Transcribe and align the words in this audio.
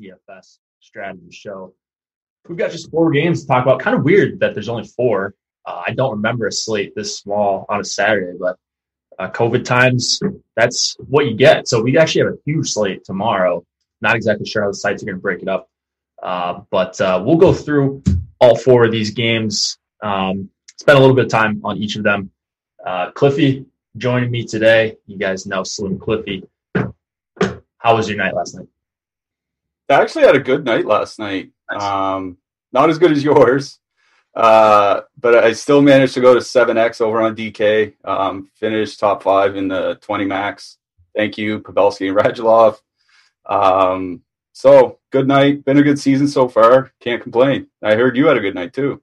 DFS 0.00 0.58
strategy 0.80 1.30
show. 1.30 1.74
We've 2.48 2.58
got 2.58 2.70
just 2.70 2.90
four 2.90 3.10
games 3.10 3.42
to 3.42 3.46
talk 3.46 3.64
about. 3.64 3.80
Kind 3.80 3.96
of 3.96 4.02
weird 4.02 4.40
that 4.40 4.54
there's 4.54 4.68
only 4.68 4.84
four. 4.84 5.34
Uh, 5.66 5.82
I 5.86 5.92
don't 5.92 6.12
remember 6.12 6.46
a 6.46 6.52
slate 6.52 6.94
this 6.94 7.18
small 7.18 7.66
on 7.68 7.80
a 7.80 7.84
Saturday, 7.84 8.36
but 8.38 8.56
uh, 9.18 9.30
COVID 9.30 9.64
times, 9.64 10.20
that's 10.56 10.96
what 10.98 11.26
you 11.26 11.34
get. 11.34 11.68
So 11.68 11.82
we 11.82 11.98
actually 11.98 12.24
have 12.24 12.32
a 12.34 12.38
huge 12.46 12.70
slate 12.70 13.04
tomorrow. 13.04 13.64
Not 14.00 14.16
exactly 14.16 14.46
sure 14.46 14.62
how 14.62 14.68
the 14.68 14.74
sites 14.74 15.02
are 15.02 15.06
going 15.06 15.16
to 15.16 15.22
break 15.22 15.42
it 15.42 15.48
up, 15.48 15.68
uh, 16.22 16.60
but 16.70 16.98
uh, 17.00 17.22
we'll 17.24 17.36
go 17.36 17.52
through 17.52 18.02
all 18.40 18.56
four 18.56 18.86
of 18.86 18.92
these 18.92 19.10
games. 19.10 19.78
Um, 20.02 20.48
spend 20.78 20.96
a 20.96 21.00
little 21.00 21.14
bit 21.14 21.26
of 21.26 21.30
time 21.30 21.60
on 21.64 21.76
each 21.76 21.96
of 21.96 22.02
them. 22.02 22.30
Uh, 22.84 23.10
Cliffy 23.10 23.66
joining 23.98 24.30
me 24.30 24.46
today. 24.46 24.96
You 25.06 25.18
guys 25.18 25.44
know 25.46 25.62
Slim 25.62 25.98
Cliffy. 25.98 26.42
How 26.74 27.96
was 27.96 28.08
your 28.08 28.16
night 28.16 28.34
last 28.34 28.54
night? 28.54 28.68
I 29.90 30.00
actually 30.00 30.24
had 30.24 30.36
a 30.36 30.40
good 30.40 30.64
night 30.64 30.86
last 30.86 31.18
night. 31.18 31.50
Um, 31.68 32.38
not 32.72 32.90
as 32.90 32.98
good 32.98 33.12
as 33.12 33.24
yours, 33.24 33.80
uh, 34.34 35.02
but 35.18 35.34
I 35.34 35.52
still 35.52 35.82
managed 35.82 36.14
to 36.14 36.20
go 36.20 36.34
to 36.34 36.40
7X 36.40 37.00
over 37.00 37.20
on 37.20 37.34
DK. 37.34 37.94
Um, 38.04 38.50
finished 38.54 39.00
top 39.00 39.22
five 39.22 39.56
in 39.56 39.68
the 39.68 39.98
20 40.00 40.24
max. 40.24 40.78
Thank 41.16 41.36
you, 41.36 41.60
Pavelski 41.60 42.08
and 42.08 42.16
Radulov. 42.16 42.78
Um, 43.46 44.22
so 44.52 44.98
good 45.10 45.26
night. 45.26 45.64
Been 45.64 45.78
a 45.78 45.82
good 45.82 45.98
season 45.98 46.28
so 46.28 46.48
far. 46.48 46.92
Can't 47.00 47.22
complain. 47.22 47.66
I 47.82 47.96
heard 47.96 48.16
you 48.16 48.26
had 48.26 48.36
a 48.36 48.40
good 48.40 48.54
night 48.54 48.72
too. 48.72 49.02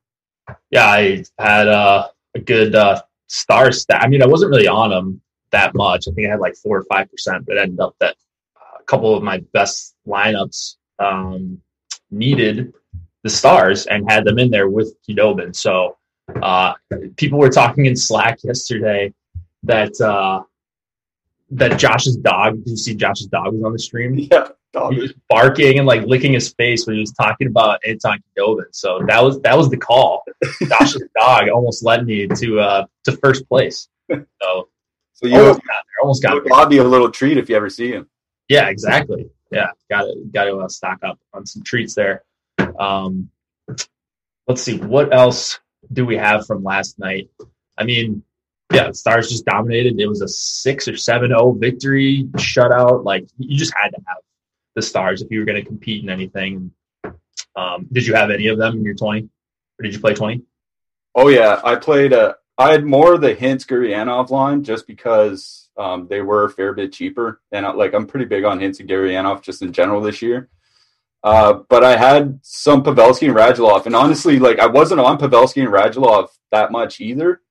Yeah, 0.72 0.86
I 0.86 1.25
had 1.38 1.68
uh, 1.68 2.08
a 2.36 2.40
good 2.40 2.75
uh, 2.75 3.02
star 3.28 3.74
stat. 3.74 4.02
I 4.02 4.08
mean, 4.08 4.24
I 4.24 4.28
wasn't 4.28 4.52
really 4.52 4.68
on 4.68 4.92
them 4.92 5.22
that 5.52 5.75
much. 5.75 6.08
I 6.08 6.12
think 6.12 6.28
I 6.28 6.31
had 6.31 6.40
like 6.40 6.56
four 6.56 6.78
or 6.78 6.86
five 6.86 7.12
percent, 7.12 7.46
but 7.46 7.58
ended 7.58 7.81
up 7.81 7.96
that 8.00 8.16
couple 8.88 9.16
of 9.16 9.24
my 9.24 9.40
best 9.53 9.96
lineups 10.08 10.75
um, 11.00 11.62
needed 12.09 12.74
the 13.24 13.30
stars 13.30 13.86
and 13.88 14.09
had 14.09 14.25
them 14.25 14.40
in 14.40 14.50
there 14.50 14.70
with 14.70 14.96
Khudobin. 15.03 15.56
So 15.56 15.98
uh, 16.42 16.74
people 17.16 17.40
were 17.40 17.50
talking 17.50 17.86
in 17.86 17.96
Slack 17.96 18.44
yesterday 18.44 19.14
that 19.64 20.00
uh, 20.02 20.44
that 21.52 21.78
Josh's 21.78 22.18
dog. 22.18 22.64
Did 22.64 22.72
you 22.72 22.78
see 22.78 22.96
Josh's 22.96 23.28
dog 23.28 23.53
was 23.53 23.64
on 23.64 23.74
the 23.74 23.80
stream? 23.80 24.18
Yeah, 24.31 24.50
dog. 24.74 24.94
he 24.94 25.00
was 25.00 25.14
barking 25.30 25.78
and 25.80 25.88
like 25.88 26.04
licking 26.06 26.34
his 26.34 26.54
face 26.54 26.86
when 26.86 26.96
he 26.96 27.00
was 27.00 27.14
talking 27.14 27.48
about 27.48 27.80
Anton 27.88 28.19
Khudobin. 28.38 28.66
So 28.72 29.02
that 29.08 29.24
was 29.24 29.40
that 29.42 29.58
was 29.58 29.69
the 29.69 29.78
call. 29.78 30.24
Josh's 30.68 31.04
dog 31.18 31.50
almost 31.50 31.84
led 31.84 32.06
me 32.06 32.28
to 32.28 32.59
uh, 32.59 32.86
to 33.06 33.12
first 33.18 33.48
place. 33.48 33.88
So. 34.42 34.69
So 35.14 35.28
you 35.28 35.40
almost 35.40 35.62
got 35.62 35.74
there. 35.74 36.04
Almost 36.04 36.24
got 36.24 36.34
there. 36.36 36.44
Bobby 36.48 36.78
a 36.78 36.84
little 36.84 37.09
treat 37.09 37.40
if 37.40 37.50
you 37.50 37.56
ever 37.56 37.72
see 37.72 37.92
him. 37.92 38.08
Yeah, 38.50 38.69
exactly. 38.69 39.30
Yeah, 39.52 39.72
got 39.90 40.02
to 40.03 40.16
got 40.31 40.46
to 40.46 40.58
uh, 40.58 40.68
stock 40.68 41.00
up 41.03 41.19
on 41.34 41.46
some 41.46 41.63
treats 41.63 41.96
there. 41.96 42.24
Um, 42.80 43.30
let's 44.47 44.62
see 44.62 44.78
what 44.78 45.13
else 45.13 45.59
do 45.91 46.06
we 46.06 46.18
have 46.18 46.46
from 46.46 46.63
last 46.63 47.00
night. 47.00 47.30
I 47.78 47.84
mean, 47.84 48.24
yeah, 48.74 48.91
Stars 48.91 49.30
just 49.30 49.46
dominated. 49.46 50.00
It 50.00 50.07
was 50.07 50.22
a 50.22 50.28
six 50.28 50.88
or 50.88 50.97
seven 50.97 51.30
zero 51.30 51.53
victory 51.53 52.28
shutout. 52.34 53.06
Like 53.06 53.28
you 53.38 53.57
just 53.57 53.74
had 53.75 53.90
to 53.90 54.02
have 54.07 54.18
the 54.75 54.81
Stars 54.81 55.22
if 55.22 55.31
you 55.31 55.40
were 55.40 55.46
going 55.46 55.62
to 55.62 55.68
compete 55.68 56.03
in 56.03 56.09
anything. 56.09 56.72
Um, 57.56 57.88
did 57.91 58.06
you 58.06 58.13
have 58.13 58.30
any 58.30 58.47
of 58.47 58.57
them 58.57 58.78
in 58.78 58.84
your 58.84 58.96
twenty, 58.96 59.30
or 59.80 59.84
did 59.84 59.94
you 59.94 60.00
play 60.00 60.13
twenty? 60.13 60.44
Oh 61.16 61.30
yeah, 61.30 61.59
I 61.63 61.75
played. 61.75 62.13
Uh, 62.13 62.34
I 62.57 62.72
had 62.72 62.86
more 62.86 63.13
of 63.13 63.22
the 63.22 63.36
Hintz 63.36 63.66
Gurianov 63.66 64.30
line 64.30 64.63
just 64.63 64.88
because 64.88 65.67
um, 65.78 66.08
they 66.08 66.22
were 66.22 66.46
a 66.46 66.50
fair 66.50 66.74
bit 66.74 66.94
cheaper, 66.94 67.42
and 67.52 67.66
I, 67.66 67.72
like 67.72 67.94
I'm 67.94 68.08
pretty 68.08 68.26
big 68.26 68.44
on 68.44 68.60
Hintz 68.60 68.80
and 68.80 68.90
Gurianov 68.90 69.42
just 69.42 69.62
in 69.62 69.72
general 69.72 70.02
this 70.02 70.22
year. 70.22 70.50
Uh, 71.24 71.62
but 71.70 71.84
I 71.84 71.98
had 71.98 72.40
some 72.42 72.84
Pavelski 72.84 73.28
and 73.28 73.36
Radulov, 73.36 73.86
and 73.86 73.96
honestly, 73.96 74.40
like 74.40 74.60
I 74.60 74.68
wasn't 74.68 75.01
on 75.01 75.18
Pavelski 75.18 75.63
and 75.63 75.74
Radulov 75.74 76.30
that 76.51 76.72
much 76.72 77.00
either. 77.01 77.42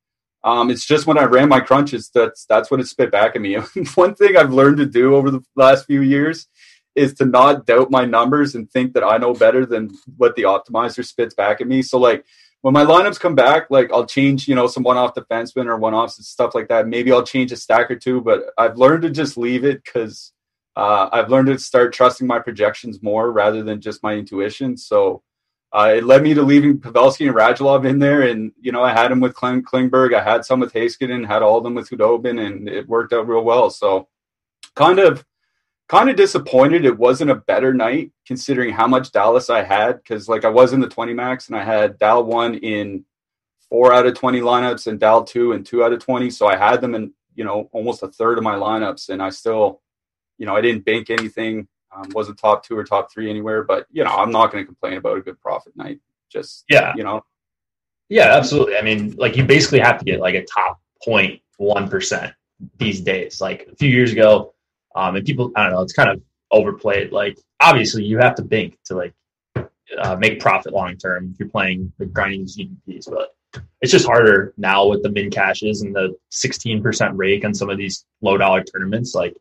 Um, 0.44 0.70
it's 0.70 0.86
just 0.86 1.06
when 1.06 1.18
I 1.18 1.24
ran 1.24 1.48
my 1.48 1.60
crunches 1.60 2.08
that's 2.14 2.46
that's 2.46 2.70
what 2.70 2.80
it 2.80 2.86
spit 2.86 3.10
back 3.10 3.34
at 3.34 3.42
me. 3.42 3.54
One 3.94 4.14
thing 4.14 4.36
I've 4.36 4.52
learned 4.52 4.76
to 4.78 4.86
do 4.86 5.16
over 5.16 5.30
the 5.30 5.42
last 5.56 5.86
few 5.86 6.02
years 6.02 6.46
is 6.94 7.14
to 7.14 7.26
not 7.26 7.66
doubt 7.66 7.90
my 7.90 8.04
numbers 8.04 8.54
and 8.54 8.70
think 8.70 8.94
that 8.94 9.04
I 9.04 9.18
know 9.18 9.34
better 9.34 9.66
than 9.66 9.90
what 10.16 10.34
the 10.34 10.44
optimizer 10.44 11.04
spits 11.04 11.34
back 11.34 11.60
at 11.60 11.66
me. 11.66 11.82
So 11.82 11.98
like 11.98 12.24
when 12.66 12.72
my 12.72 12.84
lineups 12.84 13.20
come 13.20 13.36
back, 13.36 13.68
like 13.70 13.92
I'll 13.92 14.06
change, 14.06 14.48
you 14.48 14.56
know, 14.56 14.66
some 14.66 14.82
one 14.82 14.96
off 14.96 15.14
defensemen 15.14 15.66
or 15.66 15.76
one 15.76 15.94
offs 15.94 16.18
and 16.18 16.26
stuff 16.26 16.52
like 16.52 16.66
that. 16.66 16.88
Maybe 16.88 17.12
I'll 17.12 17.22
change 17.22 17.52
a 17.52 17.56
stack 17.56 17.92
or 17.92 17.94
two, 17.94 18.20
but 18.20 18.46
I've 18.58 18.76
learned 18.76 19.02
to 19.02 19.10
just 19.10 19.36
leave 19.36 19.64
it 19.64 19.84
because 19.84 20.32
uh, 20.74 21.08
I've 21.12 21.30
learned 21.30 21.46
to 21.46 21.60
start 21.60 21.94
trusting 21.94 22.26
my 22.26 22.40
projections 22.40 23.00
more 23.04 23.30
rather 23.30 23.62
than 23.62 23.80
just 23.80 24.02
my 24.02 24.14
intuition. 24.14 24.76
So 24.76 25.22
uh, 25.72 25.92
it 25.98 26.02
led 26.02 26.24
me 26.24 26.34
to 26.34 26.42
leaving 26.42 26.80
Pavelski 26.80 27.28
and 27.28 27.36
Radulov 27.36 27.86
in 27.86 28.00
there. 28.00 28.22
And, 28.22 28.50
you 28.60 28.72
know, 28.72 28.82
I 28.82 28.92
had 28.92 29.12
them 29.12 29.20
with 29.20 29.36
Kling- 29.36 29.62
Klingberg. 29.62 30.12
I 30.12 30.24
had 30.24 30.44
some 30.44 30.58
with 30.58 30.72
Heiskanen, 30.72 31.24
had 31.24 31.42
all 31.42 31.58
of 31.58 31.62
them 31.62 31.76
with 31.76 31.88
Khudobin, 31.88 32.44
and 32.44 32.68
it 32.68 32.88
worked 32.88 33.12
out 33.12 33.28
real 33.28 33.44
well. 33.44 33.70
So 33.70 34.08
kind 34.74 34.98
of 34.98 35.24
kind 35.88 36.10
of 36.10 36.16
disappointed 36.16 36.84
it 36.84 36.98
wasn't 36.98 37.30
a 37.30 37.34
better 37.34 37.72
night 37.72 38.10
considering 38.26 38.72
how 38.72 38.86
much 38.86 39.12
Dallas 39.12 39.50
I 39.50 39.62
had 39.62 39.96
because 39.96 40.28
like 40.28 40.44
I 40.44 40.48
was 40.48 40.72
in 40.72 40.80
the 40.80 40.88
20 40.88 41.14
max 41.14 41.48
and 41.48 41.56
I 41.56 41.62
had 41.62 41.98
Dal 41.98 42.24
one 42.24 42.56
in 42.56 43.04
four 43.68 43.92
out 43.92 44.06
of 44.06 44.14
20 44.14 44.40
lineups 44.40 44.86
and 44.86 44.98
Dal 44.98 45.24
two 45.24 45.52
and 45.52 45.64
two 45.64 45.84
out 45.84 45.92
of 45.92 46.00
20. 46.00 46.30
So 46.30 46.46
I 46.46 46.56
had 46.56 46.80
them 46.80 46.94
in, 46.94 47.12
you 47.34 47.44
know, 47.44 47.68
almost 47.72 48.02
a 48.02 48.08
third 48.08 48.38
of 48.38 48.44
my 48.44 48.54
lineups 48.56 49.10
and 49.10 49.22
I 49.22 49.30
still, 49.30 49.80
you 50.38 50.46
know, 50.46 50.56
I 50.56 50.60
didn't 50.60 50.84
bank 50.84 51.10
anything. 51.10 51.68
Um, 51.94 52.08
wasn't 52.10 52.38
top 52.38 52.64
two 52.64 52.76
or 52.76 52.84
top 52.84 53.10
three 53.12 53.30
anywhere, 53.30 53.62
but 53.62 53.86
you 53.90 54.04
know, 54.04 54.10
I'm 54.10 54.30
not 54.30 54.52
going 54.52 54.62
to 54.62 54.66
complain 54.66 54.94
about 54.94 55.16
a 55.16 55.20
good 55.20 55.40
profit 55.40 55.76
night. 55.76 56.00
Just, 56.30 56.64
yeah, 56.68 56.92
you 56.96 57.04
know, 57.04 57.24
yeah, 58.08 58.36
absolutely. 58.36 58.76
I 58.76 58.82
mean, 58.82 59.14
like 59.16 59.36
you 59.36 59.44
basically 59.44 59.78
have 59.80 59.98
to 59.98 60.04
get 60.04 60.20
like 60.20 60.34
a 60.34 60.44
top 60.44 60.80
0.1% 61.06 62.34
these 62.78 63.00
days. 63.00 63.40
Like 63.40 63.68
a 63.72 63.76
few 63.76 63.88
years 63.88 64.12
ago, 64.12 64.54
um, 64.96 65.14
and 65.14 65.24
people, 65.26 65.52
I 65.54 65.64
don't 65.64 65.72
know, 65.72 65.82
it's 65.82 65.92
kind 65.92 66.10
of 66.10 66.20
overplayed. 66.50 67.12
Like 67.12 67.38
obviously, 67.60 68.04
you 68.04 68.18
have 68.18 68.34
to 68.36 68.42
bank 68.42 68.78
to 68.86 68.96
like 68.96 69.14
uh, 69.98 70.16
make 70.16 70.40
profit 70.40 70.72
long 70.72 70.96
term 70.96 71.30
if 71.32 71.38
you're 71.38 71.48
playing 71.48 71.92
the 71.98 72.06
grinding 72.06 72.46
GPPs, 72.46 73.08
but 73.10 73.34
it's 73.80 73.92
just 73.92 74.06
harder 74.06 74.52
now 74.56 74.86
with 74.86 75.02
the 75.02 75.10
min 75.10 75.30
cashes 75.30 75.82
and 75.82 75.94
the 75.94 76.16
16% 76.32 77.12
rake 77.14 77.44
on 77.44 77.54
some 77.54 77.70
of 77.70 77.78
these 77.78 78.04
low 78.20 78.36
dollar 78.36 78.64
tournaments. 78.64 79.14
Like 79.14 79.36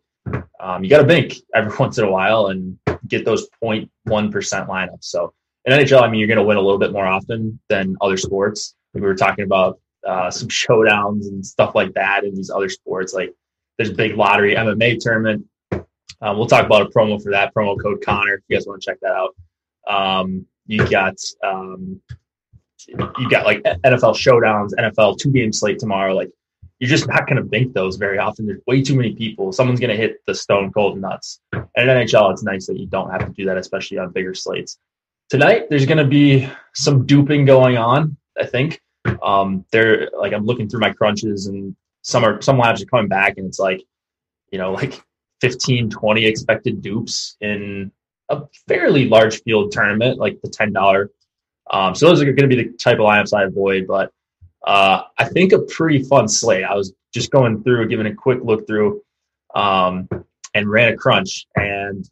um, 0.60 0.84
you 0.84 0.90
got 0.90 1.00
to 1.00 1.08
bank 1.08 1.36
every 1.54 1.76
once 1.80 1.98
in 1.98 2.06
a 2.06 2.12
while 2.12 2.48
and 2.48 2.78
get 3.08 3.26
those 3.26 3.48
0.1% 3.64 3.90
lineups. 4.10 5.04
So 5.04 5.34
in 5.66 5.74
NHL, 5.74 6.02
I 6.02 6.10
mean, 6.10 6.20
you're 6.20 6.28
going 6.28 6.38
to 6.38 6.44
win 6.44 6.58
a 6.58 6.62
little 6.62 6.80
bit 6.80 6.92
more 6.92 7.06
often 7.06 7.60
than 7.70 7.96
other 8.02 8.18
sports. 8.18 8.76
Like 8.94 9.02
we 9.02 9.08
were 9.08 9.16
talking 9.16 9.46
about 9.46 9.80
uh, 10.06 10.30
some 10.30 10.48
showdowns 10.50 11.28
and 11.28 11.46
stuff 11.46 11.76
like 11.76 11.94
that 11.94 12.24
in 12.24 12.36
these 12.36 12.50
other 12.50 12.70
sports. 12.70 13.14
Like 13.14 13.34
there's 13.78 13.90
a 13.90 13.96
big 13.96 14.16
lottery 14.16 14.56
MMA 14.56 15.00
tournament. 15.00 15.46
Um, 16.22 16.38
we'll 16.38 16.48
talk 16.48 16.66
about 16.66 16.84
a 16.84 16.86
promo 16.86 17.22
for 17.22 17.32
that 17.32 17.54
promo 17.54 17.82
code 17.82 18.02
Connor 18.04 18.36
if 18.36 18.42
you 18.48 18.56
guys 18.56 18.66
want 18.66 18.82
to 18.82 18.86
check 18.86 19.00
that 19.02 19.12
out. 19.12 19.36
Um, 19.88 20.46
you 20.66 20.88
got 20.88 21.16
um, 21.44 22.02
you 22.88 23.30
got 23.30 23.46
like 23.46 23.62
NFL 23.64 24.16
showdowns, 24.16 24.72
NFL 24.74 25.18
two 25.18 25.32
game 25.32 25.52
slate 25.52 25.80
tomorrow. 25.80 26.14
Like 26.14 26.32
you're 26.80 26.90
just 26.90 27.08
not 27.08 27.28
going 27.28 27.38
to 27.38 27.44
bank 27.44 27.74
those 27.74 27.96
very 27.96 28.18
often. 28.18 28.46
There's 28.46 28.62
way 28.68 28.82
too 28.82 28.96
many 28.96 29.14
people. 29.14 29.52
Someone's 29.52 29.80
going 29.80 29.92
to 29.92 29.96
hit 29.96 30.18
the 30.28 30.36
stone 30.36 30.72
cold 30.72 31.00
nuts. 31.00 31.40
And 31.54 31.66
in 31.78 31.88
NHL, 31.88 32.32
it's 32.32 32.44
nice 32.44 32.68
that 32.68 32.78
you 32.78 32.88
don't 32.88 33.12
have 33.12 33.26
to 33.26 33.32
do 33.32 33.46
that, 33.46 33.58
especially 33.58 33.98
on 33.98 34.12
bigger 34.12 34.34
slates. 34.34 34.78
Tonight, 35.30 35.70
there's 35.70 35.86
going 35.86 35.98
to 35.98 36.06
be 36.06 36.50
some 36.74 37.06
duping 37.06 37.46
going 37.46 37.78
on. 37.78 38.18
I 38.40 38.46
think 38.46 38.82
um, 39.24 39.66
there, 39.72 40.10
like 40.18 40.34
I'm 40.34 40.46
looking 40.46 40.68
through 40.68 40.82
my 40.82 40.92
crunches 40.92 41.48
and 41.48 41.76
some 42.06 42.24
are 42.24 42.40
some 42.40 42.60
labs 42.60 42.84
are 42.84 42.86
coming 42.86 43.08
back 43.08 43.34
and 43.38 43.48
it's 43.48 43.60
like 43.60 43.84
you 44.52 44.60
know 44.60 44.72
like 44.72 45.04
15 45.42 45.90
20 45.90 46.26
expected 46.26 46.82
dupes 46.82 47.36
in 47.42 47.92
a 48.30 48.44
fairly 48.68 49.10
large 49.10 49.42
field 49.42 49.72
tournament 49.72 50.20
like 50.20 50.40
the 50.42 50.50
$10 50.50 51.08
um, 51.72 51.96
so 51.96 52.08
those 52.08 52.22
are 52.22 52.26
going 52.26 52.48
to 52.50 52.56
be 52.56 52.64
the 52.64 52.78
type 52.78 53.00
of 53.00 53.06
lineups 53.06 53.38
i 53.38 53.44
avoid 53.44 53.88
but 53.88 54.12
uh, 54.66 55.02
i 55.18 55.26
think 55.26 55.52
a 55.52 55.60
pretty 55.60 56.04
fun 56.04 56.28
slate. 56.28 56.64
I 56.64 56.76
was 56.76 56.94
just 57.14 57.32
going 57.32 57.64
through 57.64 57.88
giving 57.90 58.08
a 58.08 58.14
quick 58.14 58.40
look 58.44 58.68
through 58.68 59.02
um, 59.56 60.08
and 60.54 60.70
ran 60.70 60.94
a 60.94 60.96
crunch 60.96 61.48
and 61.56 62.08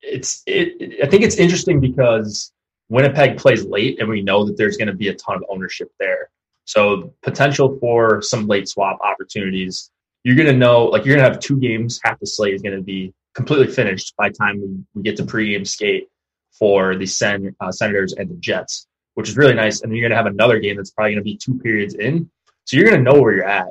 it's 0.00 0.42
it, 0.46 1.00
i 1.02 1.06
think 1.06 1.22
it's 1.22 1.36
interesting 1.36 1.80
because 1.80 2.52
winnipeg 2.88 3.38
plays 3.38 3.64
late 3.64 4.00
and 4.00 4.08
we 4.08 4.20
know 4.20 4.44
that 4.44 4.56
there's 4.56 4.76
going 4.76 4.88
to 4.88 4.94
be 4.94 5.08
a 5.08 5.14
ton 5.14 5.36
of 5.36 5.44
ownership 5.48 5.92
there 6.00 6.28
so 6.64 7.14
potential 7.22 7.78
for 7.80 8.22
some 8.22 8.46
late 8.46 8.68
swap 8.68 8.98
opportunities. 9.02 9.90
You're 10.24 10.36
going 10.36 10.46
to 10.46 10.56
know, 10.56 10.84
like 10.84 11.04
you're 11.04 11.16
going 11.16 11.26
to 11.26 11.30
have 11.30 11.40
two 11.40 11.58
games. 11.58 12.00
Half 12.04 12.20
the 12.20 12.26
slate 12.26 12.54
is 12.54 12.62
going 12.62 12.76
to 12.76 12.82
be 12.82 13.12
completely 13.34 13.66
finished 13.66 14.14
by 14.16 14.30
time 14.30 14.60
we, 14.60 14.84
we 14.94 15.02
get 15.02 15.16
to 15.16 15.24
pregame 15.24 15.66
skate 15.66 16.08
for 16.52 16.96
the 16.96 17.06
Sen, 17.06 17.54
uh, 17.60 17.72
Senators 17.72 18.12
and 18.12 18.28
the 18.28 18.34
Jets, 18.34 18.86
which 19.14 19.28
is 19.28 19.36
really 19.36 19.54
nice. 19.54 19.80
And 19.80 19.90
then 19.90 19.96
you're 19.96 20.08
going 20.08 20.16
to 20.16 20.22
have 20.22 20.32
another 20.32 20.60
game 20.60 20.76
that's 20.76 20.90
probably 20.90 21.12
going 21.12 21.24
to 21.24 21.24
be 21.24 21.36
two 21.36 21.58
periods 21.58 21.94
in. 21.94 22.30
So 22.64 22.76
you're 22.76 22.88
going 22.88 23.02
to 23.04 23.10
know 23.10 23.20
where 23.20 23.34
you're 23.34 23.44
at 23.44 23.68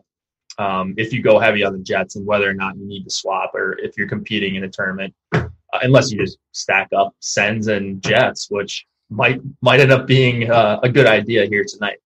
um, 0.57 0.93
if 0.97 1.13
you 1.13 1.21
go 1.21 1.39
heavy 1.39 1.63
on 1.63 1.73
the 1.73 1.79
Jets 1.79 2.15
and 2.15 2.25
whether 2.25 2.49
or 2.49 2.53
not 2.53 2.75
you 2.77 2.85
need 2.85 3.03
to 3.03 3.09
swap 3.09 3.55
or 3.55 3.77
if 3.79 3.97
you're 3.97 4.07
competing 4.07 4.55
in 4.55 4.63
a 4.63 4.69
tournament, 4.69 5.13
uh, 5.33 5.47
unless 5.81 6.11
you 6.11 6.19
just 6.19 6.37
stack 6.51 6.89
up 6.95 7.15
Sens 7.19 7.67
and 7.67 8.01
Jets, 8.03 8.47
which 8.49 8.85
might 9.09 9.41
might 9.61 9.79
end 9.79 9.91
up 9.91 10.07
being 10.07 10.49
uh, 10.49 10.79
a 10.83 10.89
good 10.89 11.07
idea 11.07 11.45
here 11.45 11.65
tonight. 11.67 11.97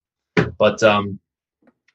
But 0.58 0.82
um, 0.84 1.20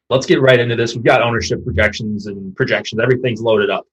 let's 0.08 0.26
get 0.26 0.40
right 0.40 0.58
into 0.58 0.76
this. 0.76 0.94
We've 0.94 1.04
got 1.04 1.22
ownership 1.22 1.64
projections 1.64 2.26
and 2.26 2.54
projections. 2.54 3.00
Everything's 3.00 3.40
loaded 3.40 3.70
up. 3.70 3.86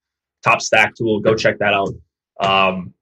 Top 0.43 0.61
Stack 0.61 0.95
tool. 0.95 1.19
Go 1.19 1.35
check 1.35 1.59
that 1.59 1.73
out. 1.73 1.93
Um, 2.39 2.93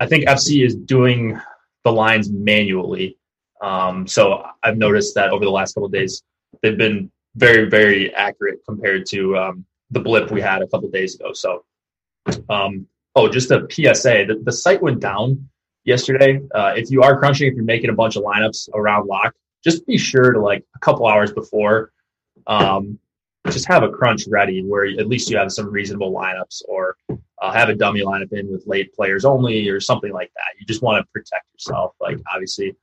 I 0.00 0.06
think 0.06 0.26
FC 0.26 0.64
is 0.64 0.74
doing 0.74 1.38
the 1.84 1.92
lines 1.92 2.30
manually. 2.30 3.18
Um, 3.60 4.06
so 4.06 4.44
I've 4.62 4.76
noticed 4.76 5.14
that 5.14 5.30
over 5.30 5.44
the 5.44 5.50
last 5.50 5.74
couple 5.74 5.88
days, 5.88 6.22
they've 6.62 6.76
been 6.76 7.10
very, 7.36 7.68
very 7.68 8.12
accurate 8.14 8.60
compared 8.66 9.06
to 9.06 9.36
um, 9.36 9.64
the 9.90 10.00
blip 10.00 10.30
we 10.30 10.40
had 10.40 10.62
a 10.62 10.66
couple 10.66 10.90
days 10.90 11.14
ago. 11.14 11.32
So, 11.32 11.64
um, 12.48 12.86
oh, 13.14 13.28
just 13.28 13.50
a 13.50 13.66
PSA: 13.70 14.26
the, 14.26 14.40
the 14.42 14.52
site 14.52 14.82
went 14.82 15.00
down 15.00 15.48
yesterday. 15.84 16.40
Uh, 16.54 16.74
if 16.76 16.90
you 16.90 17.02
are 17.02 17.18
crunching, 17.18 17.48
if 17.48 17.54
you're 17.54 17.64
making 17.64 17.90
a 17.90 17.94
bunch 17.94 18.16
of 18.16 18.24
lineups 18.24 18.68
around 18.74 19.06
lock, 19.06 19.34
just 19.62 19.86
be 19.86 19.98
sure 19.98 20.32
to 20.32 20.40
like 20.40 20.64
a 20.74 20.78
couple 20.78 21.06
hours 21.06 21.32
before, 21.32 21.92
um, 22.46 22.98
just 23.50 23.66
have 23.66 23.82
a 23.82 23.88
crunch 23.88 24.26
ready 24.28 24.62
where 24.62 24.86
at 24.86 25.08
least 25.08 25.30
you 25.30 25.36
have 25.36 25.52
some 25.52 25.70
reasonable 25.70 26.12
lineups 26.12 26.62
or 26.68 26.96
uh, 27.40 27.52
have 27.52 27.68
a 27.68 27.74
dummy 27.74 28.00
lineup 28.00 28.32
in 28.32 28.50
with 28.50 28.66
late 28.66 28.94
players 28.94 29.24
only 29.24 29.68
or 29.68 29.80
something 29.80 30.12
like 30.12 30.30
that. 30.34 30.60
You 30.60 30.66
just 30.66 30.82
want 30.82 31.04
to 31.04 31.12
protect 31.12 31.46
yourself. 31.52 31.94
Like 32.00 32.18
obviously, 32.32 32.76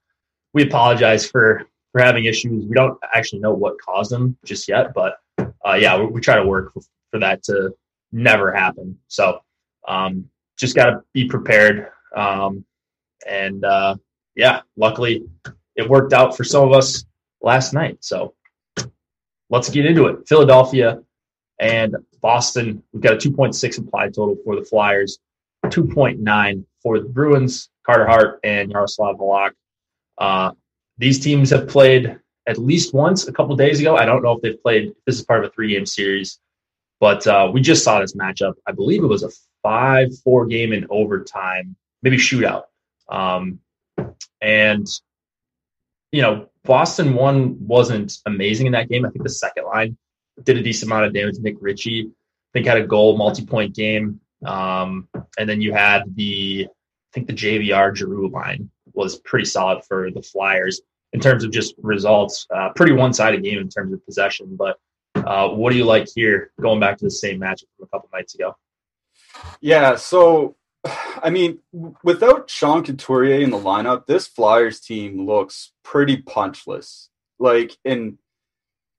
we 0.53 0.63
apologize 0.63 1.29
for 1.29 1.67
for 1.91 2.01
having 2.01 2.25
issues. 2.25 2.65
We 2.65 2.75
don't 2.75 2.97
actually 3.13 3.39
know 3.39 3.53
what 3.53 3.79
caused 3.81 4.11
them 4.11 4.37
just 4.43 4.67
yet, 4.67 4.93
but 4.93 5.17
uh, 5.37 5.73
yeah, 5.73 5.97
we, 5.97 6.05
we, 6.07 6.21
try 6.21 6.35
to 6.35 6.45
work 6.45 6.73
for, 6.73 6.81
for, 7.09 7.19
that 7.19 7.41
to 7.43 7.73
never 8.11 8.51
happen. 8.51 8.97
So 9.07 9.39
um, 9.87 10.29
just 10.57 10.75
got 10.75 10.85
to 10.91 11.01
be 11.13 11.25
prepared. 11.25 11.87
Um, 12.15 12.63
and 13.27 13.63
uh, 13.65 13.95
yeah, 14.35 14.61
luckily 14.77 15.25
it 15.75 15.89
worked 15.89 16.13
out 16.13 16.35
for 16.35 16.43
some 16.43 16.67
of 16.67 16.73
us 16.73 17.05
last 17.41 17.73
night. 17.73 17.97
So 18.01 18.33
let's 19.49 19.69
get 19.69 19.85
into 19.85 20.07
it. 20.07 20.27
Philadelphia 20.27 21.01
and 21.59 21.95
Boston. 22.21 22.83
We've 22.93 23.01
got 23.01 23.13
a 23.13 23.17
2.6 23.17 23.77
implied 23.77 24.13
total 24.13 24.37
for 24.43 24.55
the 24.55 24.63
Flyers, 24.63 25.19
2.9 25.65 26.65
for 26.81 26.99
the 26.99 27.09
Bruins, 27.09 27.69
Carter 27.85 28.07
Hart 28.07 28.39
and 28.43 28.71
Yaroslav 28.71 29.17
Halak. 29.17 29.51
Uh, 30.17 30.51
these 30.97 31.19
teams 31.19 31.49
have 31.49 31.67
played 31.67 32.19
at 32.47 32.57
least 32.57 32.93
once 32.93 33.27
a 33.27 33.31
couple 33.31 33.55
days 33.55 33.79
ago. 33.79 33.95
I 33.95 34.05
don't 34.05 34.23
know 34.23 34.33
if 34.33 34.41
they've 34.41 34.61
played, 34.61 34.89
if 34.89 35.05
this 35.05 35.15
is 35.15 35.23
part 35.23 35.43
of 35.43 35.51
a 35.51 35.53
three 35.53 35.73
game 35.73 35.85
series, 35.85 36.39
but 36.99 37.25
uh, 37.27 37.49
we 37.53 37.61
just 37.61 37.83
saw 37.83 37.99
this 37.99 38.15
matchup. 38.15 38.53
I 38.67 38.71
believe 38.71 39.03
it 39.03 39.07
was 39.07 39.23
a 39.23 39.29
5 39.63 40.19
4 40.23 40.45
game 40.47 40.73
in 40.73 40.87
overtime, 40.89 41.75
maybe 42.01 42.17
shootout. 42.17 42.63
Um, 43.09 43.59
and 44.41 44.87
you 46.11 46.21
know, 46.21 46.49
Boston 46.63 47.13
one 47.13 47.55
wasn't 47.65 48.17
amazing 48.25 48.67
in 48.67 48.73
that 48.73 48.89
game. 48.89 49.05
I 49.05 49.09
think 49.09 49.23
the 49.23 49.29
second 49.29 49.65
line 49.65 49.97
did 50.43 50.57
a 50.57 50.63
decent 50.63 50.91
amount 50.91 51.05
of 51.05 51.13
damage. 51.13 51.35
Nick 51.39 51.57
Ritchie, 51.59 52.07
I 52.07 52.49
think, 52.53 52.65
had 52.65 52.77
a 52.77 52.87
goal, 52.87 53.17
multi-point 53.17 53.75
game. 53.75 54.19
Um, 54.45 55.07
and 55.37 55.49
then 55.49 55.61
you 55.61 55.73
had 55.73 56.03
the, 56.15 56.67
I 56.69 57.09
think 57.13 57.27
the 57.27 57.33
JVR 57.33 57.95
Giroux 57.95 58.29
line 58.29 58.69
was 58.93 59.19
pretty 59.19 59.45
solid 59.45 59.83
for 59.85 60.11
the 60.11 60.21
Flyers 60.21 60.81
in 61.13 61.19
terms 61.19 61.43
of 61.43 61.51
just 61.51 61.75
results. 61.81 62.47
Uh, 62.53 62.69
pretty 62.75 62.93
one-sided 62.93 63.43
game 63.43 63.59
in 63.59 63.69
terms 63.69 63.93
of 63.93 64.05
possession. 64.05 64.55
But 64.55 64.77
uh, 65.15 65.49
what 65.49 65.71
do 65.71 65.77
you 65.77 65.85
like 65.85 66.07
here, 66.13 66.51
going 66.59 66.79
back 66.79 66.97
to 66.99 67.05
the 67.05 67.11
same 67.11 67.39
matchup 67.39 67.65
from 67.77 67.85
a 67.85 67.87
couple 67.87 68.09
nights 68.13 68.35
ago? 68.35 68.55
Yeah, 69.61 69.95
so 69.95 70.55
I 71.23 71.29
mean, 71.29 71.59
without 72.03 72.49
Sean 72.49 72.83
Couturier 72.83 73.41
in 73.41 73.51
the 73.51 73.57
lineup, 73.57 74.05
this 74.05 74.27
Flyers 74.27 74.79
team 74.79 75.25
looks 75.25 75.71
pretty 75.83 76.17
punchless. 76.17 77.09
Like, 77.39 77.77
and 77.85 78.17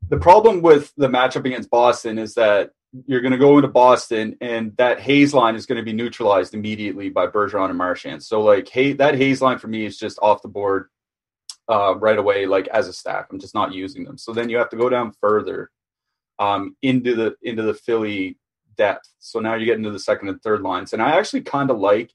the 0.08 0.18
problem 0.18 0.62
with 0.62 0.92
the 0.96 1.08
matchup 1.08 1.44
against 1.44 1.70
Boston 1.70 2.18
is 2.18 2.34
that 2.34 2.70
you're 3.06 3.20
going 3.20 3.32
to 3.32 3.38
go 3.38 3.56
into 3.56 3.68
Boston, 3.68 4.36
and 4.40 4.76
that 4.76 5.00
Hayes 5.00 5.32
line 5.32 5.54
is 5.54 5.66
going 5.66 5.76
to 5.78 5.84
be 5.84 5.92
neutralized 5.92 6.54
immediately 6.54 7.08
by 7.08 7.26
Bergeron 7.26 7.68
and 7.68 7.78
Marchand. 7.78 8.22
So, 8.22 8.42
like, 8.42 8.68
hey, 8.68 8.94
that 8.94 9.14
Hayes 9.14 9.40
line 9.40 9.58
for 9.58 9.68
me 9.68 9.84
is 9.84 9.96
just 9.96 10.18
off 10.20 10.42
the 10.42 10.48
board 10.48 10.88
uh, 11.70 11.96
right 11.96 12.18
away. 12.18 12.46
Like 12.46 12.68
as 12.68 12.88
a 12.88 12.92
stack, 12.92 13.28
I'm 13.30 13.38
just 13.38 13.54
not 13.54 13.72
using 13.72 14.04
them. 14.04 14.18
So 14.18 14.32
then 14.32 14.48
you 14.48 14.58
have 14.58 14.70
to 14.70 14.76
go 14.76 14.88
down 14.88 15.12
further 15.20 15.70
um, 16.38 16.76
into 16.82 17.14
the 17.14 17.36
into 17.42 17.62
the 17.62 17.74
Philly 17.74 18.36
depth. 18.80 19.06
So 19.18 19.40
now 19.40 19.54
you 19.56 19.66
get 19.66 19.76
into 19.76 19.90
the 19.90 19.98
second 19.98 20.30
and 20.30 20.42
third 20.42 20.62
lines. 20.62 20.94
And 20.94 21.02
I 21.02 21.10
actually 21.18 21.42
kind 21.42 21.70
of 21.70 21.78
like 21.78 22.14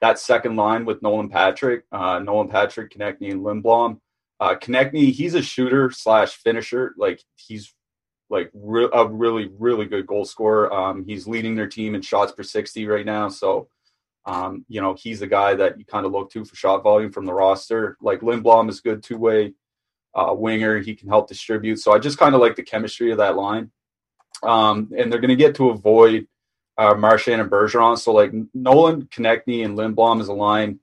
that 0.00 0.18
second 0.18 0.56
line 0.56 0.86
with 0.86 1.02
Nolan 1.02 1.28
Patrick, 1.28 1.84
uh, 1.92 2.18
Nolan 2.20 2.48
Patrick, 2.48 2.90
Konecny, 2.90 3.30
and 3.30 3.42
Lindblom. 3.42 4.00
Uh, 4.40 4.54
Konecny, 4.54 5.12
he's 5.12 5.34
a 5.34 5.42
shooter 5.42 5.90
slash 5.90 6.36
finisher. 6.36 6.94
Like 6.96 7.22
he's 7.36 7.74
like 8.30 8.50
re- 8.54 8.88
a 8.94 9.06
really 9.06 9.50
really 9.58 9.84
good 9.84 10.06
goal 10.06 10.24
scorer. 10.24 10.72
Um, 10.72 11.04
he's 11.04 11.26
leading 11.26 11.54
their 11.54 11.68
team 11.68 11.94
in 11.94 12.00
shots 12.00 12.32
per 12.32 12.42
sixty 12.42 12.86
right 12.86 13.04
now, 13.04 13.28
so 13.28 13.68
um, 14.24 14.64
you 14.68 14.80
know 14.80 14.94
he's 14.94 15.20
the 15.20 15.26
guy 15.26 15.54
that 15.54 15.78
you 15.78 15.84
kind 15.84 16.06
of 16.06 16.12
look 16.12 16.30
to 16.30 16.46
for 16.46 16.56
shot 16.56 16.82
volume 16.82 17.12
from 17.12 17.26
the 17.26 17.34
roster. 17.34 17.98
Like 18.00 18.20
Lindblom 18.20 18.70
is 18.70 18.80
good 18.80 19.02
two 19.02 19.18
way 19.18 19.52
uh, 20.14 20.32
winger; 20.34 20.78
he 20.78 20.94
can 20.94 21.08
help 21.10 21.28
distribute. 21.28 21.78
So 21.80 21.92
I 21.92 21.98
just 21.98 22.18
kind 22.18 22.34
of 22.34 22.40
like 22.40 22.56
the 22.56 22.62
chemistry 22.62 23.10
of 23.10 23.18
that 23.18 23.36
line, 23.36 23.70
um, 24.42 24.90
and 24.96 25.12
they're 25.12 25.20
going 25.20 25.28
to 25.28 25.36
get 25.36 25.54
to 25.56 25.70
avoid 25.70 26.26
uh, 26.78 26.94
Marchand 26.94 27.40
and 27.40 27.50
Bergeron. 27.50 27.98
So 27.98 28.12
like 28.12 28.32
Nolan, 28.54 29.02
Konecny, 29.06 29.64
and 29.64 29.76
Lindblom 29.76 30.20
is 30.20 30.28
a 30.28 30.32
line 30.32 30.80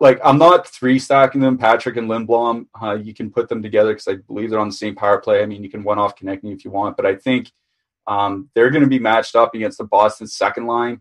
like 0.00 0.20
I'm 0.24 0.38
not 0.38 0.66
three 0.66 0.98
stacking 0.98 1.40
them. 1.40 1.58
Patrick 1.58 1.96
and 1.96 2.08
Lindblom, 2.08 2.66
uh, 2.80 2.94
you 2.94 3.14
can 3.14 3.30
put 3.30 3.48
them 3.48 3.62
together 3.62 3.92
because 3.92 4.08
I 4.08 4.16
believe 4.16 4.50
they're 4.50 4.58
on 4.58 4.68
the 4.68 4.74
same 4.74 4.94
power 4.94 5.18
play. 5.18 5.42
I 5.42 5.46
mean, 5.46 5.62
you 5.62 5.70
can 5.70 5.84
one 5.84 5.98
off 5.98 6.16
Konecny 6.16 6.52
if 6.52 6.64
you 6.64 6.70
want, 6.70 6.96
but 6.96 7.06
I 7.06 7.14
think 7.14 7.52
um, 8.06 8.50
they're 8.54 8.70
going 8.70 8.82
to 8.82 8.88
be 8.88 8.98
matched 8.98 9.36
up 9.36 9.54
against 9.54 9.78
the 9.78 9.84
Boston 9.84 10.26
second 10.26 10.66
line. 10.66 11.00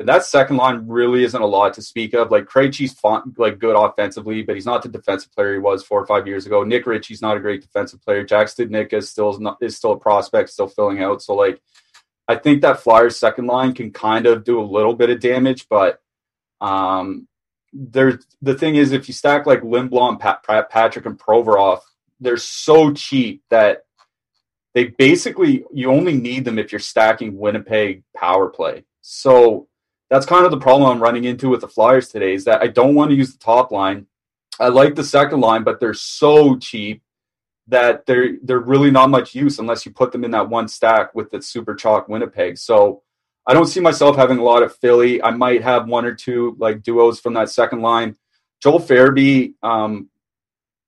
And 0.00 0.08
that 0.08 0.24
second 0.24 0.56
line 0.56 0.88
really 0.88 1.24
isn't 1.24 1.42
a 1.42 1.46
lot 1.46 1.74
to 1.74 1.82
speak 1.82 2.14
of. 2.14 2.30
Like 2.30 2.46
Krejci's 2.46 2.94
fun, 2.94 3.34
like 3.36 3.58
good 3.58 3.76
offensively, 3.76 4.42
but 4.42 4.54
he's 4.54 4.64
not 4.64 4.82
the 4.82 4.88
defensive 4.88 5.30
player 5.32 5.52
he 5.52 5.58
was 5.58 5.84
four 5.84 6.00
or 6.00 6.06
five 6.06 6.26
years 6.26 6.46
ago. 6.46 6.64
Nick 6.64 6.86
Ritchie's 6.86 7.20
not 7.20 7.36
a 7.36 7.40
great 7.40 7.60
defensive 7.60 8.02
player. 8.02 8.24
Jack 8.24 8.46
Studnicka 8.46 8.94
is 8.94 9.10
still 9.10 9.28
is, 9.28 9.38
not, 9.38 9.58
is 9.60 9.76
still 9.76 9.92
a 9.92 9.98
prospect, 9.98 10.48
still 10.48 10.68
filling 10.68 11.02
out. 11.02 11.20
So 11.20 11.34
like, 11.34 11.60
I 12.26 12.36
think 12.36 12.62
that 12.62 12.80
Flyers 12.80 13.18
second 13.18 13.46
line 13.46 13.74
can 13.74 13.92
kind 13.92 14.24
of 14.24 14.42
do 14.42 14.58
a 14.58 14.64
little 14.64 14.94
bit 14.94 15.10
of 15.10 15.20
damage, 15.20 15.68
but 15.68 16.00
um, 16.62 17.28
there's 17.74 18.24
the 18.40 18.54
thing 18.54 18.76
is 18.76 18.92
if 18.92 19.06
you 19.06 19.12
stack 19.12 19.44
like 19.44 19.60
Lindblom, 19.60 20.18
Pat, 20.18 20.70
Patrick, 20.70 21.04
and 21.04 21.18
Provorov, 21.18 21.80
they're 22.20 22.38
so 22.38 22.94
cheap 22.94 23.42
that 23.50 23.84
they 24.72 24.84
basically 24.84 25.64
you 25.74 25.90
only 25.90 26.14
need 26.14 26.46
them 26.46 26.58
if 26.58 26.72
you're 26.72 26.78
stacking 26.78 27.36
Winnipeg 27.36 28.02
power 28.16 28.48
play. 28.48 28.84
So 29.02 29.66
that's 30.10 30.26
kind 30.26 30.44
of 30.44 30.50
the 30.50 30.58
problem 30.58 30.90
I'm 30.90 31.02
running 31.02 31.24
into 31.24 31.48
with 31.48 31.60
the 31.60 31.68
Flyers 31.68 32.08
today 32.08 32.34
is 32.34 32.44
that 32.44 32.60
I 32.60 32.66
don't 32.66 32.94
want 32.94 33.10
to 33.10 33.16
use 33.16 33.32
the 33.32 33.38
top 33.38 33.70
line. 33.70 34.06
I 34.58 34.68
like 34.68 34.96
the 34.96 35.04
second 35.04 35.40
line, 35.40 35.62
but 35.62 35.80
they're 35.80 35.94
so 35.94 36.56
cheap 36.58 37.02
that 37.68 38.04
they're 38.06 38.32
they're 38.42 38.58
really 38.58 38.90
not 38.90 39.08
much 39.08 39.34
use 39.34 39.60
unless 39.60 39.86
you 39.86 39.92
put 39.92 40.10
them 40.10 40.24
in 40.24 40.32
that 40.32 40.48
one 40.48 40.66
stack 40.66 41.14
with 41.14 41.30
the 41.30 41.40
super 41.40 41.74
chalk 41.74 42.08
Winnipeg. 42.08 42.58
So 42.58 43.02
I 43.46 43.54
don't 43.54 43.66
see 43.66 43.80
myself 43.80 44.16
having 44.16 44.38
a 44.38 44.42
lot 44.42 44.64
of 44.64 44.76
Philly. 44.76 45.22
I 45.22 45.30
might 45.30 45.62
have 45.62 45.88
one 45.88 46.04
or 46.04 46.14
two 46.14 46.56
like 46.58 46.82
duos 46.82 47.20
from 47.20 47.34
that 47.34 47.48
second 47.48 47.80
line. 47.80 48.16
Joel 48.60 48.80
Farabee, 48.80 49.54
um, 49.62 50.10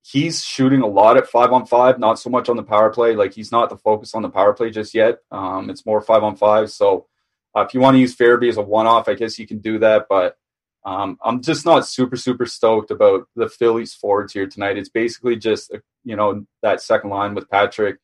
he's 0.03 0.45
shooting 0.45 0.83
a 0.83 0.87
lot 0.87 1.17
at 1.17 1.29
five 1.29 1.53
on 1.53 1.65
five, 1.65 1.99
not 1.99 2.19
so 2.19 2.29
much 2.29 2.49
on 2.49 2.57
the 2.57 2.63
power 2.63 2.91
play. 2.91 3.15
Like 3.15 3.33
he's 3.33 3.53
not 3.53 3.71
the 3.71 3.79
focus 3.79 4.15
on 4.15 4.23
the 4.23 4.29
power 4.29 4.53
play 4.53 4.71
just 4.71 4.95
yet. 4.95 5.19
Um, 5.31 5.71
it's 5.71 5.87
more 5.87 6.03
five 6.03 6.25
on 6.25 6.37
five. 6.37 6.71
So 6.71 7.07
uh, 7.57 7.63
if 7.63 7.75
you 7.75 7.81
want 7.81 7.95
to 7.95 8.01
use 8.01 8.17
Farabee 8.17 8.49
as 8.49 8.57
a 8.57 8.63
one 8.63 8.87
off, 8.87 9.09
I 9.09 9.15
guess 9.15 9.39
you 9.39 9.47
can 9.47 9.59
do 9.59 9.79
that. 9.81 10.07
But 10.09 10.37
um, 10.85 11.19
I'm 11.23 11.43
just 11.43 11.65
not 11.65 11.87
super 11.87 12.17
super 12.17 12.47
stoked 12.47 12.91
about 12.91 13.29
the 13.37 13.49
Phillies 13.49 13.95
forwards 13.95 14.33
here 14.33 14.47
tonight. 14.47 14.79
It's 14.79 14.89
basically 14.89 15.37
just 15.37 15.75
you 16.05 16.17
know 16.17 16.45
that 16.63 16.81
second 16.81 17.11
line 17.11 17.35
with 17.35 17.51
Patrick 17.51 17.99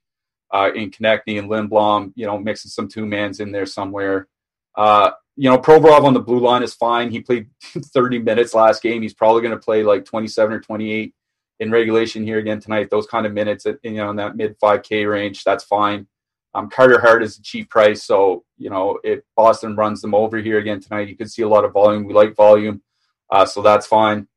uh, 0.53 0.71
in 0.75 0.91
Konecny 0.91 1.39
and 1.39 1.49
Lindblom, 1.49 2.13
you 2.15 2.27
know, 2.27 2.39
mixing 2.39 2.71
some 2.71 2.89
two 2.89 3.07
mans 3.07 3.41
in 3.41 3.53
there 3.53 3.67
somewhere. 3.67 4.29
Uh, 4.75 5.11
you 5.37 5.49
know, 5.49 5.59
Provorov 5.59 6.05
on 6.05 6.15
the 6.15 6.21
blue 6.21 6.41
line 6.41 6.63
is 6.63 6.75
fine. 6.75 7.11
He 7.11 7.21
played 7.21 7.49
30 7.63 8.21
minutes 8.21 8.55
last 8.55 8.83
game. 8.83 9.03
He's 9.03 9.15
probably 9.15 9.43
going 9.43 9.55
to 9.55 9.65
play 9.65 9.83
like 9.83 10.05
27 10.05 10.53
or 10.53 10.61
28 10.61 11.15
in 11.61 11.71
regulation 11.71 12.25
here 12.25 12.39
again 12.39 12.61
tonight. 12.61 12.91
Those 12.91 13.07
kind 13.07 13.27
of 13.27 13.33
minutes, 13.33 13.67
at, 13.67 13.79
you 13.83 13.93
know, 13.93 14.11
in 14.11 14.17
that 14.17 14.37
mid 14.37 14.59
5K 14.59 15.09
range, 15.09 15.45
that's 15.45 15.65
fine. 15.65 16.07
Um, 16.55 16.71
Carter 16.71 17.01
Hart 17.01 17.23
is 17.23 17.39
a 17.39 17.43
cheap 17.43 17.71
price, 17.71 18.05
so 18.05 18.45
you 18.57 18.71
know 18.71 18.99
if 19.05 19.21
Boston 19.37 19.77
runs 19.77 20.01
them 20.01 20.15
over 20.15 20.39
here 20.39 20.59
again 20.59 20.81
tonight, 20.81 21.09
you 21.09 21.17
could 21.17 21.31
see 21.31 21.43
a 21.43 21.49
lot 21.49 21.65
of 21.65 21.73
volume. 21.73 22.05
We 22.05 22.15
like 22.15 22.35
volume, 22.35 22.83
uh, 23.31 23.47
so 23.47 23.63
that's 23.63 23.87
fine. 23.87 24.29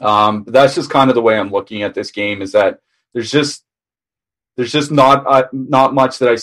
Um, 0.00 0.44
that's 0.46 0.74
just 0.74 0.90
kind 0.90 1.10
of 1.10 1.14
the 1.14 1.22
way 1.22 1.38
I'm 1.38 1.50
looking 1.50 1.82
at 1.82 1.94
this 1.94 2.10
game. 2.10 2.40
Is 2.40 2.52
that 2.52 2.80
there's 3.12 3.30
just 3.30 3.64
there's 4.56 4.72
just 4.72 4.90
not 4.90 5.26
uh, 5.26 5.48
not 5.52 5.94
much 5.94 6.18
that 6.18 6.28
I 6.28 6.36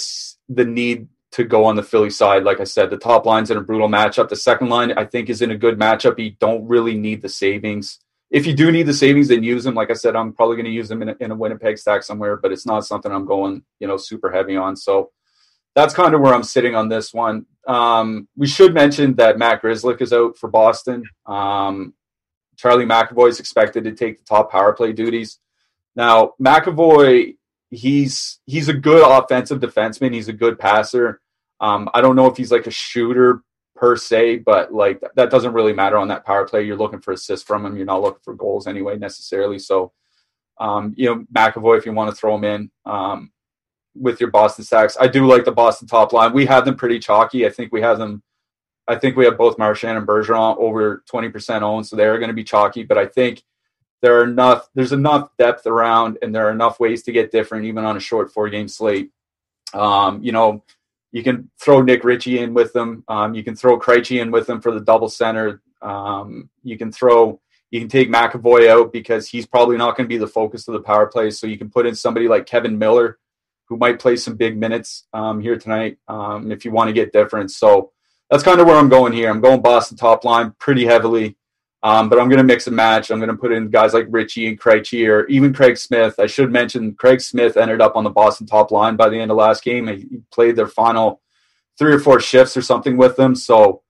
the 0.50 0.66
need 0.66 1.08
to 1.32 1.44
go 1.44 1.66
on 1.66 1.76
the 1.76 1.84
Philly 1.84 2.10
side. 2.10 2.44
Like 2.44 2.60
I 2.60 2.64
said, 2.64 2.90
the 2.90 2.98
top 2.98 3.26
line's 3.26 3.52
in 3.52 3.58
a 3.58 3.62
brutal 3.62 3.90
matchup. 3.90 4.30
The 4.30 4.36
second 4.36 4.70
line, 4.70 4.94
I 4.94 5.06
think, 5.06 5.30
is 5.30 5.42
in 5.42 5.52
a 5.52 5.58
good 5.58 5.78
matchup. 5.78 6.20
You 6.20 6.32
don't 6.32 6.68
really 6.68 6.98
need 6.98 7.22
the 7.22 7.30
savings. 7.30 8.00
If 8.30 8.46
you 8.46 8.54
do 8.54 8.72
need 8.72 8.84
the 8.84 8.94
savings, 8.94 9.30
then 9.30 9.44
use 9.44 9.64
them. 9.64 9.76
Like 9.76 9.90
I 9.90 9.94
said, 9.94 10.16
I'm 10.16 10.34
probably 10.34 10.58
going 10.58 10.66
to 10.66 10.72
use 10.72 10.90
them 10.90 11.02
in 11.02 11.10
a, 11.10 11.16
in 11.20 11.32
a 11.32 11.36
Winnipeg 11.36 11.78
stack 11.78 12.04
somewhere, 12.04 12.38
but 12.38 12.52
it's 12.52 12.66
not 12.66 12.86
something 12.86 13.12
I'm 13.12 13.26
going, 13.26 13.64
you 13.80 13.88
know, 13.88 13.98
super 13.98 14.32
heavy 14.32 14.58
on. 14.58 14.76
So 14.76 15.12
that's 15.76 15.94
kind 15.94 16.14
of 16.14 16.22
where 16.22 16.34
I'm 16.34 16.44
sitting 16.44 16.76
on 16.76 16.90
this 16.90 17.14
one. 17.14 17.46
Um, 17.68 18.28
we 18.36 18.48
should 18.48 18.74
mention 18.74 19.16
that 19.16 19.38
Matt 19.38 19.62
Grzelcyk 19.62 20.02
is 20.02 20.12
out 20.12 20.38
for 20.38 20.50
Boston. 20.50 21.04
Um, 21.26 21.94
Charlie 22.58 22.86
McAvoy 22.86 23.30
is 23.30 23.40
expected 23.40 23.84
to 23.86 23.94
take 23.94 24.18
the 24.18 24.26
top 24.26 24.52
power 24.52 24.74
play 24.74 24.92
duties. 24.92 25.40
Now, 25.96 26.34
McAvoy 26.42 27.38
he's 27.70 28.40
he's 28.46 28.70
a 28.70 28.74
good 28.74 29.04
offensive 29.06 29.60
defenseman. 29.60 30.14
He's 30.14 30.30
a 30.30 30.34
good 30.34 30.60
passer. 30.60 31.22
Um, 31.60 31.90
I 31.94 32.02
don't 32.02 32.16
know 32.16 32.28
if 32.28 32.38
he's 32.38 32.52
like 32.52 32.68
a 32.68 32.72
shooter 32.72 33.42
per 33.78 33.96
se, 33.96 34.38
but 34.38 34.74
like 34.74 35.02
that 35.16 35.30
doesn't 35.30 35.54
really 35.54 35.74
matter 35.74 35.98
on 35.98 36.08
that 36.10 36.26
power 36.26 36.46
play. 36.48 36.64
You're 36.64 36.76
looking 36.76 37.00
for 37.00 37.14
assists 37.14 37.46
from 37.46 37.66
him. 37.66 37.78
You're 37.78 37.86
not 37.86 38.02
looking 38.02 38.22
for 38.24 38.34
goals 38.34 38.68
anyway 38.68 38.98
necessarily. 38.98 39.60
So, 39.60 39.94
um, 40.60 40.94
you 40.98 41.06
know, 41.06 41.26
McAvoy, 41.34 41.78
if 41.78 41.86
you 41.86 41.94
want 41.94 42.10
to 42.10 42.16
throw 42.16 42.36
him 42.36 42.44
in 42.44 42.72
um, 42.86 43.32
with 43.96 44.20
your 44.20 44.32
Boston 44.32 44.66
stacks, 44.66 44.98
I 45.00 45.08
do 45.08 45.26
like 45.26 45.46
the 45.46 45.52
Boston 45.52 45.88
top 45.88 46.12
line. 46.12 46.34
We 46.34 46.48
have 46.48 46.66
them 46.66 46.76
pretty 46.76 47.00
chalky. 47.00 47.46
I 47.46 47.50
think 47.50 47.72
we 47.72 47.82
have 47.82 48.00
them. 48.00 48.24
I 48.88 48.96
think 48.96 49.16
we 49.16 49.26
have 49.26 49.38
both 49.38 49.58
Marchand 49.58 49.98
and 49.98 50.08
Bergeron 50.08 50.58
over 50.58 51.04
20% 51.12 51.62
owned, 51.62 51.86
so 51.86 51.96
they're 51.96 52.18
going 52.20 52.30
to 52.30 52.34
be 52.34 52.44
chalky. 52.44 52.84
But 52.84 52.98
I 52.98 53.06
think 53.06 53.44
there 54.02 54.20
are 54.20 54.24
enough 54.24 54.70
there's 54.76 54.92
enough 54.92 55.30
depth 55.38 55.66
around 55.66 56.18
and 56.22 56.34
there 56.34 56.48
are 56.48 56.52
enough 56.52 56.80
ways 56.80 57.04
to 57.04 57.12
get 57.12 57.32
different 57.32 57.66
even 57.66 57.84
on 57.84 57.98
a 57.98 58.00
short 58.00 58.32
four 58.32 58.50
game 58.50 58.68
slate 58.68 59.12
um, 59.74 60.22
you 60.24 60.32
know 60.32 60.64
you 61.12 61.24
can 61.24 61.50
throw 61.60 61.82
nick 61.82 62.04
ritchie 62.04 62.40
in 62.40 62.54
with 62.54 62.74
them. 62.74 63.04
Um, 63.08 63.34
you 63.34 63.44
can 63.44 63.56
throw 63.56 63.80
Krejci 63.80 64.22
in 64.22 64.32
with 64.32 64.48
them 64.48 64.62
for 64.62 64.72
the 64.72 64.82
double 64.82 65.10
center. 65.10 65.62
Um, 65.82 66.50
you 66.64 66.78
can 66.78 66.92
throw 66.92 67.40
you 67.72 67.80
can 67.80 67.90
take 67.90 68.10
mcavoy 68.10 68.70
out 68.70 68.94
because 68.94 69.28
he's 69.28 69.46
probably 69.46 69.78
not 69.78 69.98
going 69.98 70.06
to 70.06 70.14
be 70.14 70.18
the 70.18 70.28
focus 70.28 70.68
of 70.68 70.74
the 70.74 70.80
power 70.80 71.08
play. 71.08 71.32
So 71.32 71.48
you 71.48 71.58
can 71.58 71.70
put 71.70 71.86
in 71.86 71.96
somebody 71.96 72.28
like 72.28 72.46
Kevan 72.46 72.78
miller 72.78 73.20
who 73.66 73.78
might 73.78 74.00
play 74.00 74.16
some 74.16 74.36
big 74.36 74.58
minutes 74.58 75.06
um, 75.14 75.42
here 75.42 75.58
tonight 75.58 75.98
um, 76.08 76.52
if 76.52 76.64
you 76.64 76.72
want 76.72 76.88
to 76.88 76.94
get 76.94 77.12
different. 77.12 77.52
So 77.52 77.92
that's 78.30 78.44
kind 78.44 78.60
of 78.60 78.68
where 78.68 78.78
i'm 78.78 78.90
going 78.90 79.14
here. 79.14 79.30
I'm 79.30 79.42
going 79.42 79.62
boston 79.62 79.98
top 79.98 80.24
line 80.24 80.54
pretty 80.60 80.86
heavily 80.86 81.38
um, 81.84 82.10
but 82.10 82.20
I'm 82.20 82.28
going 82.28 82.40
to 82.40 82.44
mix 82.44 82.68
and 82.68 82.76
match. 82.76 83.12
I'm 83.12 83.20
going 83.20 83.30
to 83.30 83.38
put 83.38 83.52
in 83.52 83.70
guys 83.70 83.94
like 83.94 84.08
Ritchie 84.10 84.48
and 84.48 84.60
Krejci 84.60 85.08
or 85.08 85.28
even 85.28 85.54
Craig 85.54 85.78
Smith. 85.78 86.16
I 86.20 86.26
should 86.26 86.52
mention 86.52 86.96
Craig 86.96 87.22
Smith 87.22 87.56
ended 87.56 87.82
up 87.82 87.96
on 87.96 88.04
the 88.04 88.10
Boston 88.10 88.48
top 88.48 88.72
line 88.72 88.96
by 88.96 89.10
the 89.10 89.20
end 89.20 89.30
of 89.30 89.38
last 89.38 89.64
game. 89.64 89.88
He 89.88 90.22
played 90.32 90.56
their 90.56 90.68
final 90.68 91.22
three 91.78 91.94
or 91.94 92.00
four 92.00 92.20
shifts 92.20 92.58
or 92.58 92.64
something 92.64 92.98
with 92.98 93.16
them. 93.16 93.36
So 93.36 93.84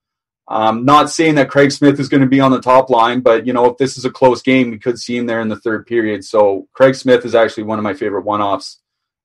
I'm 0.46 0.78
um, 0.78 0.84
not 0.84 1.10
saying 1.10 1.36
that 1.36 1.50
Craig 1.50 1.72
Smith 1.72 1.98
is 1.98 2.08
going 2.08 2.20
to 2.20 2.26
be 2.26 2.40
on 2.40 2.50
the 2.50 2.60
top 2.60 2.90
line, 2.90 3.20
but 3.20 3.46
you 3.46 3.52
know 3.52 3.66
if 3.66 3.78
this 3.78 3.96
is 3.96 4.04
a 4.04 4.10
close 4.10 4.42
game, 4.42 4.70
we 4.70 4.78
could 4.78 4.98
see 4.98 5.16
him 5.16 5.26
there 5.26 5.40
in 5.40 5.48
the 5.48 5.60
third 5.60 5.86
period. 5.86 6.24
So 6.24 6.68
Craig 6.74 6.94
Smith 6.94 7.24
is 7.24 7.34
actually 7.34 7.64
one 7.64 7.78
of 7.78 7.82
my 7.82 7.94
favorite 7.94 8.24
one-offs 8.24 8.80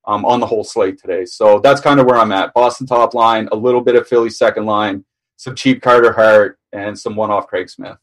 um, 0.05 0.25
on 0.25 0.39
the 0.39 0.48
whole 0.48 0.63
slate 0.63 1.00
today. 1.00 1.25
So 1.25 1.60
that's 1.60 1.79
kind 1.79 2.00
of 2.00 2.05
where 2.05 2.17
I'm 2.17 2.32
at. 2.32 2.53
Boston 2.53 2.88
top 2.88 3.13
line, 3.13 3.50
a 3.51 3.55
little 3.55 3.82
bit 3.82 3.96
of 3.96 4.08
Philly 4.08 4.29
second 4.29 4.65
line, 4.65 5.05
some 5.38 5.55
cheap 5.55 5.82
Carter 5.82 6.13
Hart, 6.13 6.60
and 6.74 6.98
some 6.98 7.15
one-off 7.15 7.48
Craig 7.48 7.70
Smith 7.70 7.98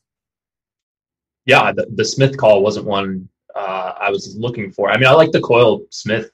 yeah, 1.51 1.73
the, 1.73 1.85
the 1.97 2.05
Smith 2.05 2.37
call 2.37 2.63
wasn't 2.63 2.87
one 2.87 3.29
uh, 3.57 3.95
I 4.01 4.09
was 4.09 4.37
looking 4.39 4.71
for. 4.71 4.89
I 4.89 4.97
mean, 4.97 5.09
I 5.09 5.15
like 5.15 5.33
the 5.33 5.41
Coyle 5.41 5.85
Smith 5.91 6.31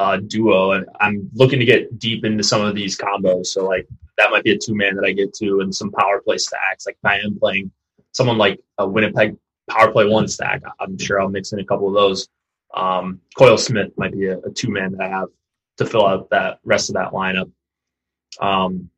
uh, 0.00 0.16
duo, 0.16 0.72
and 0.72 0.84
I'm 1.00 1.30
looking 1.32 1.60
to 1.60 1.64
get 1.64 1.96
deep 2.00 2.24
into 2.24 2.42
some 2.42 2.62
of 2.62 2.74
these 2.74 2.98
combos. 2.98 3.46
So 3.46 3.64
like 3.64 3.86
that 4.16 4.32
might 4.32 4.42
be 4.42 4.50
a 4.50 4.58
two 4.58 4.74
man 4.74 4.96
that 4.96 5.04
I 5.04 5.12
get 5.12 5.32
to, 5.34 5.60
and 5.60 5.72
some 5.72 5.92
power 5.92 6.20
play 6.20 6.38
stacks. 6.38 6.86
Like 6.86 6.96
if 7.00 7.08
I 7.08 7.18
am 7.18 7.38
playing 7.38 7.70
someone 8.10 8.36
like 8.36 8.58
a 8.78 8.88
Winnipeg 8.88 9.36
power 9.70 9.92
play 9.92 10.06
one 10.06 10.26
stack, 10.26 10.62
I'm 10.80 10.98
sure 10.98 11.20
I'll 11.20 11.28
mix 11.28 11.52
in 11.52 11.60
a 11.60 11.64
couple 11.64 11.86
of 11.86 11.94
those. 11.94 12.28
Um, 12.74 13.20
Coyle 13.36 13.58
Smith 13.58 13.92
might 13.96 14.12
be 14.12 14.26
a, 14.26 14.38
a 14.38 14.50
two 14.50 14.72
man 14.72 14.90
that 14.90 15.02
I 15.02 15.08
have 15.08 15.28
to 15.76 15.86
fill 15.86 16.04
out 16.04 16.30
that 16.30 16.58
rest 16.64 16.90
of 16.90 16.94
that 16.94 17.12
lineup. 17.12 17.48
Um, 18.40 18.90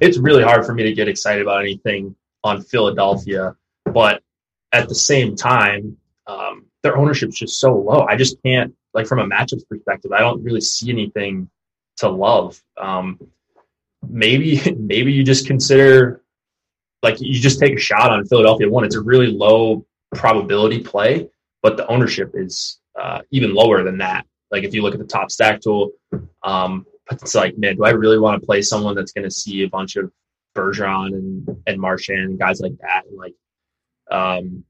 it's 0.00 0.18
really 0.18 0.42
hard 0.42 0.66
for 0.66 0.74
me 0.74 0.82
to 0.82 0.92
get 0.94 1.06
excited 1.06 1.42
about 1.42 1.60
anything 1.60 2.16
on 2.42 2.60
Philadelphia, 2.60 3.54
but 3.84 4.20
at 4.76 4.88
the 4.88 4.94
same 4.94 5.36
time, 5.36 5.96
um, 6.26 6.66
their 6.82 6.96
ownership's 6.96 7.38
just 7.38 7.58
so 7.58 7.76
low. 7.76 8.06
I 8.08 8.16
just 8.16 8.40
can't 8.44 8.74
like 8.94 9.06
from 9.06 9.18
a 9.18 9.26
matchups 9.26 9.68
perspective. 9.68 10.12
I 10.12 10.20
don't 10.20 10.42
really 10.42 10.60
see 10.60 10.90
anything 10.90 11.50
to 11.98 12.08
love. 12.08 12.60
Um, 12.76 13.18
maybe 14.08 14.60
maybe 14.78 15.12
you 15.12 15.24
just 15.24 15.46
consider 15.46 16.22
like 17.02 17.20
you 17.20 17.38
just 17.40 17.60
take 17.60 17.74
a 17.74 17.80
shot 17.80 18.10
on 18.10 18.24
Philadelphia 18.26 18.68
one. 18.68 18.84
It's 18.84 18.96
a 18.96 19.00
really 19.00 19.28
low 19.28 19.86
probability 20.14 20.80
play, 20.80 21.28
but 21.62 21.76
the 21.76 21.86
ownership 21.88 22.32
is 22.34 22.80
uh, 23.00 23.20
even 23.30 23.54
lower 23.54 23.82
than 23.82 23.98
that. 23.98 24.26
Like 24.50 24.64
if 24.64 24.74
you 24.74 24.82
look 24.82 24.94
at 24.94 25.00
the 25.00 25.06
top 25.06 25.30
stack 25.30 25.60
tool, 25.60 25.90
um, 26.42 26.86
it's 27.10 27.34
like, 27.34 27.56
man, 27.58 27.76
do 27.76 27.84
I 27.84 27.90
really 27.90 28.18
want 28.18 28.40
to 28.40 28.46
play 28.46 28.62
someone 28.62 28.94
that's 28.94 29.12
going 29.12 29.24
to 29.24 29.30
see 29.30 29.62
a 29.62 29.68
bunch 29.68 29.96
of 29.96 30.10
Bergeron 30.56 31.08
and 31.08 31.62
and 31.66 31.80
Marchand 31.80 32.20
and 32.20 32.38
guys 32.38 32.60
like 32.60 32.76
that, 32.78 33.04
and 33.08 33.16
like, 33.16 33.34
um, 34.10 34.64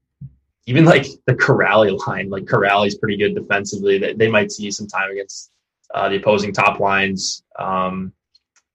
even 0.65 0.85
like 0.85 1.05
the 1.25 1.33
Kuraly 1.33 1.97
line, 2.07 2.29
like 2.29 2.43
Kuraly's 2.43 2.97
pretty 2.97 3.17
good 3.17 3.35
defensively. 3.35 3.99
That 3.99 4.17
they 4.17 4.29
might 4.29 4.51
see 4.51 4.69
some 4.71 4.87
time 4.87 5.11
against 5.11 5.51
uh, 5.93 6.09
the 6.09 6.17
opposing 6.17 6.53
top 6.53 6.79
lines. 6.79 7.43
Um, 7.57 8.13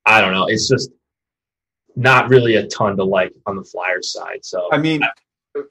I 0.05 0.21
don't 0.21 0.33
know. 0.33 0.47
It's 0.47 0.69
just 0.69 0.91
not 1.95 2.31
really 2.31 2.57
a 2.57 2.67
ton 2.67 2.97
to 2.97 3.05
like 3.05 3.33
on 3.47 3.57
the 3.57 3.65
Flyers 3.65 4.13
side. 4.13 4.45
So 4.45 4.69
I 4.73 4.79
mean, 4.79 5.03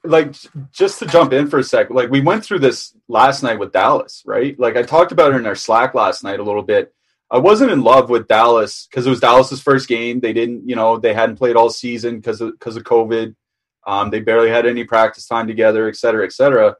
like 0.04 0.36
just 0.72 1.00
to 1.00 1.06
jump 1.06 1.34
in 1.34 1.48
for 1.48 1.60
a 1.60 1.64
sec, 1.64 1.90
like 1.90 2.10
we 2.10 2.22
went 2.22 2.46
through 2.46 2.60
this 2.60 2.96
last 3.08 3.44
night 3.44 3.60
with 3.60 3.72
Dallas, 3.72 4.24
right? 4.26 4.58
Like 4.60 4.78
I 4.78 4.84
talked 4.84 5.12
about 5.12 5.34
it 5.34 5.38
in 5.38 5.48
our 5.48 5.56
Slack 5.56 5.96
last 5.96 6.24
night 6.24 6.40
a 6.40 6.44
little 6.44 6.64
bit. 6.64 6.94
I 7.32 7.38
wasn't 7.38 7.72
in 7.72 7.82
love 7.82 8.10
with 8.10 8.28
Dallas 8.28 8.88
because 8.90 9.08
it 9.08 9.10
was 9.10 9.22
Dallas's 9.22 9.62
first 9.62 9.88
game. 9.88 10.20
They 10.20 10.34
didn't, 10.34 10.68
you 10.68 10.76
know, 10.76 10.98
they 10.98 11.14
hadn't 11.14 11.38
played 11.38 11.56
all 11.56 11.70
season 11.70 12.18
because 12.18 12.40
because 12.40 12.76
of 12.76 12.84
COVID. 12.84 13.36
Um, 13.86 14.10
they 14.10 14.20
barely 14.20 14.50
had 14.50 14.66
any 14.66 14.84
practice 14.84 15.26
time 15.26 15.48
together, 15.48 15.88
et 15.88 15.96
cetera, 15.96 16.26
et 16.26 16.34
cetera. 16.34 16.76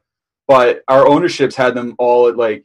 But 0.46 0.82
our 0.88 1.06
ownerships 1.06 1.56
had 1.56 1.74
them 1.74 1.94
all 1.98 2.28
at 2.28 2.36
like, 2.36 2.64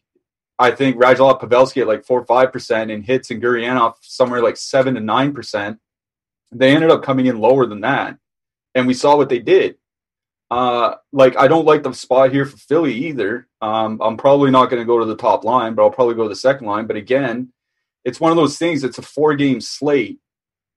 I 0.59 0.71
think 0.71 0.97
Radulov 0.97 1.39
Pavelski 1.39 1.81
at 1.81 1.87
like 1.87 2.05
four 2.05 2.25
five 2.25 2.51
percent, 2.51 2.91
and 2.91 3.05
Hintz 3.05 3.31
and 3.31 3.41
Gurianov 3.41 3.95
somewhere 4.01 4.41
like 4.41 4.57
seven 4.57 4.95
to 4.95 4.99
nine 4.99 5.33
percent. 5.33 5.79
They 6.51 6.73
ended 6.73 6.91
up 6.91 7.03
coming 7.03 7.25
in 7.25 7.39
lower 7.39 7.65
than 7.65 7.81
that, 7.81 8.17
and 8.73 8.87
we 8.87 8.93
saw 8.93 9.15
what 9.17 9.29
they 9.29 9.39
did. 9.39 9.77
Uh, 10.49 10.95
like 11.11 11.37
I 11.37 11.47
don't 11.47 11.65
like 11.65 11.83
the 11.83 11.93
spot 11.93 12.31
here 12.31 12.45
for 12.45 12.57
Philly 12.57 12.93
either. 12.93 13.47
Um, 13.61 13.99
I'm 14.01 14.17
probably 14.17 14.49
not 14.49 14.69
going 14.69 14.81
to 14.81 14.85
go 14.85 14.99
to 14.99 15.05
the 15.05 15.15
top 15.15 15.43
line, 15.43 15.75
but 15.75 15.83
I'll 15.83 15.91
probably 15.91 16.15
go 16.15 16.23
to 16.23 16.29
the 16.29 16.35
second 16.35 16.67
line. 16.67 16.87
But 16.87 16.95
again, 16.95 17.51
it's 18.05 18.19
one 18.19 18.31
of 18.31 18.37
those 18.37 18.57
things. 18.57 18.83
It's 18.83 18.97
a 18.97 19.01
four 19.03 19.35
game 19.35 19.61
slate. 19.61 20.19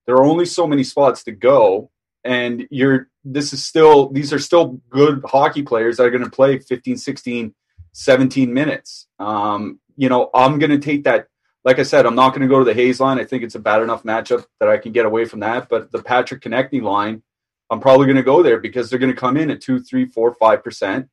There 0.05 0.15
are 0.15 0.25
only 0.25 0.45
so 0.45 0.67
many 0.67 0.83
spots 0.83 1.23
to 1.25 1.31
go, 1.31 1.89
and 2.23 2.67
you're. 2.69 3.07
This 3.23 3.53
is 3.53 3.63
still. 3.63 4.09
These 4.09 4.33
are 4.33 4.39
still 4.39 4.81
good 4.89 5.21
hockey 5.25 5.63
players 5.63 5.97
that 5.97 6.03
are 6.03 6.11
going 6.11 6.23
to 6.23 6.29
play 6.29 6.59
15, 6.59 6.97
16, 6.97 7.53
17 7.93 8.53
minutes. 8.53 9.07
Um, 9.19 9.79
you 9.95 10.09
know, 10.09 10.29
I'm 10.33 10.59
going 10.59 10.71
to 10.71 10.79
take 10.79 11.03
that. 11.03 11.27
Like 11.63 11.77
I 11.77 11.83
said, 11.83 12.07
I'm 12.07 12.15
not 12.15 12.29
going 12.29 12.41
to 12.41 12.47
go 12.47 12.57
to 12.57 12.65
the 12.65 12.73
Hayes 12.73 12.99
line. 12.99 13.19
I 13.19 13.23
think 13.23 13.43
it's 13.43 13.53
a 13.53 13.59
bad 13.59 13.83
enough 13.83 14.03
matchup 14.03 14.45
that 14.59 14.69
I 14.69 14.77
can 14.77 14.91
get 14.91 15.05
away 15.05 15.25
from 15.25 15.41
that. 15.41 15.69
But 15.69 15.91
the 15.91 16.01
Patrick 16.01 16.41
Konecny 16.41 16.81
line, 16.81 17.21
I'm 17.69 17.79
probably 17.79 18.07
going 18.07 18.17
to 18.17 18.23
go 18.23 18.41
there 18.41 18.59
because 18.59 18.89
they're 18.89 18.97
going 18.97 19.13
to 19.13 19.19
come 19.19 19.37
in 19.37 19.51
at 19.51 19.61
two, 19.61 19.79
three, 19.79 20.05
four, 20.05 20.33
five 20.33 20.63
percent 20.63 21.07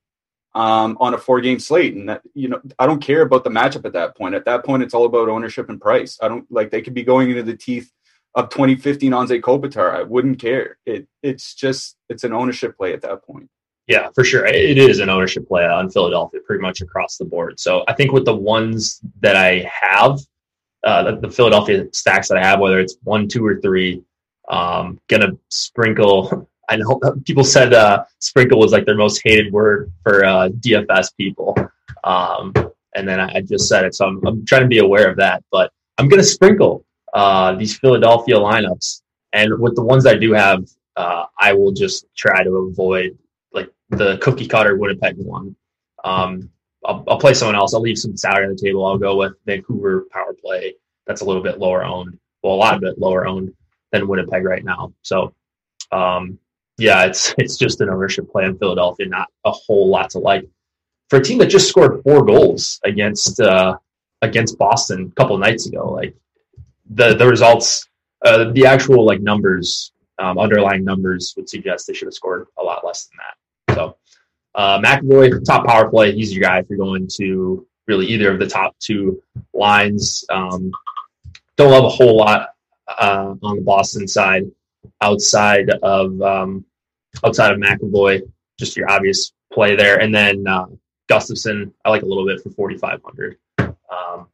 um, 0.54 0.96
on 1.00 1.14
a 1.14 1.18
four 1.18 1.40
game 1.40 1.58
slate. 1.58 1.94
And 1.94 2.08
that, 2.08 2.22
you 2.34 2.48
know, 2.48 2.60
I 2.78 2.86
don't 2.86 3.02
care 3.02 3.22
about 3.22 3.44
the 3.44 3.50
matchup 3.50 3.84
at 3.84 3.92
that 3.92 4.16
point. 4.16 4.34
At 4.34 4.46
that 4.46 4.64
point, 4.64 4.82
it's 4.82 4.94
all 4.94 5.04
about 5.04 5.28
ownership 5.28 5.68
and 5.68 5.80
price. 5.80 6.18
I 6.22 6.28
don't 6.28 6.50
like 6.50 6.70
they 6.70 6.82
could 6.82 6.94
be 6.94 7.04
going 7.04 7.30
into 7.30 7.42
the 7.42 7.56
teeth 7.56 7.92
of 8.34 8.50
2015 8.50 9.12
Anze 9.12 9.40
Kopitar. 9.40 9.94
I 9.94 10.02
wouldn't 10.02 10.38
care. 10.38 10.78
It 10.86 11.06
it's 11.22 11.54
just 11.54 11.96
it's 12.08 12.24
an 12.24 12.32
ownership 12.32 12.76
play 12.76 12.92
at 12.92 13.02
that 13.02 13.24
point. 13.24 13.48
Yeah, 13.86 14.10
for 14.14 14.22
sure. 14.22 14.44
It 14.44 14.76
is 14.76 15.00
an 15.00 15.08
ownership 15.08 15.48
play 15.48 15.64
on 15.64 15.88
Philadelphia 15.88 16.40
pretty 16.46 16.60
much 16.60 16.82
across 16.82 17.16
the 17.16 17.24
board. 17.24 17.58
So 17.58 17.84
I 17.88 17.94
think 17.94 18.12
with 18.12 18.26
the 18.26 18.34
ones 18.34 19.00
that 19.20 19.34
I 19.34 19.70
have, 19.72 20.20
uh, 20.84 21.04
the, 21.04 21.20
the 21.20 21.30
Philadelphia 21.30 21.86
stacks 21.92 22.28
that 22.28 22.36
I 22.36 22.44
have, 22.44 22.60
whether 22.60 22.80
it's 22.80 22.98
one, 23.04 23.28
two, 23.28 23.46
or 23.46 23.60
three, 23.62 24.02
um, 24.50 25.00
gonna 25.08 25.32
sprinkle 25.48 26.46
I 26.68 26.76
know 26.76 27.00
people 27.24 27.44
said 27.44 27.72
uh, 27.72 28.04
sprinkle 28.18 28.58
was 28.58 28.72
like 28.72 28.84
their 28.84 28.96
most 28.96 29.22
hated 29.24 29.52
word 29.52 29.90
for 30.02 30.24
uh, 30.24 30.48
DFS 30.50 31.16
people. 31.16 31.56
Um, 32.04 32.52
and 32.94 33.08
then 33.08 33.20
I, 33.20 33.40
just 33.40 33.68
said 33.68 33.84
it. 33.84 33.94
So 33.94 34.06
I'm, 34.06 34.26
I'm, 34.26 34.44
trying 34.44 34.62
to 34.62 34.68
be 34.68 34.78
aware 34.78 35.10
of 35.10 35.16
that. 35.16 35.42
But 35.50 35.72
I'm 35.96 36.08
going 36.08 36.20
to 36.20 36.26
sprinkle 36.26 36.84
uh, 37.14 37.54
these 37.54 37.78
Philadelphia 37.78 38.36
lineups. 38.36 39.02
And 39.32 39.58
with 39.60 39.76
the 39.76 39.82
ones 39.82 40.06
I 40.06 40.16
do 40.16 40.32
have, 40.32 40.64
uh, 40.96 41.26
I 41.38 41.52
will 41.52 41.72
just 41.72 42.06
try 42.16 42.42
to 42.42 42.56
avoid 42.56 43.16
like 43.52 43.70
the 43.90 44.18
cookie 44.18 44.46
cutter 44.46 44.76
Winnipeg 44.76 45.16
one. 45.18 45.54
Um, 46.04 46.50
I'll, 46.84 47.04
I'll, 47.08 47.18
play 47.18 47.34
someone 47.34 47.56
else. 47.56 47.74
I'll 47.74 47.80
leave 47.80 47.98
some 47.98 48.16
salary 48.16 48.46
on 48.46 48.52
the 48.52 48.58
table. 48.58 48.86
I'll 48.86 48.98
go 48.98 49.16
with 49.16 49.34
Vancouver 49.46 50.06
power 50.10 50.34
play. 50.34 50.74
That's 51.06 51.20
a 51.20 51.24
little 51.24 51.42
bit 51.42 51.58
lower 51.58 51.84
owned. 51.84 52.18
Well, 52.42 52.54
a 52.54 52.56
lot 52.56 52.80
bit 52.80 52.98
lower 52.98 53.26
owned 53.26 53.52
than 53.92 54.08
Winnipeg 54.08 54.44
right 54.44 54.64
now. 54.64 54.92
So 55.02 55.34
um, 55.92 56.38
yeah, 56.76 57.04
it's 57.04 57.34
it's 57.38 57.56
just 57.56 57.80
an 57.80 57.90
ownership 57.90 58.30
play 58.30 58.44
in 58.44 58.58
Philadelphia, 58.58 59.06
not 59.06 59.28
a 59.44 59.50
whole 59.50 59.88
lot 59.88 60.10
to 60.10 60.18
like. 60.18 60.48
For 61.10 61.18
a 61.18 61.24
team 61.24 61.38
that 61.38 61.46
just 61.46 61.68
scored 61.68 62.02
four 62.02 62.24
goals 62.24 62.80
against 62.84 63.40
uh, 63.40 63.76
against 64.22 64.58
Boston 64.58 65.10
a 65.10 65.20
couple 65.20 65.38
nights 65.38 65.66
ago, 65.66 65.90
like 65.92 66.14
the 66.90 67.14
the 67.14 67.26
results, 67.26 67.88
uh, 68.24 68.50
the 68.52 68.66
actual 68.66 69.04
like 69.04 69.20
numbers, 69.20 69.92
um, 70.18 70.38
underlying 70.38 70.84
numbers 70.84 71.34
would 71.36 71.48
suggest 71.48 71.86
they 71.86 71.94
should 71.94 72.06
have 72.06 72.14
scored 72.14 72.46
a 72.58 72.62
lot 72.62 72.84
less 72.84 73.06
than 73.06 73.18
that. 73.18 73.74
So 73.74 73.96
uh, 74.54 74.80
McAvoy, 74.80 75.44
top 75.44 75.66
power 75.66 75.88
play, 75.88 76.12
he's 76.12 76.32
your 76.32 76.42
guy 76.42 76.58
if 76.58 76.66
you're 76.68 76.78
going 76.78 77.08
to 77.16 77.66
really 77.86 78.06
either 78.06 78.32
of 78.32 78.38
the 78.38 78.46
top 78.46 78.76
two 78.78 79.22
lines. 79.54 80.24
Um, 80.30 80.70
don't 81.56 81.72
love 81.72 81.84
a 81.84 81.88
whole 81.88 82.16
lot 82.16 82.50
uh, 82.86 83.34
on 83.42 83.56
the 83.56 83.62
Boston 83.62 84.06
side 84.06 84.44
outside 85.00 85.70
of 85.82 86.20
um, 86.22 86.64
outside 87.24 87.52
of 87.52 87.58
McAvoy, 87.58 88.22
just 88.58 88.76
your 88.76 88.90
obvious 88.90 89.32
play 89.52 89.76
there. 89.76 90.00
And 90.00 90.14
then 90.14 90.46
uh, 90.46 90.66
Gustafsson, 91.10 91.72
I 91.84 91.90
like 91.90 92.02
a 92.02 92.06
little 92.06 92.26
bit 92.26 92.40
for 92.42 92.50
4,500. 92.50 93.36
Um, 93.58 94.28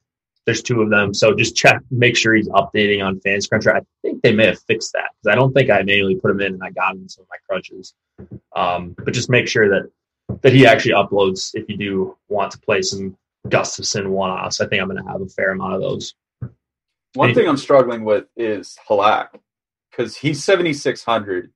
there's 0.47 0.63
two 0.63 0.83
of 0.83 0.91
them. 0.91 1.15
So 1.15 1.35
just 1.35 1.57
check, 1.57 1.81
make 1.91 2.17
sure 2.17 2.35
he's 2.35 2.49
updating 2.49 3.05
on 3.05 3.21
FanScruncher. 3.21 3.75
I 3.75 3.81
think 4.03 4.23
they 4.23 4.33
may 4.33 4.47
have 4.47 4.61
fixed 4.61 4.93
that 4.93 5.11
because 5.13 5.33
I 5.33 5.35
don't 5.35 5.53
think 5.53 5.71
I 5.71 5.83
manually 5.83 6.17
put 6.17 6.31
him 6.31 6.41
in 6.41 6.55
and 6.55 6.63
I 6.63 6.71
got 6.71 6.95
him 6.95 7.03
in 7.03 7.09
some 7.09 7.23
of 7.23 7.29
my 7.31 7.37
crunches. 7.49 7.95
Um, 8.55 8.95
but 8.99 9.15
just 9.15 9.31
make 9.31 9.49
sure 9.49 9.69
that 9.69 9.91
that 10.41 10.53
he 10.53 10.67
actually 10.67 10.93
uploads 10.93 11.51
if 11.55 11.69
you 11.69 11.77
do 11.77 12.17
want 12.29 12.51
to 12.53 12.59
play 12.59 12.83
some 12.83 13.17
Gustafsson 13.49 14.09
one 14.09 14.31
offs. 14.31 14.61
I 14.61 14.67
think 14.67 14.81
I'm 14.81 14.89
going 14.89 15.03
to 15.03 15.11
have 15.11 15.21
a 15.21 15.27
fair 15.27 15.51
amount 15.51 15.75
of 15.75 15.81
those. 15.81 16.15
One 17.15 17.35
thing 17.35 17.49
I'm 17.49 17.57
struggling 17.57 18.05
with 18.05 18.25
is 18.37 18.77
Halak 18.89 19.29
because 19.91 20.17
he's 20.17 20.43
7,600 20.43 21.53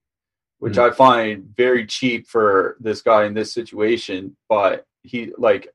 which 0.59 0.75
mm-hmm. 0.75 0.93
I 0.93 0.95
find 0.95 1.45
very 1.57 1.87
cheap 1.87 2.27
for 2.27 2.77
this 2.81 3.03
guy 3.03 3.25
in 3.25 3.35
this 3.35 3.53
situation. 3.53 4.37
But 4.49 4.87
he 5.03 5.33
like 5.39 5.69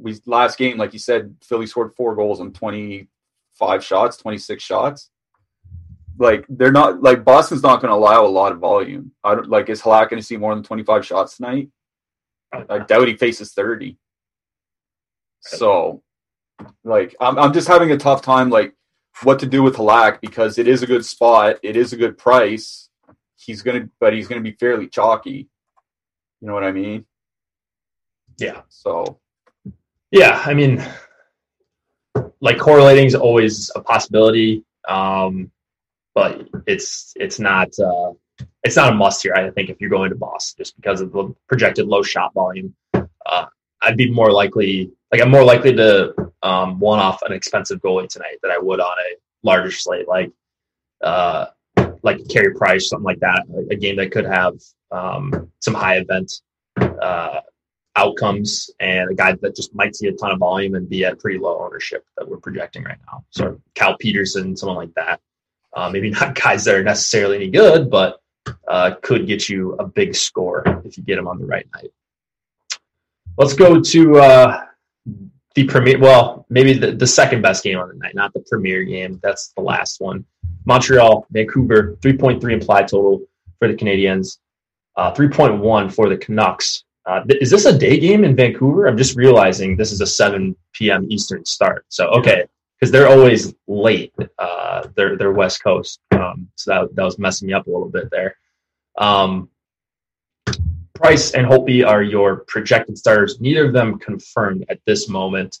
we 0.00 0.18
last 0.26 0.58
game, 0.58 0.78
like 0.78 0.92
you 0.92 0.98
said, 0.98 1.34
Philly 1.42 1.66
scored 1.66 1.94
four 1.96 2.14
goals 2.14 2.40
on 2.40 2.52
twenty 2.52 3.08
five 3.54 3.84
shots, 3.84 4.16
twenty 4.16 4.38
six 4.38 4.62
shots. 4.62 5.10
Like 6.18 6.44
they're 6.48 6.72
not 6.72 7.02
like 7.02 7.24
Boston's 7.24 7.62
not 7.62 7.80
going 7.80 7.90
to 7.90 7.96
allow 7.96 8.24
a 8.24 8.28
lot 8.28 8.52
of 8.52 8.58
volume. 8.58 9.12
I 9.24 9.34
don't 9.34 9.48
like 9.48 9.68
is 9.68 9.82
Halak 9.82 10.10
going 10.10 10.20
to 10.20 10.26
see 10.26 10.36
more 10.36 10.54
than 10.54 10.64
twenty 10.64 10.82
five 10.82 11.04
shots 11.04 11.36
tonight? 11.36 11.68
I 12.52 12.78
doubt 12.78 13.08
he 13.08 13.16
faces 13.16 13.52
thirty. 13.52 13.96
So, 15.40 16.02
like 16.84 17.14
I'm 17.20 17.38
I'm 17.38 17.52
just 17.52 17.68
having 17.68 17.92
a 17.92 17.96
tough 17.96 18.22
time 18.22 18.50
like 18.50 18.74
what 19.22 19.38
to 19.40 19.46
do 19.46 19.62
with 19.62 19.76
Halak 19.76 20.20
because 20.20 20.58
it 20.58 20.68
is 20.68 20.82
a 20.82 20.86
good 20.86 21.04
spot, 21.04 21.56
it 21.62 21.76
is 21.76 21.92
a 21.92 21.96
good 21.96 22.18
price 22.18 22.90
he's 23.40 23.62
gonna, 23.62 23.88
but 23.98 24.12
he's 24.12 24.28
gonna 24.28 24.40
be 24.40 24.52
fairly 24.52 24.86
chalky. 24.88 25.48
You 26.40 26.48
know 26.48 26.54
what 26.54 26.64
I 26.64 26.72
mean? 26.72 27.06
Yeah. 28.38 28.62
So. 28.68 29.20
Yeah, 30.10 30.42
I 30.44 30.54
mean, 30.54 30.84
like 32.40 32.58
correlating 32.58 33.06
is 33.06 33.14
always 33.14 33.70
a 33.74 33.80
possibility, 33.80 34.64
um, 34.88 35.50
but 36.14 36.48
it's 36.66 37.12
it's 37.16 37.38
not 37.38 37.68
uh, 37.78 38.12
it's 38.64 38.76
not 38.76 38.92
a 38.92 38.96
must 38.96 39.22
here. 39.22 39.34
I 39.34 39.50
think 39.50 39.70
if 39.70 39.80
you're 39.80 39.90
going 39.90 40.10
to 40.10 40.16
Boston, 40.16 40.64
just 40.64 40.76
because 40.76 41.00
of 41.00 41.12
the 41.12 41.34
projected 41.48 41.86
low 41.86 42.02
shot 42.02 42.34
volume, 42.34 42.74
uh, 42.94 43.46
I'd 43.82 43.96
be 43.96 44.10
more 44.10 44.32
likely 44.32 44.90
like 45.12 45.20
I'm 45.20 45.30
more 45.30 45.44
likely 45.44 45.74
to 45.76 46.14
um, 46.42 46.80
one 46.80 46.98
off 46.98 47.22
an 47.22 47.32
expensive 47.32 47.80
goalie 47.80 48.08
tonight 48.08 48.38
than 48.42 48.50
I 48.50 48.58
would 48.58 48.80
on 48.80 48.96
a 48.98 49.16
larger 49.42 49.70
slate. 49.70 50.08
Like 50.08 50.32
uh, 51.02 51.46
like 52.02 52.26
Carey 52.28 52.54
Price, 52.54 52.88
something 52.88 53.04
like 53.04 53.20
that, 53.20 53.44
a, 53.70 53.76
game 53.76 53.96
that 53.96 54.10
could 54.10 54.26
have 54.26 54.54
um, 54.90 55.50
some 55.60 55.74
high 55.74 55.96
event 55.96 56.32
uh, 56.80 57.40
outcomes, 57.96 58.70
and 58.80 59.10
a 59.10 59.14
guy 59.14 59.32
that 59.40 59.56
just 59.56 59.74
might 59.74 59.96
see 59.96 60.08
a 60.08 60.12
ton 60.12 60.30
of 60.30 60.38
volume 60.38 60.74
and 60.74 60.88
be 60.88 61.04
at 61.04 61.18
pretty 61.18 61.38
low 61.38 61.62
ownership 61.62 62.04
that 62.16 62.28
we're 62.28 62.38
projecting 62.38 62.84
right 62.84 62.98
now. 63.06 63.24
So 63.30 63.60
Cal 63.74 63.96
Petersen, 63.98 64.56
someone 64.56 64.76
like 64.76 64.94
that. 64.94 65.20
Uh, 65.74 65.90
maybe 65.90 66.10
not 66.20 66.34
guys 66.34 66.64
that 66.64 66.74
are 66.74 66.82
necessarily 66.82 67.36
any 67.36 67.50
good, 67.50 67.90
but 67.90 68.20
uh, 68.68 68.92
could 69.02 69.26
get 69.26 69.48
you 69.48 69.74
a 69.74 69.86
big 69.86 70.14
score 70.14 70.62
if 70.84 70.96
you 70.96 71.04
get 71.04 71.16
them 71.16 71.28
on 71.28 71.38
the 71.38 71.46
right 71.46 71.66
night. 71.74 71.90
Let's 73.36 73.54
go 73.54 73.80
to 73.80 74.18
uh, 74.18 74.64
the 75.54 75.64
premier. 75.64 75.98
Well, 75.98 76.46
maybe 76.48 76.74
the, 76.74 76.92
the 76.92 77.06
second 77.06 77.42
best 77.42 77.64
game 77.64 77.78
on 77.78 77.88
the 77.88 77.94
night, 77.94 78.14
not 78.14 78.32
the 78.32 78.44
premier 78.48 78.84
game. 78.84 79.18
That's 79.22 79.52
the 79.56 79.62
last 79.62 80.00
one. 80.00 80.24
Montreal, 80.64 81.26
Vancouver, 81.30 81.96
3.3 82.00 82.52
implied 82.52 82.88
total 82.88 83.22
for 83.58 83.68
the 83.68 83.74
Canadiens, 83.74 84.38
uh, 84.96 85.12
3.1 85.12 85.92
for 85.92 86.08
the 86.08 86.16
Canucks. 86.16 86.84
Uh, 87.10 87.24
th- 87.24 87.42
is 87.42 87.50
this 87.50 87.64
a 87.64 87.76
day 87.76 87.98
game 87.98 88.22
in 88.22 88.36
Vancouver? 88.36 88.86
I'm 88.86 88.96
just 88.96 89.16
realizing 89.16 89.76
this 89.76 89.90
is 89.90 90.00
a 90.00 90.06
7 90.06 90.54
p.m. 90.74 91.08
Eastern 91.10 91.44
start. 91.44 91.84
So, 91.88 92.06
okay, 92.10 92.44
because 92.78 92.92
they're 92.92 93.08
always 93.08 93.52
late. 93.66 94.14
Uh, 94.38 94.86
they're 94.94 95.16
they're 95.16 95.32
West 95.32 95.60
Coast, 95.60 95.98
um, 96.12 96.48
so 96.54 96.70
that 96.70 96.94
that 96.94 97.02
was 97.04 97.18
messing 97.18 97.48
me 97.48 97.52
up 97.52 97.66
a 97.66 97.70
little 97.70 97.88
bit 97.88 98.10
there. 98.12 98.36
Um, 98.96 99.48
Price 100.94 101.32
and 101.32 101.48
Holtby 101.48 101.84
are 101.84 102.04
your 102.04 102.44
projected 102.46 102.96
starters. 102.96 103.40
Neither 103.40 103.66
of 103.66 103.72
them 103.72 103.98
confirmed 103.98 104.66
at 104.68 104.78
this 104.86 105.08
moment. 105.08 105.58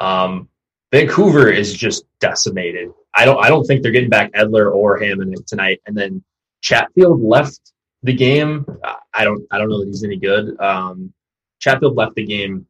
Um, 0.00 0.48
Vancouver 0.92 1.50
is 1.50 1.74
just 1.74 2.04
decimated. 2.20 2.90
I 3.14 3.24
don't 3.24 3.42
I 3.44 3.48
don't 3.48 3.64
think 3.64 3.82
they're 3.82 3.90
getting 3.90 4.10
back 4.10 4.30
Edler 4.34 4.72
or 4.72 5.00
Hammond 5.00 5.44
tonight. 5.48 5.80
And 5.86 5.96
then 5.96 6.22
Chatfield 6.60 7.20
left 7.20 7.73
the 8.04 8.12
game. 8.12 8.64
I 9.12 9.24
don't 9.24 9.44
I 9.50 9.58
don't 9.58 9.68
know 9.68 9.80
that 9.80 9.88
he's 9.88 10.04
any 10.04 10.16
good. 10.16 10.58
Um, 10.60 11.12
Chatfield 11.58 11.96
left 11.96 12.14
the 12.14 12.24
game 12.24 12.66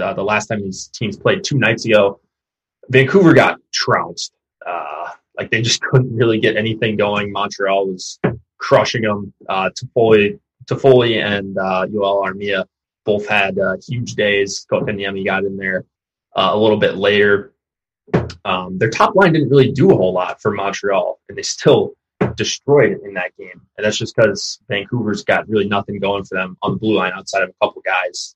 uh, 0.00 0.14
the 0.14 0.24
last 0.24 0.46
time 0.46 0.62
these 0.62 0.88
teams 0.88 1.16
played 1.16 1.44
two 1.44 1.58
nights 1.58 1.84
ago. 1.84 2.20
Vancouver 2.88 3.34
got 3.34 3.60
trounced. 3.72 4.32
Uh, 4.66 5.10
like 5.36 5.50
they 5.50 5.62
just 5.62 5.80
couldn't 5.92 6.14
really 6.16 6.40
get 6.40 6.56
anything 6.56 6.96
going. 6.96 7.30
Montreal 7.30 7.86
was 7.86 8.18
crushing 8.58 9.02
them. 9.02 9.32
Uh, 9.48 9.70
Toffoli, 9.70 10.38
Toffoli 10.64 11.22
and 11.22 11.56
uh, 11.58 11.86
Joel 11.86 12.24
Armia 12.26 12.64
both 13.04 13.28
had 13.28 13.58
uh, 13.58 13.76
huge 13.86 14.14
days. 14.14 14.66
Kotkaniemi 14.70 15.24
got 15.24 15.44
in 15.44 15.56
there 15.56 15.84
uh, 16.36 16.50
a 16.52 16.58
little 16.58 16.78
bit 16.78 16.96
later. 16.96 17.52
Um, 18.44 18.78
their 18.78 18.90
top 18.90 19.14
line 19.14 19.32
didn't 19.34 19.50
really 19.50 19.70
do 19.70 19.90
a 19.90 19.96
whole 19.96 20.12
lot 20.12 20.40
for 20.40 20.50
Montreal, 20.50 21.20
and 21.28 21.36
they 21.38 21.42
still 21.42 21.94
destroyed 22.36 22.98
in 23.04 23.14
that 23.14 23.36
game. 23.38 23.60
And 23.76 23.84
that's 23.84 23.96
just 23.96 24.14
because 24.16 24.60
Vancouver's 24.68 25.24
got 25.24 25.48
really 25.48 25.68
nothing 25.68 25.98
going 25.98 26.24
for 26.24 26.36
them 26.36 26.56
on 26.62 26.72
the 26.72 26.78
blue 26.78 26.96
line 26.96 27.12
outside 27.14 27.42
of 27.42 27.50
a 27.50 27.64
couple 27.64 27.82
guys. 27.82 28.34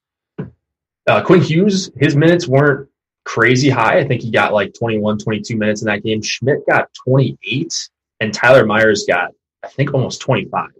Uh, 1.07 1.22
Quinn 1.22 1.42
Hughes, 1.42 1.90
his 1.96 2.16
minutes 2.16 2.48
weren't 2.48 2.88
crazy 3.24 3.68
high. 3.68 3.98
I 3.98 4.07
think 4.07 4.22
he 4.22 4.30
got 4.30 4.52
like 4.52 4.74
21, 4.74 5.18
22 5.18 5.57
minutes 5.57 5.83
in 5.83 5.87
that 5.87 6.02
game. 6.02 6.22
Schmidt 6.22 6.66
got 6.68 6.88
28, 7.04 7.88
and 8.20 8.33
Tyler 8.33 8.64
Myers 8.64 9.04
got, 9.07 9.33
I 9.62 9.68
think, 9.68 9.92
almost 9.92 10.20
25. 10.20 10.70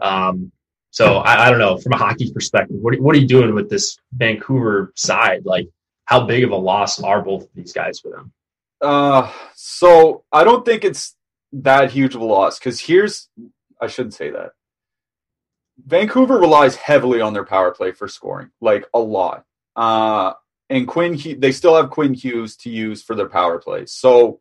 Um, 0.00 0.52
so 0.90 1.18
I, 1.18 1.46
I, 1.46 1.50
don't 1.50 1.58
know 1.58 1.78
from 1.78 1.92
a 1.92 1.96
hockey 1.96 2.32
perspective, 2.32 2.76
what, 2.80 2.98
what 3.00 3.14
are 3.14 3.18
you 3.18 3.26
doing 3.26 3.54
with 3.54 3.70
this 3.70 3.98
Vancouver 4.12 4.92
side? 4.96 5.44
Like, 5.44 5.68
how 6.04 6.26
big 6.26 6.42
of 6.44 6.50
a 6.50 6.56
loss 6.56 7.00
are 7.00 7.22
both 7.22 7.44
of 7.44 7.48
these 7.54 7.72
guys 7.72 8.00
for 8.00 8.10
them? 8.10 8.32
Uh, 8.80 9.30
so 9.54 10.24
I 10.32 10.42
don't 10.44 10.64
think 10.64 10.84
it's 10.84 11.14
that 11.52 11.90
huge 11.90 12.14
of 12.14 12.20
a 12.20 12.24
loss 12.24 12.58
because 12.58 12.80
here's 12.80 13.28
I 13.80 13.86
shouldn't 13.86 14.14
say 14.14 14.30
that. 14.30 14.52
Vancouver 15.86 16.36
relies 16.38 16.76
heavily 16.76 17.20
on 17.20 17.32
their 17.32 17.44
power 17.44 17.70
play 17.70 17.92
for 17.92 18.08
scoring, 18.08 18.50
like 18.60 18.86
a 18.92 18.98
lot. 18.98 19.44
Uh, 19.74 20.34
and 20.68 20.86
Quinn, 20.86 21.18
they 21.38 21.52
still 21.52 21.74
have 21.74 21.90
Quinn 21.90 22.14
Hughes 22.14 22.56
to 22.58 22.70
use 22.70 23.02
for 23.02 23.16
their 23.16 23.28
power 23.28 23.58
play. 23.58 23.86
So 23.86 24.40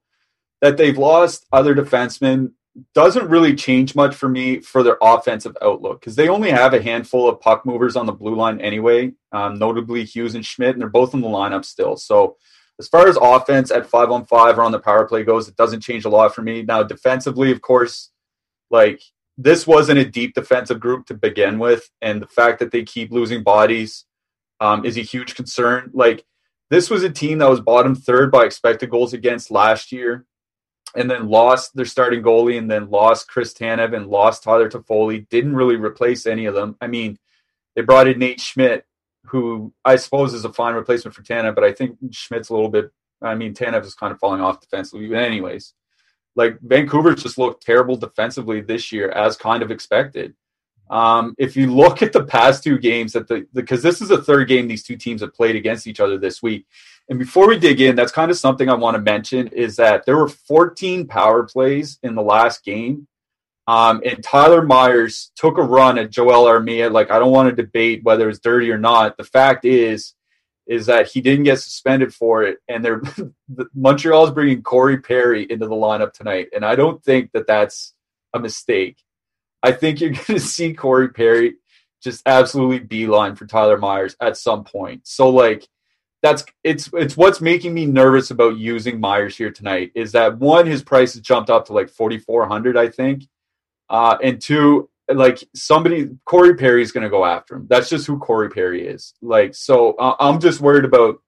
that 0.62 0.78
they've 0.78 0.98
lost 0.98 1.46
other 1.52 1.74
defensemen 1.74 2.52
doesn't 2.94 3.30
really 3.30 3.56
change 3.56 3.96
much 3.96 4.16
for 4.16 4.30
me 4.30 4.60
for 4.60 4.84
their 4.84 4.98
offensive 5.02 5.58
outlook 5.62 6.00
because 6.00 6.16
they 6.16 6.30
only 6.30 6.52
have 6.52 6.74
a 6.74 6.82
handful 6.82 7.28
of 7.28 7.42
puck 7.42 7.66
movers 7.66 7.96
on 7.96 8.06
the 8.06 8.12
blue 8.12 8.36
line 8.36 8.62
anyway, 8.62 9.12
um, 9.32 9.58
notably 9.58 10.04
Hughes 10.04 10.36
and 10.36 10.46
Schmidt, 10.46 10.72
and 10.72 10.82
they're 10.82 10.90
both 10.90 11.14
in 11.14 11.22
the 11.22 11.28
lineup 11.28 11.66
still. 11.66 11.98
So 11.98 12.38
as 12.80 12.88
far 12.88 13.08
as 13.08 13.18
offense 13.22 13.72
at 13.72 13.86
five 13.86 14.10
on 14.10 14.26
five 14.26 14.58
or 14.58 14.64
on 14.64 14.72
the 14.72 14.80
power 14.80 15.06
play 15.06 15.24
goes, 15.24 15.48
it 15.48 15.58
doesn't 15.58 15.82
change 15.82 16.06
a 16.06 16.10
lot 16.10 16.34
for 16.34 16.42
me. 16.42 16.64
Now, 16.64 16.82
defensively, 16.82 17.52
of 17.52 17.62
course, 17.62 18.12
like 18.72 19.02
this 19.38 19.68
wasn't 19.68 20.00
a 20.00 20.06
deep 20.06 20.34
defensive 20.34 20.80
group 20.80 21.06
to 21.08 21.14
begin 21.14 21.60
with, 21.60 21.90
and 22.02 22.22
the 22.22 22.28
fact 22.28 22.60
that 22.60 22.72
they 22.72 22.84
keep 22.84 23.12
losing 23.12 23.44
bodies 23.44 24.06
um, 24.62 24.86
is 24.86 24.98
a 24.98 25.02
huge 25.02 25.36
concern. 25.36 25.92
Like 25.94 26.26
this 26.70 26.90
was 26.90 27.04
a 27.04 27.10
team 27.10 27.40
that 27.40 27.50
was 27.50 27.60
bottom 27.60 27.96
third 27.96 28.32
by 28.32 28.46
expected 28.46 28.90
goals 28.90 29.14
against 29.14 29.52
last 29.52 29.92
year, 29.92 30.26
and 30.96 31.12
then 31.12 31.28
lost 31.28 31.76
their 31.76 31.86
starting 31.86 32.24
goalie, 32.24 32.58
and 32.58 32.72
then 32.72 32.90
lost 32.90 33.28
Chris 33.28 33.54
Tanev 33.54 33.94
and 33.94 34.08
lost 34.08 34.44
Tyler 34.44 34.70
Toffoli. 34.70 35.28
Didn't 35.30 35.56
really 35.56 35.76
replace 35.76 36.26
any 36.26 36.46
of 36.46 36.56
them. 36.56 36.78
I 36.80 36.88
mean, 36.88 37.18
they 37.76 37.82
brought 37.82 38.08
in 38.08 38.20
Nate 38.20 38.40
Schmidt, 38.40 38.86
who 39.26 39.74
I 39.86 39.96
suppose 39.96 40.34
is 40.34 40.46
a 40.46 40.54
fine 40.54 40.76
replacement 40.76 41.16
for 41.16 41.24
Tanev, 41.24 41.56
but 41.56 41.64
I 41.64 41.72
think 41.72 41.98
Schmidt's 42.12 42.50
a 42.50 42.54
little 42.54 42.70
bit. 42.70 42.92
I 43.22 43.36
mean, 43.36 43.54
Tanev 43.54 43.86
is 43.86 43.94
kind 43.94 44.14
of 44.14 44.20
falling 44.20 44.42
off 44.42 44.62
defensively. 44.62 45.14
Anyways, 45.14 45.74
like 46.36 46.60
Vancouver's 46.62 47.24
just 47.24 47.38
looked 47.38 47.66
terrible 47.66 47.98
defensively 47.98 48.62
this 48.62 48.92
year, 48.92 49.10
as 49.10 49.38
kind 49.38 49.62
of 49.62 49.72
expected. 49.72 50.36
Um, 50.90 51.36
if 51.38 51.56
you 51.56 51.72
look 51.72 52.02
at 52.02 52.14
the 52.14 52.24
past 52.24 52.64
two 52.64 52.80
games, 52.80 53.14
that 53.14 53.28
the 53.28 53.46
because 53.54 53.84
this 53.84 54.02
is 54.02 54.10
the 54.10 54.24
third 54.24 54.48
game 54.48 54.68
these 54.68 54.84
two 54.84 54.96
teams 54.96 55.22
have 55.22 55.36
played 55.36 55.56
against 55.56 55.86
each 55.86 56.00
other 56.00 56.18
this 56.18 56.42
week. 56.42 56.66
And 57.10 57.20
before 57.20 57.48
we 57.48 57.60
dig 57.60 57.82
in, 57.82 57.96
that's 57.96 58.12
kind 58.12 58.32
of 58.32 58.38
something 58.38 58.70
I 58.70 58.76
want 58.76 58.96
to 58.96 59.02
mention 59.02 59.48
is 59.48 59.76
that 59.78 60.06
there 60.06 60.18
were 60.18 60.30
14 60.30 61.08
power 61.08 61.44
plays 61.44 62.00
in 62.04 62.16
the 62.16 62.22
last 62.22 62.64
game 62.64 63.08
um, 63.70 64.02
and 64.04 64.24
Tyler 64.24 64.64
Myers 64.64 65.32
took 65.36 65.60
a 65.60 65.62
run 65.62 66.00
at 66.00 66.10
Joel 66.10 66.46
Armia. 66.46 66.92
Like, 66.92 67.12
I 67.12 67.20
don't 67.20 67.32
want 67.32 67.56
to 67.56 67.64
debate 67.64 68.04
whether 68.04 68.28
it's 68.28 68.40
dirty 68.40 68.72
or 68.72 68.80
not. 68.80 69.16
The 69.16 69.24
fact 69.24 69.64
is, 69.64 70.16
is 70.66 70.88
that 70.88 71.08
he 71.08 71.22
didn't 71.22 71.44
get 71.44 71.60
suspended 71.60 72.12
for 72.12 72.42
it. 72.42 72.58
And 72.68 72.84
they're 72.84 73.04
Montreal 73.76 74.26
is 74.26 74.32
bringing 74.32 74.64
Corey 74.64 74.98
Perry 74.98 75.46
into 75.48 75.68
the 75.68 75.76
lineup 75.76 76.14
tonight. 76.14 76.48
And 76.52 76.66
I 76.66 76.76
don't 76.76 77.04
think 77.04 77.32
that 77.34 77.46
that's 77.46 77.94
a 78.34 78.40
mistake. 78.40 78.98
I 79.62 79.72
think 79.72 80.02
you're 80.02 80.10
going 80.14 80.26
to 80.26 80.40
see 80.40 80.74
Corey 80.74 81.10
Perry 81.10 81.54
just 82.02 82.24
absolutely 82.26 82.80
beeline 82.80 83.36
for 83.36 83.46
Tyler 83.46 83.78
Myers 83.78 84.16
at 84.20 84.36
some 84.36 84.64
point. 84.64 85.02
So, 85.06 85.30
like, 85.30 85.68
that's 86.24 86.44
it's 86.64 86.90
it's 86.94 87.16
what's 87.16 87.40
making 87.40 87.76
me 87.76 87.86
nervous 87.86 88.32
about 88.32 88.58
using 88.58 89.00
Myers 89.00 89.38
here 89.38 89.52
tonight 89.52 89.92
is 89.94 90.14
that 90.14 90.40
one 90.40 90.66
his 90.66 90.82
price 90.82 91.14
has 91.14 91.22
jumped 91.22 91.52
up 91.52 91.68
to 91.68 91.74
like 91.74 91.90
4400 91.90 92.76
I 92.76 92.90
think 92.90 93.26
uh, 93.90 94.18
and 94.24 94.42
two, 94.42 94.90
like 95.12 95.44
somebody, 95.56 96.10
Corey 96.26 96.56
Perry 96.56 96.82
is 96.82 96.92
going 96.92 97.04
to 97.04 97.10
go 97.10 97.26
after 97.26 97.56
him. 97.56 97.68
That's 97.70 97.90
just 97.90 98.06
who 98.06 98.20
Corey 98.20 98.50
Perry 98.50 98.88
is. 98.88 99.14
Like, 99.22 99.56
so 99.56 99.94
uh, 99.94 100.16
I'm 100.20 100.40
just 100.40 100.62
worried 100.62 100.86
about 100.86 101.22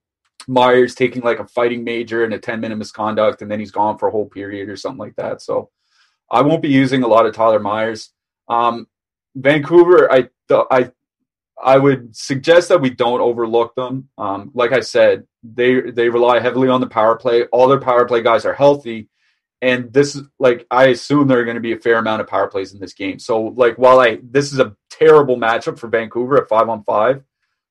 Myers 0.48 0.96
taking 0.96 1.22
like 1.22 1.40
a 1.40 1.48
fighting 1.48 1.84
major 1.84 2.24
and 2.24 2.34
a 2.34 2.40
10 2.40 2.60
minute 2.60 2.78
misconduct, 2.78 3.42
and 3.42 3.50
then 3.50 3.60
he's 3.60 3.72
gone 3.72 3.98
for 3.98 4.08
a 4.08 4.12
whole 4.12 4.28
period 4.28 4.70
or 4.70 4.76
something 4.76 5.00
like 5.00 5.16
that. 5.16 5.42
So 5.42 5.70
I 6.30 6.42
won't 6.42 6.62
be 6.62 6.70
using 6.70 7.04
a 7.04 7.08
lot 7.08 7.26
of 7.26 7.34
Tyler 7.34 7.60
Myers. 7.60 8.14
Um, 8.48 8.88
Vancouver, 9.36 10.12
I, 10.12 10.30
I, 10.50 10.92
I 11.64 11.78
would 11.78 12.16
suggest 12.16 12.70
that 12.70 12.82
we 12.82 12.90
don't 12.90 13.22
overlook 13.22 13.76
them. 13.76 14.10
Um, 14.18 14.52
like 14.54 14.72
I 14.72 14.80
said, 14.80 15.26
they 15.44 15.92
they 15.92 16.10
rely 16.10 16.40
heavily 16.40 16.70
on 16.70 16.82
the 16.82 16.88
power 16.88 17.16
play. 17.16 17.46
All 17.46 17.68
their 17.68 17.80
power 17.80 18.06
play 18.06 18.22
guys 18.22 18.46
are 18.46 18.54
healthy, 18.54 19.10
and 19.62 19.94
this 19.94 20.16
is 20.16 20.24
like 20.40 20.66
I 20.72 20.88
assume 20.88 21.28
there 21.28 21.40
are 21.40 21.46
going 21.46 21.56
to 21.56 21.62
be 21.62 21.74
a 21.74 21.80
fair 21.80 21.98
amount 21.98 22.22
of 22.22 22.28
power 22.28 22.48
plays 22.48 22.74
in 22.74 22.80
this 22.80 22.94
game. 22.94 23.20
So 23.20 23.42
like 23.42 23.78
while 23.78 24.00
I 24.00 24.20
this 24.24 24.52
is 24.52 24.60
a 24.60 24.76
terrible 24.90 25.38
matchup 25.38 25.78
for 25.78 25.88
Vancouver 25.88 26.42
at 26.42 26.50
five 26.50 26.68
on 26.68 26.84
five, 26.84 27.24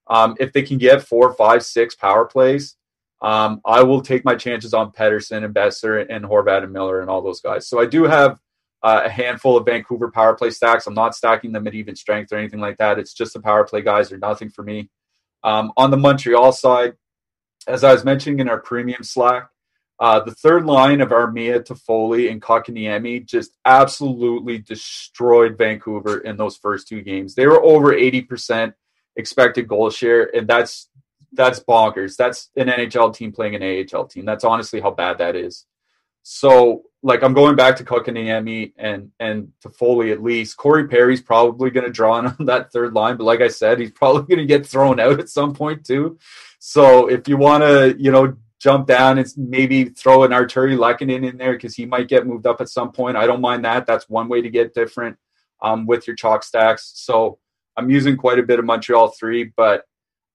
um, 0.06 0.36
if 0.38 0.52
they 0.52 0.62
can 0.62 0.78
get 0.78 1.02
four, 1.02 1.32
five, 1.34 1.64
six 1.64 1.94
power 1.94 2.24
plays, 2.24 2.76
um, 3.22 3.60
I 3.64 3.82
will 3.82 4.00
take 4.00 4.24
my 4.24 4.34
chances 4.36 4.72
on 4.72 4.92
Pettersson 4.92 5.44
and 5.44 5.54
Boeser 5.54 6.06
and 6.08 6.24
Horvat 6.24 6.62
and 6.62 6.72
Miller 6.72 7.00
and 7.00 7.10
all 7.10 7.22
those 7.22 7.40
guys. 7.40 7.68
So 7.68 7.80
I 7.80 7.86
do 7.86 8.04
have 8.04 8.38
uh, 8.82 9.02
a 9.04 9.10
handful 9.10 9.56
of 9.56 9.66
Vancouver 9.66 10.10
power 10.10 10.34
play 10.34 10.50
stacks. 10.50 10.86
I'm 10.86 10.94
not 10.94 11.14
stacking 11.14 11.52
them 11.52 11.66
at 11.66 11.74
even 11.74 11.96
strength 11.96 12.32
or 12.32 12.36
anything 12.36 12.60
like 12.60 12.78
that. 12.78 12.98
It's 12.98 13.12
just 13.12 13.34
the 13.34 13.40
power 13.40 13.64
play 13.64 13.82
guys 13.82 14.10
are 14.10 14.18
nothing 14.18 14.48
for 14.48 14.62
me. 14.62 14.88
Um, 15.42 15.72
on 15.76 15.90
the 15.90 15.96
Montreal 15.96 16.52
side, 16.52 16.94
as 17.66 17.84
I 17.84 17.92
was 17.92 18.04
mentioning 18.04 18.40
in 18.40 18.48
our 18.48 18.58
premium 18.58 19.02
Slack, 19.02 19.49
uh, 20.00 20.18
the 20.18 20.34
third 20.34 20.64
line 20.64 21.02
of 21.02 21.10
Armia, 21.10 21.62
Toffoli, 21.62 22.30
and 22.30 22.40
Kotkaniemi 22.40 23.26
just 23.26 23.52
absolutely 23.66 24.56
destroyed 24.56 25.58
Vancouver 25.58 26.18
in 26.18 26.38
those 26.38 26.56
first 26.56 26.88
two 26.88 27.02
games. 27.02 27.34
They 27.34 27.46
were 27.46 27.62
over 27.62 27.92
80% 27.92 28.72
expected 29.16 29.68
goal 29.68 29.90
share, 29.90 30.34
and 30.34 30.48
that's 30.48 30.88
that's 31.32 31.60
bonkers. 31.60 32.16
That's 32.16 32.48
an 32.56 32.68
NHL 32.68 33.14
team 33.14 33.30
playing 33.30 33.54
an 33.56 33.86
AHL 33.94 34.06
team. 34.06 34.24
That's 34.24 34.42
honestly 34.42 34.80
how 34.80 34.90
bad 34.90 35.18
that 35.18 35.36
is. 35.36 35.66
So, 36.22 36.84
like, 37.02 37.22
I'm 37.22 37.34
going 37.34 37.54
back 37.54 37.76
to 37.76 37.84
Kotkaniemi 37.84 38.72
and 38.78 39.10
and 39.20 39.52
Toffoli 39.62 40.12
at 40.12 40.22
least. 40.22 40.56
Corey 40.56 40.88
Perry's 40.88 41.20
probably 41.20 41.70
going 41.70 41.86
to 41.86 41.92
draw 41.92 42.18
in 42.18 42.26
on 42.26 42.36
that 42.46 42.72
third 42.72 42.94
line, 42.94 43.18
but 43.18 43.24
like 43.24 43.42
I 43.42 43.48
said, 43.48 43.78
he's 43.78 43.90
probably 43.90 44.22
going 44.34 44.46
to 44.48 44.54
get 44.54 44.66
thrown 44.66 44.98
out 44.98 45.20
at 45.20 45.28
some 45.28 45.52
point 45.52 45.84
too. 45.84 46.18
So, 46.58 47.06
if 47.08 47.28
you 47.28 47.36
want 47.36 47.64
to, 47.64 47.94
you 47.98 48.10
know, 48.10 48.36
jump 48.60 48.86
down 48.86 49.18
and 49.18 49.26
maybe 49.36 49.86
throw 49.86 50.22
an 50.22 50.32
Artturi 50.32 50.76
Lehkonen 50.76 51.28
in 51.28 51.38
there 51.38 51.52
because 51.52 51.74
he 51.74 51.86
might 51.86 52.08
get 52.08 52.26
moved 52.26 52.46
up 52.46 52.60
at 52.60 52.68
some 52.68 52.92
point. 52.92 53.16
I 53.16 53.26
don't 53.26 53.40
mind 53.40 53.64
that. 53.64 53.86
That's 53.86 54.08
one 54.08 54.28
way 54.28 54.42
to 54.42 54.50
get 54.50 54.74
different 54.74 55.16
um, 55.62 55.86
with 55.86 56.06
your 56.06 56.14
chalk 56.14 56.44
stacks. 56.44 56.92
So 56.94 57.38
I'm 57.76 57.90
using 57.90 58.16
quite 58.16 58.38
a 58.38 58.42
bit 58.42 58.58
of 58.58 58.66
Montreal 58.66 59.08
three, 59.08 59.44
but 59.56 59.84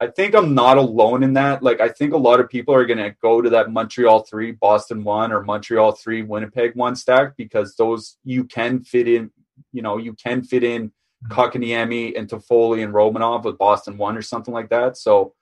I 0.01 0.07
think 0.07 0.35
I'm 0.35 0.53
not 0.55 0.77
alone 0.77 1.23
in 1.23 1.33
that. 1.33 1.63
Like 1.63 1.79
I 1.79 1.87
think 1.87 2.13
a 2.13 2.17
lot 2.17 2.39
of 2.39 2.49
people 2.49 2.73
are 2.73 2.85
going 2.85 2.97
to 2.97 3.15
go 3.21 3.41
to 3.41 3.49
that 3.51 3.71
Montreal 3.71 4.23
three, 4.23 4.51
Boston 4.51 5.03
one, 5.03 5.31
or 5.31 5.43
Montreal 5.43 5.93
three, 5.93 6.23
Winnipeg 6.23 6.75
one 6.75 6.95
stack 6.95 7.37
because 7.37 7.75
those 7.75 8.17
you 8.23 8.43
can 8.43 8.83
fit 8.83 9.07
in. 9.07 9.31
You 9.71 9.83
know, 9.83 9.97
you 9.97 10.13
can 10.13 10.43
fit 10.43 10.63
in 10.63 10.91
Kotkaniemi 11.29 12.17
and 12.17 12.27
Toffoli 12.27 12.83
and 12.83 12.93
Romanov 12.93 13.43
with 13.43 13.57
Boston 13.57 13.97
one 13.97 14.17
or 14.17 14.21
something 14.21 14.53
like 14.53 14.69
that. 14.69 14.97
So 14.97 15.33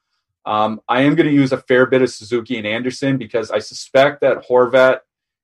Um, 0.46 0.82
I 0.90 1.02
am 1.02 1.16
going 1.16 1.28
to 1.28 1.34
use 1.34 1.52
a 1.52 1.58
fair 1.58 1.86
bit 1.86 2.02
of 2.02 2.10
Suzuki 2.10 2.58
and 2.58 2.68
Anderson 2.68 3.18
because 3.18 3.50
I 3.50 3.60
suspect 3.60 4.22
that 4.22 4.48
Horvat 4.48 5.00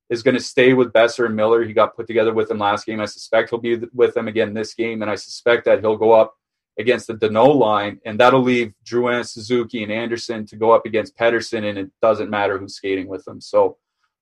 is 0.09 0.23
going 0.23 0.35
to 0.35 0.43
stay 0.43 0.73
with 0.73 0.91
Boeser 0.91 1.25
and 1.25 1.35
Miller. 1.35 1.63
He 1.63 1.73
got 1.73 1.95
put 1.95 2.07
together 2.07 2.33
with 2.33 2.51
him 2.51 2.59
last 2.59 2.85
game. 2.85 2.99
I 2.99 3.05
suspect 3.05 3.49
he'll 3.49 3.59
be 3.59 3.79
with 3.93 4.13
them 4.13 4.27
again 4.27 4.53
this 4.53 4.73
game, 4.73 5.01
and 5.01 5.09
I 5.09 5.15
suspect 5.15 5.65
that 5.65 5.79
he'll 5.79 5.97
go 5.97 6.11
up 6.11 6.35
against 6.77 7.07
the 7.07 7.13
Danault 7.13 7.55
line, 7.59 7.99
and 8.05 8.19
that'll 8.19 8.41
leave 8.41 8.73
Drouin, 8.85 9.27
Suzuki, 9.27 9.83
and 9.83 9.91
Anderson 9.91 10.45
to 10.47 10.55
go 10.55 10.71
up 10.71 10.85
against 10.85 11.17
Pettersson, 11.17 11.69
and 11.69 11.77
it 11.77 11.91
doesn't 12.01 12.29
matter 12.29 12.57
who's 12.57 12.75
skating 12.75 13.07
with 13.07 13.23
them. 13.25 13.39
So 13.39 13.77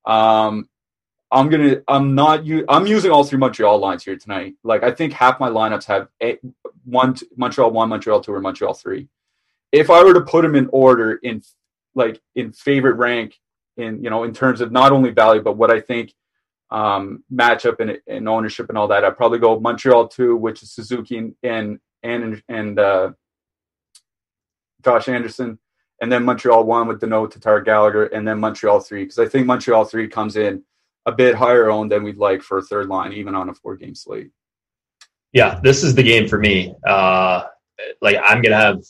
um, 0.05 0.67
I'm 1.31 1.49
gonna 1.49 1.81
I'm 1.87 2.15
not 2.15 2.43
I'm 2.69 2.87
using 2.87 3.11
all 3.11 3.23
three 3.23 3.37
Montreal 3.37 3.77
lines 3.79 4.03
here 4.03 4.17
tonight. 4.17 4.55
Like 4.63 4.83
I 4.83 4.91
think 4.91 5.13
half 5.13 5.39
my 5.39 5.49
lineups 5.49 5.85
have 5.85 6.07
eight, 6.21 6.39
one 6.83 7.15
Montreal 7.35 7.71
one, 7.71 7.89
Montreal 7.89 8.21
two, 8.21 8.33
or 8.33 8.41
Montreal 8.41 8.73
three. 8.73 9.07
If 9.71 9.89
I 9.89 10.03
were 10.03 10.13
to 10.13 10.21
put 10.21 10.43
them 10.43 10.55
in 10.55 10.69
order 10.71 11.13
in 11.15 11.41
like 11.95 12.21
in 12.35 12.51
favorite 12.51 12.95
rank 12.95 13.37
in 13.75 14.03
you 14.03 14.09
know 14.09 14.23
in 14.23 14.33
terms 14.33 14.61
of 14.61 14.71
not 14.71 14.91
only 14.91 15.11
value 15.11 15.41
but 15.41 15.57
what 15.57 15.71
I 15.71 15.81
think 15.81 16.13
um, 16.69 17.23
matchup 17.33 17.79
and, 17.79 17.97
and 18.07 18.27
ownership 18.27 18.69
and 18.69 18.77
all 18.77 18.87
that, 18.89 19.05
I'd 19.05 19.17
probably 19.17 19.39
go 19.39 19.59
Montreal 19.59 20.07
two, 20.07 20.35
which 20.35 20.63
is 20.63 20.71
Suzuki 20.71 21.33
and 21.43 21.79
and 22.03 22.43
and, 22.49 22.79
uh, 22.79 23.11
Josh 24.83 25.09
Anderson, 25.09 25.59
and 26.01 26.11
then 26.11 26.23
Montreal 26.23 26.63
one 26.63 26.87
with 26.87 27.01
Danault, 27.01 27.31
Tatar, 27.31 27.61
Gallagher, 27.61 28.05
and 28.05 28.27
then 28.27 28.39
Montreal 28.39 28.79
three 28.79 29.03
because 29.03 29.19
I 29.19 29.27
think 29.27 29.47
Montreal 29.47 29.85
three 29.85 30.07
comes 30.07 30.37
in 30.37 30.63
a 31.05 31.11
bit 31.11 31.35
higher 31.35 31.71
owned 31.71 31.91
than 31.91 32.03
we'd 32.03 32.17
like 32.17 32.41
for 32.41 32.59
a 32.59 32.61
third 32.61 32.87
line, 32.87 33.13
even 33.13 33.33
on 33.33 33.49
a 33.49 33.53
four 33.53 33.75
game 33.75 33.95
slate. 33.95 34.29
Yeah, 35.33 35.59
this 35.63 35.83
is 35.83 35.95
the 35.95 36.03
game 36.03 36.27
for 36.27 36.37
me. 36.37 36.75
Uh, 36.85 37.45
like 38.01 38.17
I'm 38.23 38.41
gonna 38.41 38.57
have 38.57 38.83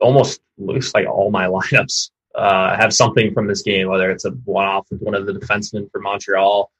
almost 0.00 0.40
looks 0.56 0.94
like 0.94 1.06
all 1.06 1.30
my 1.30 1.46
lineups 1.48 2.10
uh, 2.34 2.76
have 2.76 2.92
something 2.92 3.32
from 3.32 3.46
this 3.46 3.62
game, 3.62 3.88
whether 3.88 4.10
it's 4.10 4.24
a 4.24 4.30
one 4.44 4.66
off 4.66 4.86
with 4.90 5.00
one 5.00 5.14
of 5.14 5.26
the 5.26 5.32
defensemen 5.32 5.90
for 5.90 6.00
Montreal, 6.00 6.70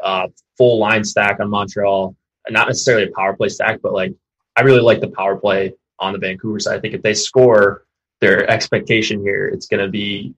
uh, 0.00 0.28
full 0.56 0.78
line 0.78 1.04
stack 1.04 1.40
on 1.40 1.48
Montreal, 1.50 2.14
not 2.50 2.68
necessarily 2.68 3.04
a 3.04 3.12
power 3.12 3.34
play 3.34 3.48
stack, 3.48 3.80
but 3.82 3.92
like 3.92 4.12
I 4.56 4.62
really 4.62 4.80
like 4.80 5.00
the 5.00 5.08
power 5.08 5.36
play 5.36 5.74
on 5.98 6.12
the 6.12 6.18
Vancouver 6.18 6.58
side. 6.60 6.76
I 6.76 6.80
think 6.80 6.94
if 6.94 7.02
they 7.02 7.14
score, 7.14 7.84
their 8.20 8.48
expectation 8.50 9.20
here 9.20 9.46
it's 9.48 9.66
going 9.66 9.84
to 9.84 9.90
be 9.90 10.34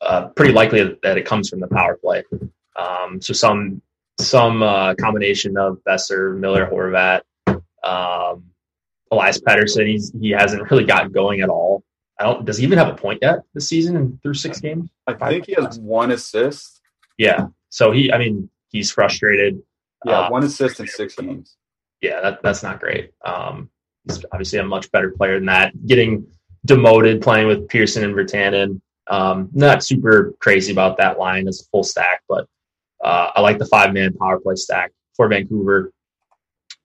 uh, 0.00 0.28
pretty 0.28 0.52
likely 0.52 0.96
that 1.02 1.18
it 1.18 1.26
comes 1.26 1.48
from 1.48 1.60
the 1.60 1.68
power 1.68 1.96
play. 1.96 2.24
Um, 2.76 3.20
so 3.20 3.32
some 3.32 3.82
some 4.20 4.62
uh, 4.62 4.94
combination 4.94 5.56
of 5.56 5.78
Boeser, 5.86 6.36
Miller, 6.36 6.68
Horvat, 6.68 7.20
um, 7.84 8.44
Elias 9.10 9.40
Pettersson. 9.40 9.86
He's 9.86 10.12
he 10.20 10.30
hasn't 10.30 10.70
really 10.70 10.84
gotten 10.84 11.12
going 11.12 11.40
at 11.40 11.48
all. 11.48 11.82
I 12.18 12.24
don't. 12.24 12.44
Does 12.44 12.58
he 12.58 12.64
even 12.64 12.78
have 12.78 12.88
a 12.88 12.94
point 12.94 13.20
yet 13.22 13.40
this 13.54 13.68
season 13.68 13.96
and 13.96 14.22
through 14.22 14.34
six 14.34 14.60
games? 14.60 14.90
I 15.06 15.14
think 15.14 15.46
he 15.46 15.54
has 15.54 15.78
one 15.78 16.10
assist. 16.10 16.80
Yeah. 17.16 17.46
So 17.70 17.92
he. 17.92 18.12
I 18.12 18.18
mean, 18.18 18.50
he's 18.70 18.90
frustrated. 18.90 19.62
Yeah, 20.04 20.20
uh, 20.20 20.30
one 20.30 20.44
assist 20.44 20.80
in 20.80 20.86
six 20.86 21.14
games. 21.16 21.56
Yeah, 22.00 22.20
that, 22.20 22.42
that's 22.42 22.62
not 22.62 22.80
great. 22.80 23.10
Um, 23.24 23.70
he's 24.06 24.24
obviously 24.32 24.60
a 24.60 24.64
much 24.64 24.90
better 24.92 25.10
player 25.10 25.34
than 25.34 25.46
that. 25.46 25.86
Getting 25.86 26.26
demoted, 26.64 27.22
playing 27.22 27.48
with 27.48 27.68
Pearson 27.68 28.04
and 28.04 28.14
Virtanen. 28.14 28.80
Um, 29.08 29.48
not 29.52 29.82
super 29.82 30.34
crazy 30.38 30.70
about 30.70 30.98
that 30.98 31.18
line 31.18 31.48
as 31.48 31.62
a 31.62 31.64
full 31.70 31.82
stack, 31.82 32.22
but 32.28 32.46
uh, 33.02 33.30
I 33.34 33.40
like 33.40 33.58
the 33.58 33.66
five 33.66 33.92
man 33.92 34.12
power 34.12 34.38
play 34.38 34.54
stack 34.54 34.92
for 35.14 35.28
Vancouver. 35.28 35.92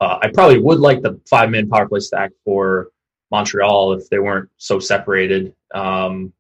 Uh, 0.04 0.20
I 0.22 0.28
probably 0.28 0.60
would 0.60 0.80
like 0.80 1.02
the 1.02 1.18
five 1.30 1.50
man 1.50 1.70
power 1.70 1.88
play 1.88 2.02
stack 2.02 2.32
for 2.44 2.90
Montreal 3.32 3.94
if 3.94 4.10
they 4.10 4.20
weren't 4.20 4.50
so 4.58 4.78
separated. 4.78 5.56
Um, 5.74 6.34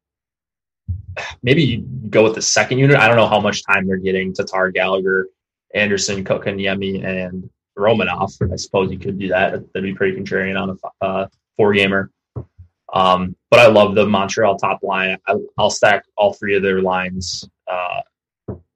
maybe 1.42 1.64
you 1.64 1.78
go 2.10 2.26
with 2.26 2.36
the 2.36 2.42
second 2.42 2.80
unit. 2.80 2.98
I 2.98 3.08
don't 3.08 3.16
know 3.16 3.28
how 3.28 3.40
much 3.40 3.64
time 3.64 3.88
they're 3.88 3.96
getting 3.96 4.34
Tatar, 4.34 4.70
Gallagher, 4.70 5.30
Anderson, 5.74 6.26
Kotkaniemi, 6.26 7.06
and 7.06 7.50
Romanov. 7.78 8.52
I 8.52 8.58
suppose 8.58 8.92
you 8.92 9.00
could 9.00 9.18
do 9.18 9.30
that. 9.30 9.52
That'd 9.52 9.84
be 9.84 9.96
pretty 9.96 10.20
contrarian 10.20 10.62
on 10.62 10.78
a 11.02 11.06
uh, 11.06 11.28
four 11.56 11.72
gamer. 11.72 12.12
Um, 12.94 13.34
but 13.50 13.62
I 13.62 13.68
love 13.68 13.96
the 13.96 14.06
Montreal 14.06 14.58
top 14.58 14.84
line. 14.84 15.18
I, 15.26 15.36
will 15.58 15.70
stack 15.70 16.04
all 16.18 16.34
three 16.34 16.58
of 16.58 16.64
their 16.64 16.82
lines 16.82 17.48
uh, 17.72 18.02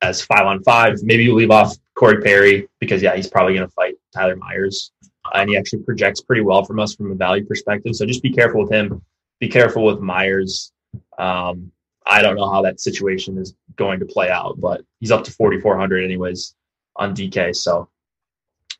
as 0.02 0.22
five 0.22 0.46
on 0.46 0.64
five. 0.64 1.04
Maybe 1.04 1.26
you 1.26 1.36
leave 1.36 1.52
off 1.52 1.76
Corey 1.94 2.22
Perry 2.22 2.70
because 2.80 3.04
yeah, 3.04 3.18
he's 3.18 3.28
probably 3.28 3.54
going 3.54 3.68
to 3.68 3.74
fight 3.74 3.96
Tyler 4.14 4.36
Myers, 4.36 4.92
and 5.34 5.50
he 5.50 5.58
actually 5.58 5.84
projects 5.84 6.22
pretty 6.22 6.42
well 6.42 6.64
from 6.64 6.80
us 6.80 6.96
from 6.96 7.12
a 7.12 7.16
value 7.16 7.46
perspective. 7.46 7.96
So 7.96 8.06
just 8.06 8.24
be 8.24 8.32
careful 8.32 8.62
with 8.62 8.72
him. 8.72 9.02
Be 9.40 9.48
careful 9.48 9.84
with 9.86 10.00
Myers. 10.00 10.72
Um, 11.18 11.72
I 12.06 12.22
don't 12.22 12.38
know 12.38 12.50
how 12.50 12.62
that 12.62 12.80
situation 12.80 13.38
is 13.38 13.54
going 13.76 14.00
to 14.00 14.06
play 14.06 14.30
out, 14.30 14.60
but 14.60 14.82
he's 15.00 15.12
up 15.12 15.24
to 15.26 15.32
4,400 15.32 16.04
anyways 16.04 16.56
on 16.96 17.14
DK. 17.14 17.56
So 17.56 17.90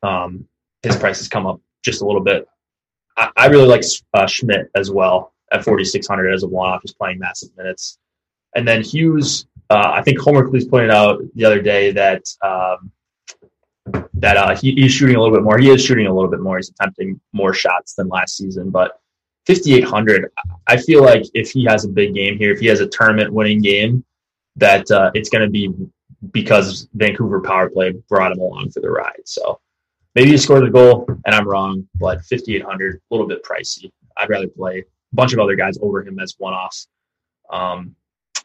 um, 0.02 0.46
his 0.82 0.96
price 0.96 1.18
has 1.18 1.28
come 1.28 1.46
up 1.46 1.60
just 1.82 2.02
a 2.02 2.06
little 2.06 2.22
bit. 2.22 2.46
I, 3.16 3.30
I 3.36 3.46
really 3.46 3.66
like 3.66 3.82
uh, 4.14 4.26
Schmidt 4.26 4.70
as 4.74 4.90
well 4.90 5.34
at 5.52 5.64
4,600 5.64 6.32
as 6.32 6.42
a 6.42 6.48
one-off, 6.48 6.82
just 6.82 6.98
playing 6.98 7.18
massive 7.18 7.50
minutes. 7.56 7.98
And 8.54 8.66
then 8.66 8.82
Hughes 8.82 9.46
uh, 9.70 9.92
I 9.94 10.02
think 10.02 10.18
Homer 10.18 10.48
Cleese 10.48 10.68
pointed 10.68 10.90
out 10.90 11.20
the 11.34 11.44
other 11.44 11.60
day 11.60 11.92
that 11.92 12.22
um, 12.42 12.90
that 14.20 14.36
uh, 14.36 14.56
he, 14.56 14.72
he's 14.72 14.92
shooting 14.92 15.16
a 15.16 15.20
little 15.20 15.34
bit 15.34 15.44
more. 15.44 15.58
He 15.58 15.70
is 15.70 15.84
shooting 15.84 16.06
a 16.06 16.14
little 16.14 16.30
bit 16.30 16.40
more. 16.40 16.56
He's 16.56 16.70
attempting 16.70 17.20
more 17.32 17.54
shots 17.54 17.94
than 17.94 18.08
last 18.08 18.36
season, 18.36 18.70
but 18.70 19.00
5800. 19.46 20.30
I 20.66 20.76
feel 20.76 21.02
like 21.02 21.24
if 21.34 21.50
he 21.50 21.64
has 21.64 21.84
a 21.84 21.88
big 21.88 22.14
game 22.14 22.36
here, 22.36 22.52
if 22.52 22.58
he 22.58 22.66
has 22.66 22.80
a 22.80 22.88
tournament 22.88 23.32
winning 23.32 23.62
game, 23.62 24.04
that 24.56 24.90
uh, 24.90 25.10
it's 25.14 25.28
going 25.28 25.44
to 25.44 25.50
be 25.50 25.72
because 26.32 26.88
Vancouver 26.94 27.40
power 27.40 27.70
play 27.70 27.92
brought 28.08 28.32
him 28.32 28.40
along 28.40 28.70
for 28.70 28.80
the 28.80 28.90
ride. 28.90 29.22
So 29.24 29.60
maybe 30.16 30.30
he 30.30 30.36
scored 30.36 30.64
the 30.64 30.70
goal 30.70 31.06
and 31.24 31.34
I'm 31.34 31.46
wrong, 31.46 31.88
but 31.94 32.24
5800 32.24 32.96
a 32.96 33.00
little 33.14 33.28
bit 33.28 33.44
pricey. 33.44 33.90
I'd 34.16 34.28
rather 34.28 34.48
play 34.48 34.80
a 34.80 34.84
bunch 35.16 35.32
of 35.32 35.38
other 35.38 35.54
guys 35.54 35.78
over 35.80 36.04
him 36.04 36.18
as 36.18 36.34
one 36.38 36.54
offs. 36.54 36.88
Um, 37.50 37.94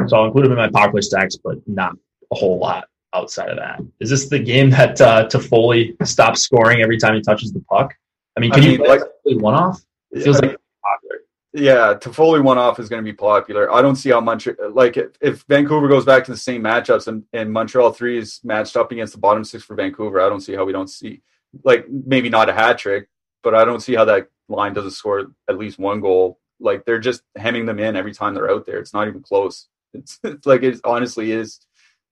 so 0.06 0.18
I'll 0.18 0.26
include 0.26 0.46
him 0.46 0.52
in 0.52 0.58
my 0.58 0.70
power 0.70 0.92
play 0.92 1.02
stacks, 1.02 1.36
but 1.36 1.58
not 1.68 1.96
a 2.32 2.36
whole 2.36 2.60
lot 2.60 2.86
outside 3.14 3.50
of 3.50 3.58
that. 3.58 3.82
Is 4.00 4.10
this 4.10 4.30
the 4.30 4.40
game 4.40 4.70
that 4.72 5.00
uh, 5.00 5.28
Toffoli 5.28 5.96
stops 6.06 6.42
scoring 6.42 6.82
every 6.82 6.98
time 6.98 7.16
he 7.16 7.22
touches 7.22 7.52
the 7.54 7.60
puck? 7.70 7.94
I 8.36 8.40
mean, 8.40 8.52
can 8.52 8.64
I 8.64 8.68
mean, 8.68 8.80
you 8.80 8.88
like 8.88 9.02
one 9.26 9.54
off? 9.54 9.82
It 10.12 10.20
yeah, 10.20 10.24
feels 10.24 10.42
like 10.42 10.58
popular. 10.84 11.22
Yeah, 11.54 11.94
Toffoli 11.94 12.44
one 12.44 12.58
off 12.58 12.80
is 12.80 12.90
going 12.90 13.04
to 13.04 13.10
be 13.10 13.16
popular. 13.16 13.72
I 13.72 13.82
don't 13.82 13.96
see 13.96 14.10
how 14.10 14.22
much 14.22 14.48
like 14.72 14.98
if, 14.98 15.12
if 15.22 15.44
Vancouver 15.48 15.88
goes 15.88 16.06
back 16.06 16.24
to 16.26 16.32
the 16.32 16.38
same 16.38 16.64
matchups 16.64 17.08
and, 17.08 17.24
and 17.34 17.52
Montreal 17.52 17.94
three 17.94 18.18
is 18.18 18.40
matched 18.44 18.76
up 18.76 18.92
against 18.92 19.14
the 19.14 19.20
bottom 19.20 19.44
six 19.44 19.64
for 19.64 19.76
Vancouver. 19.76 20.20
I 20.20 20.30
don't 20.30 20.42
see 20.42 20.56
how 20.56 20.66
we 20.66 20.72
don't 20.72 20.90
see 20.90 21.22
like 21.64 21.88
maybe 21.90 22.30
not 22.30 22.50
a 22.50 22.54
hat 22.54 22.80
trick, 22.80 23.08
but 23.44 23.54
I 23.54 23.66
don't 23.66 23.82
see 23.82 23.94
how 23.94 24.06
that 24.06 24.30
line 24.50 24.74
doesn't 24.74 24.92
score 24.92 25.32
at 25.48 25.58
least 25.58 25.78
one 25.78 26.02
goal. 26.02 26.40
Like 26.60 26.86
they're 26.86 27.00
just 27.00 27.22
hemming 27.36 27.66
them 27.66 27.80
in 27.80 27.96
every 27.96 28.14
time 28.14 28.34
they're 28.34 28.50
out 28.50 28.66
there. 28.66 28.80
It's 28.80 28.94
not 28.94 29.08
even 29.08 29.22
close. 29.22 29.68
It's, 29.94 30.20
it's 30.24 30.48
like 30.48 30.64
it 30.64 30.80
honestly 30.84 31.32
is 31.32 31.60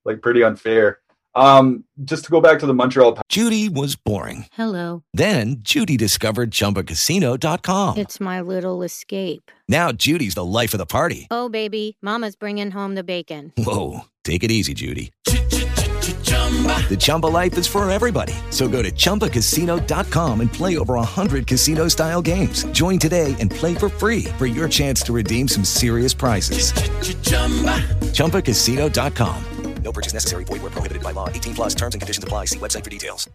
like 0.05 0.21
pretty 0.21 0.43
unfair. 0.43 0.99
Um, 1.33 1.85
just 2.03 2.25
to 2.25 2.31
go 2.31 2.41
back 2.41 2.59
to 2.59 2.65
the 2.65 2.73
Montreal. 2.73 3.17
Judy 3.29 3.69
was 3.69 3.95
boring. 3.95 4.47
Hello. 4.51 5.03
Then 5.13 5.57
Judy 5.59 5.95
discovered 5.95 6.51
ChumbaCasino.com. 6.51 7.97
It's 7.97 8.19
my 8.19 8.41
little 8.41 8.83
escape. 8.83 9.49
Now 9.69 9.93
Judy's 9.93 10.35
the 10.35 10.43
life 10.43 10.73
of 10.73 10.79
the 10.79 10.85
party. 10.85 11.27
Oh 11.31 11.47
baby, 11.47 11.97
Mama's 12.01 12.35
bringing 12.35 12.71
home 12.71 12.95
the 12.95 13.03
bacon. 13.03 13.53
Whoa, 13.57 14.01
take 14.25 14.43
it 14.43 14.51
easy, 14.51 14.73
Judy. 14.73 15.13
The 15.25 16.97
Chumba 16.99 17.27
life 17.27 17.57
is 17.57 17.65
for 17.65 17.89
everybody. 17.89 18.33
So 18.49 18.67
go 18.67 18.81
to 18.81 18.91
ChumbaCasino.com 18.91 20.41
and 20.41 20.51
play 20.51 20.77
over 20.77 20.95
100 20.95 21.47
casino 21.47 21.87
style 21.87 22.21
games. 22.21 22.65
Join 22.73 22.99
today 22.99 23.35
and 23.39 23.49
play 23.49 23.73
for 23.73 23.87
free 23.87 24.25
for 24.37 24.47
your 24.47 24.67
chance 24.67 25.01
to 25.03 25.13
redeem 25.13 25.47
some 25.47 25.63
serious 25.63 26.13
prizes. 26.13 26.73
Ch-ch-chumba. 26.73 27.79
ChumbaCasino.com. 28.11 29.60
No 29.83 29.91
purchase 29.91 30.13
necessary. 30.13 30.45
Void 30.45 30.61
where 30.61 30.71
prohibited 30.71 31.03
by 31.03 31.11
law. 31.11 31.27
18 31.27 31.55
plus 31.55 31.75
terms 31.75 31.95
and 31.95 32.01
conditions 32.01 32.23
apply. 32.23 32.45
See 32.45 32.59
website 32.59 32.83
for 32.83 32.89
details. 32.89 33.29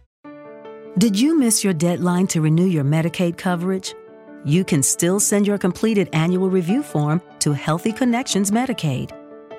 Did 0.97 1.19
you 1.19 1.37
miss 1.37 1.63
your 1.63 1.73
deadline 1.73 2.25
to 2.27 2.41
renew 2.41 2.65
your 2.65 2.83
Medicaid 2.83 3.37
coverage? 3.37 3.93
You 4.45 4.63
can 4.63 4.81
still 4.81 5.19
send 5.19 5.45
your 5.45 5.57
completed 5.57 6.09
annual 6.13 6.49
review 6.49 6.81
form 6.81 7.21
to 7.39 7.53
Healthy 7.53 7.91
Connections 7.91 8.49
Medicaid. 8.49 9.11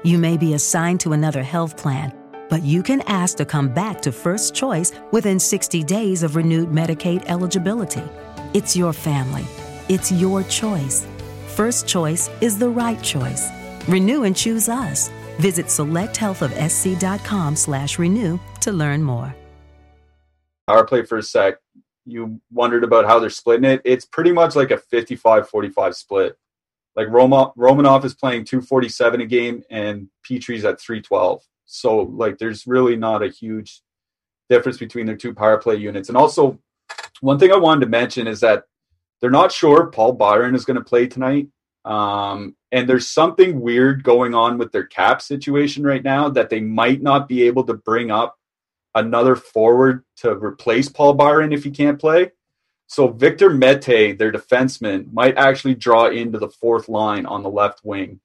You 0.03 0.19
may 0.19 0.37
be 0.37 0.55
assigned 0.55 1.01
to 1.01 1.13
another 1.13 1.43
health 1.43 1.77
plan 1.77 2.13
but 2.49 2.63
you 2.63 2.83
can 2.83 3.03
ask 3.03 3.37
to 3.37 3.45
come 3.45 3.69
back 3.69 4.01
to 4.03 4.13
First 4.13 4.55
Choice 4.55 4.93
within 5.13 5.39
60 5.39 5.83
days 5.85 6.23
of 6.23 6.37
renewed 6.37 6.71
Medicaid 6.71 7.25
eligibility. 7.27 8.03
It's 8.55 8.77
your 8.77 8.93
family. 8.93 9.45
It's 9.89 10.11
your 10.11 10.43
choice. 10.45 11.07
First 11.49 11.87
Choice 11.87 12.31
is 12.41 12.59
the 12.59 12.69
right 12.69 13.03
choice. 13.03 13.49
Renew 13.87 14.25
and 14.25 14.35
choose 14.37 14.69
us. 14.69 15.11
Visit 15.39 15.67
selecthealthofsc.com 15.67 17.57
slash 17.57 17.99
renew 17.99 18.39
to 18.61 18.73
learn 18.73 19.03
more. 19.03 19.35
Power 20.67 20.85
play 20.85 21.05
for 21.05 21.19
a 21.19 21.23
sec. 21.23 21.57
You 22.05 22.41
wondered 22.53 22.85
about 22.85 23.07
how 23.07 23.19
they're 23.19 23.31
splitting 23.31 23.65
it. 23.65 23.81
It's 23.85 24.05
pretty 24.05 24.33
much 24.33 24.57
like 24.57 24.71
a 24.71 24.77
55-45 24.77 25.95
split. 25.95 26.39
Like 26.97 27.09
Roma, 27.09 27.53
Romanov 27.57 28.05
is 28.05 28.15
playing 28.15 28.45
247 28.45 29.21
a 29.21 29.27
game 29.27 29.63
and 29.71 30.09
Petry's 30.23 30.65
at 30.65 30.81
312. 30.81 31.43
So 31.65 31.99
like 31.99 32.39
there's 32.39 32.67
really 32.67 32.97
not 32.97 33.23
a 33.23 33.29
huge 33.29 33.83
difference 34.51 34.79
between 34.79 35.07
their 35.07 35.17
two 35.17 35.35
power 35.35 35.59
play 35.59 35.77
units. 35.77 36.09
And 36.09 36.17
also 36.19 36.59
one 37.21 37.39
thing 37.39 37.53
I 37.53 37.57
wanted 37.57 37.83
to 37.83 37.91
mention 37.91 38.27
is 38.27 38.41
that 38.41 38.65
they're 39.21 39.31
not 39.31 39.53
sure 39.53 39.87
Paul 39.87 40.13
Byron 40.13 40.55
is 40.55 40.65
going 40.65 40.77
to 40.77 40.85
play 40.85 41.07
tonight. 41.07 41.49
Um, 41.85 42.57
and 42.71 42.89
there's 42.89 43.07
something 43.07 43.61
weird 43.61 44.03
going 44.03 44.35
on 44.35 44.59
with 44.59 44.73
their 44.73 44.87
cap 44.87 45.23
situation 45.23 45.85
right 45.85 46.03
now 46.03 46.29
that 46.31 46.51
they 46.51 46.61
might 46.61 47.03
not 47.03 47.29
be 47.29 47.45
able 47.45 47.65
to 47.65 47.75
bring 47.75 48.11
up 48.11 48.39
another 48.95 49.37
forward 49.37 50.05
to 50.17 50.33
replace 50.33 50.89
Paul 50.89 51.15
Byron 51.15 51.53
if 51.53 51.65
he 51.65 51.71
can't 51.71 51.99
play. 51.99 52.33
So 52.89 53.09
Victor 53.09 53.51
Mete, 53.51 54.19
their 54.19 54.33
defenseman, 54.33 55.13
might 55.13 55.37
actually 55.37 55.75
draw 55.75 56.07
into 56.07 56.39
the 56.39 56.49
fourth 56.49 56.89
line 56.89 57.27
on 57.27 57.43
the 57.43 57.51
left 57.51 57.81
wing. 57.85 58.21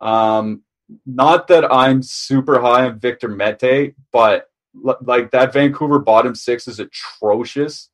Um, 0.00 0.62
not 1.06 1.48
that 1.48 1.70
I'm 1.72 2.02
super 2.02 2.60
high 2.60 2.86
on 2.86 2.98
Victor 2.98 3.28
Mete, 3.28 3.94
but 4.10 4.48
l- 4.84 4.98
like 5.02 5.30
that 5.32 5.52
Vancouver 5.52 5.98
bottom 5.98 6.34
six 6.34 6.66
is 6.66 6.80
atrocious. 6.80 7.90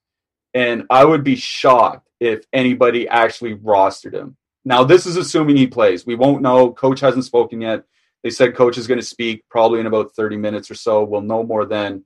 And 0.55 0.85
I 0.89 1.05
would 1.05 1.25
be 1.25 1.37
shocked 1.37 2.09
if 2.21 2.47
anybody 2.53 3.09
actually 3.09 3.57
rostered 3.57 4.15
him. 4.15 4.37
Now, 4.67 4.83
this 4.83 5.07
is 5.07 5.17
assuming 5.17 5.57
he 5.57 5.69
plays. 5.69 6.05
We 6.05 6.17
won't 6.17 6.43
know. 6.43 6.73
Coach 6.73 6.99
hasn't 6.99 7.25
spoken 7.25 7.61
yet. 7.61 7.85
They 8.25 8.31
said 8.31 8.57
coach 8.57 8.77
is 8.77 8.89
going 8.89 8.99
to 8.99 9.07
speak 9.07 9.45
probably 9.49 9.79
in 9.79 9.87
about 9.87 10.13
30 10.17 10.39
minutes 10.39 10.73
or 10.73 10.75
so. 10.75 11.05
We'll 11.05 11.21
know 11.21 11.45
more 11.45 11.65
then. 11.65 12.05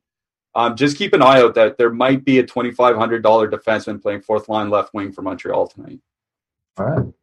Um, 0.55 0.77
just 0.77 0.99
keep 0.99 1.15
an 1.15 1.23
eye 1.23 1.41
out 1.41 1.55
that 1.55 1.79
there 1.79 1.89
might 1.89 2.23
be 2.23 2.39
a 2.39 2.45
$2,500 2.45 3.23
defenseman 3.23 4.03
playing 4.03 4.21
fourth 4.21 4.51
line 4.51 4.69
left 4.69 4.93
wing 4.93 5.11
for 5.11 5.23
Montreal 5.23 5.69
tonight. 5.69 6.01
All 6.77 7.15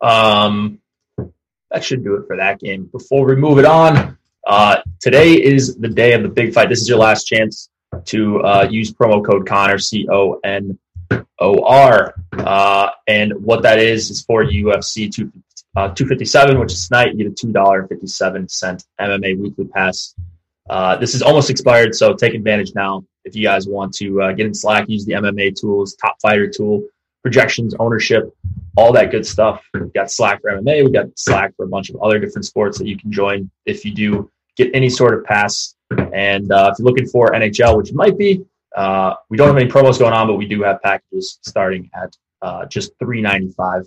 right. 0.00 0.50
Um, 0.50 0.80
that 1.70 1.84
should 1.84 2.02
do 2.02 2.14
it 2.14 2.26
for 2.26 2.38
that 2.38 2.60
game. 2.60 2.84
Before 2.84 3.26
we 3.26 3.36
move 3.36 3.58
it 3.58 3.66
on, 3.66 4.16
uh, 4.46 4.78
today 5.00 5.34
is 5.34 5.76
the 5.76 5.88
day 5.88 6.14
of 6.14 6.22
the 6.22 6.30
big 6.30 6.54
fight. 6.54 6.70
This 6.70 6.80
is 6.80 6.88
your 6.88 6.98
last 6.98 7.24
chance 7.24 7.68
to 8.06 8.40
uh, 8.40 8.68
use 8.70 8.90
promo 8.90 9.22
code 9.22 9.46
Connor 9.46 9.78
C 9.78 10.08
O 10.10 10.40
N 10.44 10.78
O 11.40 11.64
R, 11.64 12.14
uh, 12.38 12.90
and 13.06 13.32
what 13.44 13.62
that 13.62 13.78
is 13.78 14.10
is 14.10 14.22
for 14.22 14.44
UFC 14.44 15.12
2, 15.12 15.30
uh, 15.76 15.88
257, 15.88 16.58
which 16.58 16.72
is 16.72 16.88
tonight. 16.88 17.12
You 17.12 17.24
get 17.24 17.32
a 17.32 17.34
two 17.34 17.52
dollar 17.52 17.86
fifty 17.86 18.06
seven 18.06 18.48
cent 18.48 18.84
MMA 19.00 19.38
weekly 19.38 19.66
pass. 19.66 20.14
Uh, 20.68 20.96
this 20.96 21.14
is 21.14 21.22
almost 21.22 21.50
expired, 21.50 21.94
so 21.94 22.14
take 22.14 22.34
advantage 22.34 22.74
now. 22.74 23.04
If 23.24 23.36
you 23.36 23.44
guys 23.44 23.68
want 23.68 23.94
to 23.94 24.22
uh, 24.22 24.32
get 24.32 24.46
in 24.46 24.54
Slack, 24.54 24.88
use 24.88 25.04
the 25.04 25.12
MMA 25.12 25.58
tools, 25.58 25.94
Top 25.94 26.16
Fighter 26.20 26.48
tool, 26.48 26.82
projections, 27.22 27.74
ownership, 27.78 28.34
all 28.76 28.92
that 28.92 29.10
good 29.10 29.26
stuff. 29.26 29.62
We've 29.74 29.92
got 29.92 30.10
Slack 30.10 30.40
for 30.40 30.50
MMA. 30.50 30.84
We've 30.84 30.92
got 30.92 31.06
Slack 31.18 31.54
for 31.56 31.64
a 31.64 31.68
bunch 31.68 31.90
of 31.90 31.96
other 32.02 32.18
different 32.18 32.44
sports 32.44 32.78
that 32.78 32.86
you 32.86 32.96
can 32.98 33.10
join 33.12 33.50
if 33.66 33.84
you 33.84 33.94
do 33.94 34.30
get 34.56 34.70
any 34.74 34.88
sort 34.88 35.14
of 35.14 35.24
pass. 35.24 35.74
And 36.12 36.50
uh, 36.52 36.70
if 36.72 36.78
you're 36.78 36.86
looking 36.86 37.06
for 37.06 37.30
NHL, 37.32 37.76
which 37.76 37.92
might 37.92 38.18
be, 38.18 38.44
uh, 38.76 39.14
we 39.28 39.36
don't 39.36 39.48
have 39.48 39.56
any 39.56 39.70
promos 39.70 39.98
going 39.98 40.12
on, 40.12 40.26
but 40.26 40.34
we 40.34 40.46
do 40.46 40.62
have 40.62 40.82
packages 40.82 41.38
starting 41.42 41.90
at 41.94 42.16
uh, 42.42 42.66
just 42.66 42.92
three 42.98 43.20
ninety 43.20 43.50
five. 43.52 43.86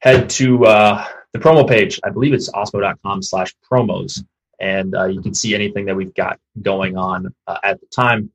Head 0.00 0.28
to 0.30 0.64
uh, 0.66 1.04
the 1.32 1.38
promo 1.38 1.66
page. 1.66 1.98
I 2.04 2.10
believe 2.10 2.34
it's 2.34 2.50
awesemo.com 2.50 3.22
slash 3.22 3.54
promos 3.70 4.22
and 4.60 4.94
uh, 4.94 5.06
you 5.06 5.20
can 5.20 5.34
see 5.34 5.54
anything 5.54 5.84
that 5.86 5.96
we've 5.96 6.14
got 6.14 6.38
going 6.62 6.96
on 6.96 7.34
uh, 7.46 7.58
at 7.62 7.80
the 7.80 7.86
time. 7.86 8.30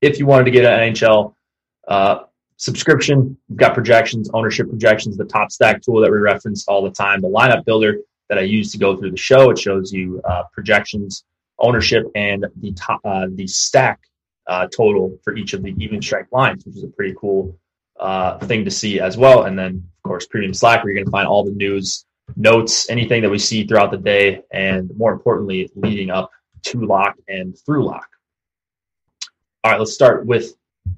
If 0.00 0.18
you 0.18 0.26
wanted 0.26 0.44
to 0.44 0.50
get 0.50 0.64
an 0.64 0.94
NHL 0.94 1.34
subscription, 2.56 3.36
we've 3.48 3.58
got 3.58 3.74
projections, 3.74 4.30
ownership 4.32 4.68
projections, 4.68 5.16
the 5.16 5.24
top 5.24 5.52
stack 5.52 5.82
tool 5.82 6.00
that 6.00 6.10
we 6.10 6.18
reference 6.18 6.66
all 6.66 6.82
the 6.82 6.90
time, 6.90 7.20
the 7.20 7.28
lineup 7.28 7.64
builder 7.64 7.98
that 8.28 8.38
I 8.38 8.42
use 8.42 8.72
to 8.72 8.78
go 8.78 8.96
through 8.96 9.10
the 9.10 9.16
show. 9.16 9.50
It 9.50 9.58
shows 9.58 9.92
you 9.92 10.22
projections, 10.52 11.24
ownership, 11.58 12.04
and 12.14 12.46
the 12.56 12.72
top 12.72 13.00
the 13.02 13.46
stack 13.46 14.00
uh, 14.46 14.66
total 14.68 15.18
for 15.22 15.36
each 15.36 15.52
of 15.52 15.62
the 15.62 15.74
even 15.78 16.02
strike 16.02 16.26
lines, 16.32 16.64
which 16.64 16.76
is 16.76 16.84
a 16.84 16.88
pretty 16.88 17.14
cool 17.18 17.56
thing 18.44 18.64
to 18.64 18.70
see 18.70 19.00
as 19.00 19.16
well. 19.16 19.44
And 19.44 19.58
then, 19.58 19.88
of 19.98 20.08
course, 20.08 20.26
Premium 20.26 20.54
Slack, 20.54 20.82
where 20.82 20.92
you're 20.92 21.02
going 21.02 21.06
to 21.06 21.10
find 21.10 21.28
all 21.28 21.44
the 21.44 21.52
news 21.52 22.04
notes, 22.36 22.88
anything 22.90 23.22
that 23.22 23.30
we 23.30 23.38
see 23.38 23.66
throughout 23.66 23.90
the 23.90 23.98
day, 23.98 24.42
and 24.50 24.90
more 24.96 25.12
importantly, 25.12 25.70
leading 25.74 26.10
up 26.10 26.30
to 26.62 26.84
lock 26.84 27.16
and 27.28 27.56
through 27.64 27.84
lock. 27.84 28.08
All 29.64 29.70
right, 29.70 29.78
let's 29.78 29.92
start 29.92 30.26
with 30.26 30.54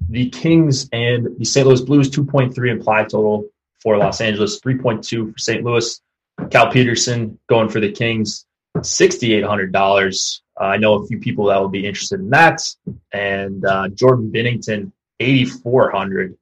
the 0.09 0.29
Kings 0.29 0.89
and 0.91 1.37
the 1.37 1.45
St. 1.45 1.67
Louis 1.67 1.81
Blues 1.81 2.09
2.3 2.09 2.71
implied 2.71 3.09
total 3.09 3.47
for 3.81 3.97
Los 3.97 4.21
Angeles, 4.21 4.59
3.2 4.59 5.31
for 5.31 5.37
St. 5.37 5.63
Louis. 5.63 6.01
Cal 6.49 6.71
Petersen 6.71 7.39
going 7.47 7.69
for 7.69 7.79
the 7.79 7.91
Kings, 7.91 8.45
$6,800. 8.77 10.39
Uh, 10.59 10.65
I 10.65 10.77
know 10.77 10.95
a 10.95 11.07
few 11.07 11.19
people 11.19 11.45
that 11.45 11.59
will 11.59 11.69
be 11.69 11.85
interested 11.85 12.19
in 12.19 12.29
that. 12.29 12.61
And 13.11 13.65
uh, 13.65 13.89
Jordan 13.89 14.31
Binnington, 14.31 14.91
8,400. 15.19 16.37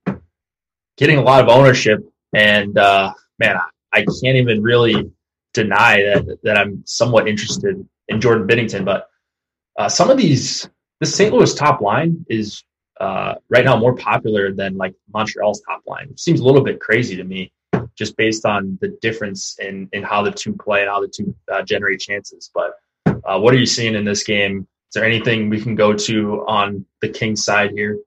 Getting 0.98 1.18
a 1.18 1.22
lot 1.22 1.44
of 1.44 1.50
ownership. 1.50 2.00
And 2.34 2.78
uh, 2.78 3.14
man, 3.40 3.58
I 3.92 4.02
can't 4.02 4.38
even 4.38 4.62
really 4.62 5.12
deny 5.54 6.02
that 6.02 6.40
that 6.44 6.58
I'm 6.58 6.84
somewhat 6.86 7.28
interested 7.28 7.88
in 8.08 8.22
Jordan 8.22 8.48
Binnington. 8.48 8.86
But 8.86 9.10
uh, 9.78 9.90
some 9.90 10.10
of 10.10 10.18
these, 10.18 10.70
the 11.00 11.06
St. 11.06 11.34
Louis 11.34 11.54
top 11.54 11.82
line 11.82 12.26
is 12.30 12.64
uh, 13.00 13.36
right 13.50 13.66
now 13.66 13.78
more 13.78 13.96
popular 13.96 14.52
than 14.52 14.78
like 14.78 14.94
Montreal's 15.14 15.62
top 15.62 15.82
line, 15.88 16.10
which 16.10 16.20
seems 16.20 16.40
a 16.40 16.44
little 16.44 16.64
bit 16.64 16.80
crazy 16.80 17.16
to 17.16 17.24
me, 17.24 17.52
just 17.96 18.16
based 18.18 18.46
on 18.46 18.78
the 18.82 18.90
difference 19.02 19.58
in 19.60 19.90
in 19.94 20.04
how 20.04 20.22
the 20.22 20.32
two 20.32 20.54
play 20.54 20.82
and 20.82 20.90
how 20.90 21.02
the 21.02 21.08
two 21.08 21.36
uh, 21.52 21.64
generate 21.64 22.00
chances. 22.00 22.52
But 22.54 22.74
uh, 23.26 23.40
what 23.40 23.54
are 23.54 23.58
you 23.58 23.66
seeing 23.66 23.96
in 23.96 24.06
this 24.06 24.24
game? 24.24 24.60
Is 24.60 24.94
there 24.94 25.06
anything 25.06 25.50
we 25.50 25.62
can 25.62 25.76
go 25.76 25.94
to 25.94 26.46
on 26.48 26.86
the 27.02 27.10
Kings 27.10 27.44
side 27.44 27.72
here? 27.72 27.98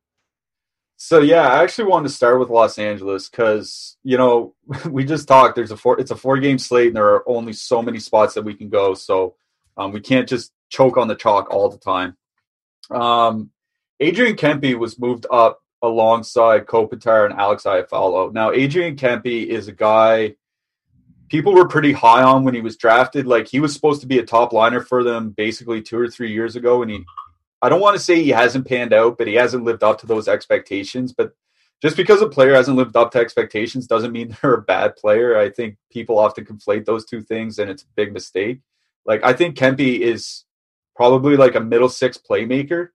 So 0.98 1.20
yeah, 1.20 1.48
I 1.48 1.62
actually 1.62 1.90
wanted 1.90 2.08
to 2.08 2.14
start 2.14 2.40
with 2.40 2.48
Los 2.48 2.78
Angeles 2.78 3.28
because 3.28 3.96
you 4.02 4.16
know 4.16 4.54
we 4.90 5.04
just 5.04 5.28
talked. 5.28 5.56
There's 5.56 5.70
a 5.70 5.76
four. 5.76 6.00
It's 6.00 6.10
a 6.10 6.16
four 6.16 6.38
game 6.38 6.58
slate, 6.58 6.88
and 6.88 6.96
there 6.96 7.14
are 7.14 7.28
only 7.28 7.52
so 7.52 7.82
many 7.82 7.98
spots 7.98 8.34
that 8.34 8.42
we 8.44 8.54
can 8.54 8.68
go. 8.68 8.94
So 8.94 9.34
um, 9.76 9.92
we 9.92 10.00
can't 10.00 10.28
just 10.28 10.52
choke 10.70 10.96
on 10.96 11.08
the 11.08 11.14
chalk 11.14 11.50
all 11.50 11.68
the 11.68 11.78
time. 11.78 12.16
Um, 12.90 13.50
Adrian 14.00 14.36
Kempe 14.36 14.78
was 14.78 14.98
moved 14.98 15.26
up 15.30 15.60
alongside 15.82 16.66
Kopitar 16.66 17.26
and 17.26 17.38
Alex 17.38 17.64
Iafallo. 17.64 18.32
Now 18.32 18.52
Adrian 18.52 18.96
Kempe 18.96 19.46
is 19.46 19.68
a 19.68 19.72
guy 19.72 20.36
people 21.28 21.54
were 21.54 21.68
pretty 21.68 21.92
high 21.92 22.22
on 22.22 22.44
when 22.44 22.54
he 22.54 22.60
was 22.60 22.76
drafted. 22.76 23.26
Like 23.26 23.48
he 23.48 23.60
was 23.60 23.72
supposed 23.72 24.00
to 24.00 24.06
be 24.06 24.18
a 24.18 24.26
top 24.26 24.52
liner 24.52 24.80
for 24.80 25.02
them 25.02 25.30
basically 25.30 25.82
two 25.82 25.98
or 25.98 26.08
three 26.08 26.32
years 26.32 26.56
ago, 26.56 26.82
and 26.82 26.90
he 26.90 27.04
I 27.62 27.68
don't 27.68 27.80
want 27.80 27.96
to 27.96 28.02
say 28.02 28.22
he 28.22 28.30
hasn't 28.30 28.68
panned 28.68 28.92
out, 28.92 29.18
but 29.18 29.26
he 29.26 29.34
hasn't 29.34 29.64
lived 29.64 29.82
up 29.82 29.98
to 30.00 30.06
those 30.06 30.28
expectations. 30.28 31.12
But 31.12 31.32
just 31.82 31.96
because 31.96 32.20
a 32.20 32.28
player 32.28 32.54
hasn't 32.54 32.76
lived 32.76 32.96
up 32.96 33.12
to 33.12 33.18
expectations 33.18 33.86
doesn't 33.86 34.12
mean 34.12 34.36
they're 34.42 34.54
a 34.54 34.62
bad 34.62 34.96
player. 34.96 35.36
I 35.36 35.50
think 35.50 35.76
people 35.90 36.18
often 36.18 36.44
conflate 36.44 36.84
those 36.84 37.04
two 37.04 37.22
things, 37.22 37.58
and 37.58 37.70
it's 37.70 37.82
a 37.82 37.94
big 37.96 38.12
mistake. 38.12 38.60
Like 39.04 39.24
I 39.24 39.32
think 39.32 39.56
Kempe 39.56 40.00
is 40.00 40.44
probably 40.94 41.36
like 41.36 41.54
a 41.54 41.60
middle 41.60 41.88
six 41.88 42.18
playmaker, 42.18 42.88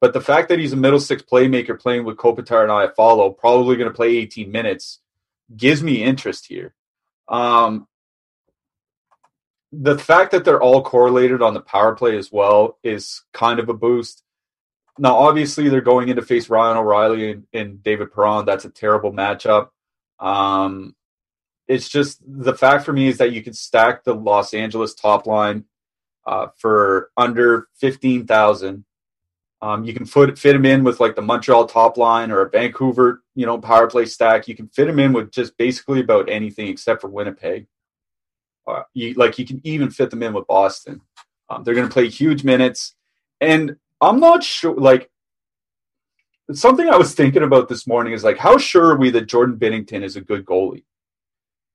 but 0.00 0.12
the 0.12 0.20
fact 0.20 0.48
that 0.48 0.58
he's 0.58 0.72
a 0.72 0.76
middle 0.76 1.00
six 1.00 1.22
playmaker 1.22 1.78
playing 1.78 2.04
with 2.04 2.16
Kopitar 2.16 2.62
and 2.62 2.70
Iafallo, 2.70 3.36
probably 3.36 3.76
going 3.76 3.90
to 3.90 3.94
play 3.94 4.16
18 4.16 4.50
minutes, 4.50 5.00
gives 5.56 5.82
me 5.82 6.02
interest 6.02 6.46
here. 6.46 6.74
Um, 7.28 7.86
the 9.72 9.98
fact 9.98 10.32
that 10.32 10.44
they're 10.44 10.60
all 10.60 10.82
correlated 10.82 11.40
on 11.40 11.54
the 11.54 11.60
power 11.60 11.94
play 11.94 12.16
as 12.18 12.30
well 12.30 12.78
is 12.82 13.22
kind 13.32 13.58
of 13.58 13.68
a 13.68 13.74
boost. 13.74 14.22
Now, 14.98 15.16
obviously, 15.16 15.68
they're 15.68 15.80
going 15.80 16.08
in 16.10 16.16
to 16.16 16.22
face 16.22 16.50
Ryan 16.50 16.76
O'Reilly 16.76 17.30
and, 17.30 17.46
and 17.54 17.82
David 17.82 18.12
Perron. 18.12 18.44
That's 18.44 18.66
a 18.66 18.70
terrible 18.70 19.12
matchup. 19.12 19.68
Um, 20.18 20.94
it's 21.66 21.88
just 21.88 22.20
the 22.26 22.54
fact 22.54 22.84
for 22.84 22.92
me 22.92 23.08
is 23.08 23.18
that 23.18 23.32
you 23.32 23.42
can 23.42 23.54
stack 23.54 24.04
the 24.04 24.14
Los 24.14 24.52
Angeles 24.52 24.94
top 24.94 25.26
line 25.26 25.64
uh, 26.26 26.48
for 26.58 27.10
under 27.16 27.68
fifteen 27.74 28.26
thousand. 28.26 28.84
Um, 29.62 29.84
you 29.84 29.94
can 29.94 30.04
fit 30.04 30.36
fit 30.36 30.54
them 30.54 30.66
in 30.66 30.82
with 30.82 30.98
like 30.98 31.14
the 31.14 31.22
Montreal 31.22 31.66
top 31.66 31.96
line 31.96 32.32
or 32.32 32.40
a 32.40 32.50
Vancouver, 32.50 33.22
you 33.36 33.46
know, 33.46 33.58
power 33.58 33.86
play 33.86 34.04
stack. 34.06 34.48
You 34.48 34.56
can 34.56 34.66
fit 34.66 34.86
them 34.86 34.98
in 34.98 35.12
with 35.12 35.30
just 35.30 35.56
basically 35.56 36.00
about 36.00 36.28
anything 36.28 36.66
except 36.66 37.00
for 37.00 37.08
Winnipeg. 37.08 37.68
Uh, 38.66 38.82
you, 38.92 39.14
like 39.14 39.38
you 39.38 39.46
can 39.46 39.60
even 39.62 39.88
fit 39.88 40.10
them 40.10 40.22
in 40.24 40.32
with 40.32 40.48
Boston. 40.48 41.00
Um, 41.48 41.62
they're 41.62 41.76
going 41.76 41.86
to 41.86 41.92
play 41.92 42.08
huge 42.08 42.42
minutes, 42.42 42.96
and 43.40 43.76
I'm 44.00 44.18
not 44.18 44.42
sure. 44.42 44.74
Like 44.74 45.10
something 46.52 46.88
I 46.88 46.96
was 46.96 47.14
thinking 47.14 47.44
about 47.44 47.68
this 47.68 47.86
morning 47.86 48.14
is 48.14 48.24
like, 48.24 48.38
how 48.38 48.58
sure 48.58 48.86
are 48.86 48.96
we 48.96 49.10
that 49.10 49.28
Jordan 49.28 49.56
Binnington 49.56 50.02
is 50.02 50.16
a 50.16 50.20
good 50.20 50.44
goalie? 50.44 50.82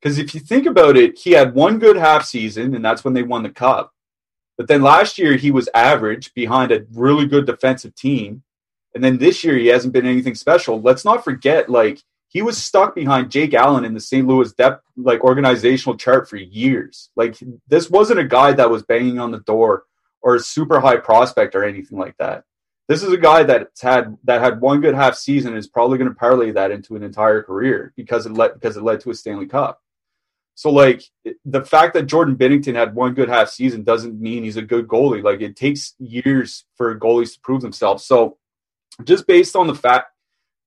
Because 0.02 0.18
if 0.18 0.36
you 0.36 0.42
think 0.42 0.66
about 0.66 0.98
it, 0.98 1.18
he 1.18 1.32
had 1.32 1.56
one 1.56 1.80
good 1.80 1.96
half 1.96 2.26
season, 2.26 2.76
and 2.76 2.84
that's 2.84 3.06
when 3.06 3.14
they 3.14 3.24
won 3.24 3.44
the 3.44 3.50
cup. 3.50 3.94
But 4.58 4.68
then 4.68 4.82
last 4.82 5.18
year 5.18 5.36
he 5.36 5.52
was 5.52 5.70
average 5.74 6.34
behind 6.34 6.72
a 6.72 6.86
really 6.92 7.26
good 7.26 7.46
defensive 7.46 7.96
team, 7.96 8.44
and 8.96 9.04
then 9.04 9.18
this 9.18 9.44
year 9.44 9.56
he 9.58 9.68
hasn't 9.68 9.94
been 9.94 10.08
anything 10.08 10.36
special. 10.36 10.82
Let's 10.82 11.06
not 11.06 11.24
forget, 11.24 11.70
like 11.70 12.02
he 12.30 12.42
was 12.42 12.58
stuck 12.58 12.96
behind 12.96 13.32
Jake 13.32 13.54
Allen 13.54 13.86
in 13.86 13.94
the 13.94 14.00
St. 14.00 14.28
Louis 14.28 14.52
depth 14.54 14.84
like 14.98 15.24
organizational 15.24 15.98
chart 15.98 16.30
for 16.30 16.38
years. 16.38 17.10
Like 17.16 17.38
this 17.68 17.90
wasn't 17.90 18.20
a 18.20 18.28
guy 18.28 18.54
that 18.54 18.70
was 18.70 18.84
banging 18.84 19.20
on 19.20 19.32
the 19.32 19.40
door 19.40 19.84
or 20.22 20.36
a 20.36 20.40
super 20.40 20.80
high 20.80 20.98
prospect 20.98 21.56
or 21.56 21.64
anything 21.64 21.98
like 21.98 22.18
that. 22.18 22.44
This 22.88 23.04
is 23.04 23.12
a 23.12 23.18
guy 23.18 23.44
that's 23.44 23.82
had 23.82 24.18
that 24.24 24.42
had 24.42 24.62
one 24.62 24.82
good 24.82 24.96
half 24.96 25.16
season 25.16 25.56
is 25.56 25.68
probably 25.68 25.98
going 25.98 26.10
to 26.10 26.16
parlay 26.16 26.52
that 26.52 26.72
into 26.72 26.96
an 26.96 27.04
entire 27.04 27.44
career 27.44 27.94
because 27.96 28.26
it 28.26 28.34
led 28.34 28.54
because 28.54 28.78
it 28.78 28.84
led 28.84 29.02
to 29.02 29.12
a 29.12 29.16
Stanley 29.16 29.48
Cup. 29.48 29.82
So 30.58 30.72
like 30.72 31.04
the 31.46 31.64
fact 31.64 31.94
that 31.94 32.08
Jordan 32.08 32.36
Binnington 32.36 32.74
had 32.74 32.96
one 32.96 33.14
good 33.14 33.30
half 33.30 33.50
season 33.50 33.84
doesn't 33.84 34.20
mean 34.20 34.44
he's 34.44 34.58
a 34.58 34.64
good 34.64 34.88
goalie. 34.88 35.22
Like 35.22 35.40
it 35.40 35.56
takes 35.56 35.94
years 36.00 36.66
for 36.76 37.00
goalies 37.00 37.36
to 37.36 37.40
prove 37.42 37.62
themselves. 37.62 38.06
So 38.06 38.40
just 39.04 39.28
based 39.28 39.56
on 39.56 39.68
the 39.68 39.76
fact 39.76 40.08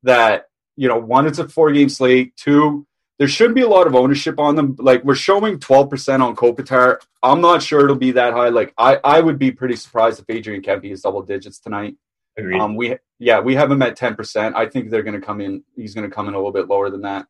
that 0.04 0.46
you 0.76 0.86
know 0.86 0.96
one 0.96 1.26
it's 1.26 1.40
a 1.40 1.48
four 1.48 1.72
game 1.72 1.88
slate, 1.88 2.36
two 2.36 2.86
there 3.18 3.26
shouldn't 3.26 3.56
be 3.56 3.62
a 3.62 3.68
lot 3.68 3.88
of 3.88 3.96
ownership 3.96 4.38
on 4.38 4.54
them. 4.54 4.76
Like 4.78 5.02
we're 5.02 5.16
showing 5.16 5.58
12% 5.58 6.20
on 6.20 6.36
Kopitar. 6.36 6.98
I'm 7.20 7.40
not 7.40 7.60
sure 7.60 7.82
it'll 7.84 7.96
be 7.96 8.12
that 8.12 8.32
high. 8.32 8.50
Like 8.50 8.72
I, 8.78 9.00
I 9.02 9.20
would 9.20 9.40
be 9.40 9.50
pretty 9.50 9.74
surprised 9.74 10.20
if 10.20 10.26
Adrian 10.28 10.62
Kempe 10.62 10.92
is 10.92 11.00
double 11.02 11.22
digits 11.22 11.58
tonight. 11.58 11.96
Agreed. 12.38 12.60
Um, 12.60 12.76
we 12.76 12.96
yeah, 13.18 13.40
we 13.40 13.56
have 13.56 13.72
him 13.72 13.82
at 13.82 13.98
10%. 13.98 14.54
I 14.54 14.66
think 14.66 14.88
they're 14.88 15.02
going 15.02 15.20
to 15.20 15.26
come 15.26 15.40
in. 15.40 15.64
He's 15.74 15.94
going 15.94 16.08
to 16.08 16.14
come 16.14 16.28
in 16.28 16.34
a 16.34 16.36
little 16.36 16.52
bit 16.52 16.68
lower 16.68 16.90
than 16.90 17.02
that. 17.02 17.26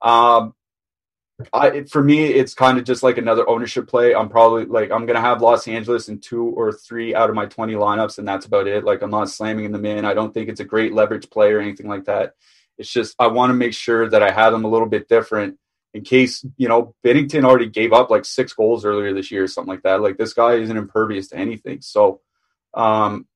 Um, 0.00 0.54
I 1.52 1.84
for 1.84 2.02
me, 2.02 2.24
it's 2.24 2.54
kind 2.54 2.78
of 2.78 2.84
just 2.84 3.02
like 3.02 3.18
another 3.18 3.48
ownership 3.48 3.88
play. 3.88 4.14
I'm 4.14 4.28
probably 4.28 4.64
like 4.64 4.90
I'm 4.90 5.06
gonna 5.06 5.20
have 5.20 5.42
Los 5.42 5.68
Angeles 5.68 6.08
in 6.08 6.18
two 6.18 6.44
or 6.44 6.72
three 6.72 7.14
out 7.14 7.30
of 7.30 7.36
my 7.36 7.46
20 7.46 7.74
lineups, 7.74 8.18
and 8.18 8.26
that's 8.26 8.46
about 8.46 8.66
it. 8.66 8.84
Like 8.84 9.02
I'm 9.02 9.10
not 9.10 9.30
slamming 9.30 9.70
them 9.72 9.84
in. 9.84 10.04
I 10.04 10.14
don't 10.14 10.32
think 10.32 10.48
it's 10.48 10.60
a 10.60 10.64
great 10.64 10.92
leverage 10.92 11.30
play 11.30 11.52
or 11.52 11.60
anything 11.60 11.88
like 11.88 12.04
that. 12.06 12.34
It's 12.78 12.90
just 12.90 13.14
I 13.18 13.28
want 13.28 13.50
to 13.50 13.54
make 13.54 13.74
sure 13.74 14.08
that 14.08 14.22
I 14.22 14.30
have 14.30 14.52
them 14.52 14.64
a 14.64 14.68
little 14.68 14.88
bit 14.88 15.08
different 15.08 15.58
in 15.94 16.02
case 16.02 16.44
you 16.56 16.68
know 16.68 16.94
Binnington 17.04 17.44
already 17.44 17.68
gave 17.68 17.92
up 17.92 18.10
like 18.10 18.24
six 18.24 18.52
goals 18.52 18.84
earlier 18.84 19.12
this 19.12 19.30
year 19.30 19.44
or 19.44 19.48
something 19.48 19.72
like 19.72 19.82
that. 19.82 20.00
Like 20.00 20.18
this 20.18 20.34
guy 20.34 20.54
isn't 20.54 20.76
impervious 20.76 21.28
to 21.28 21.36
anything. 21.36 21.80
So 21.80 22.20
um 22.74 23.26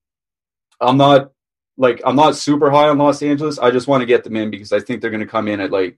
I'm 0.81 0.97
not 0.97 1.31
like 1.77 2.01
I'm 2.05 2.15
not 2.15 2.35
super 2.35 2.71
high 2.71 2.89
on 2.89 2.97
Los 2.97 3.21
Angeles. 3.21 3.59
I 3.59 3.71
just 3.71 3.87
want 3.87 4.01
to 4.01 4.07
get 4.07 4.23
them 4.23 4.35
in 4.35 4.49
because 4.49 4.71
I 4.71 4.79
think 4.79 5.01
they're 5.01 5.11
going 5.11 5.21
to 5.21 5.27
come 5.27 5.47
in 5.47 5.59
at 5.59 5.71
like 5.71 5.97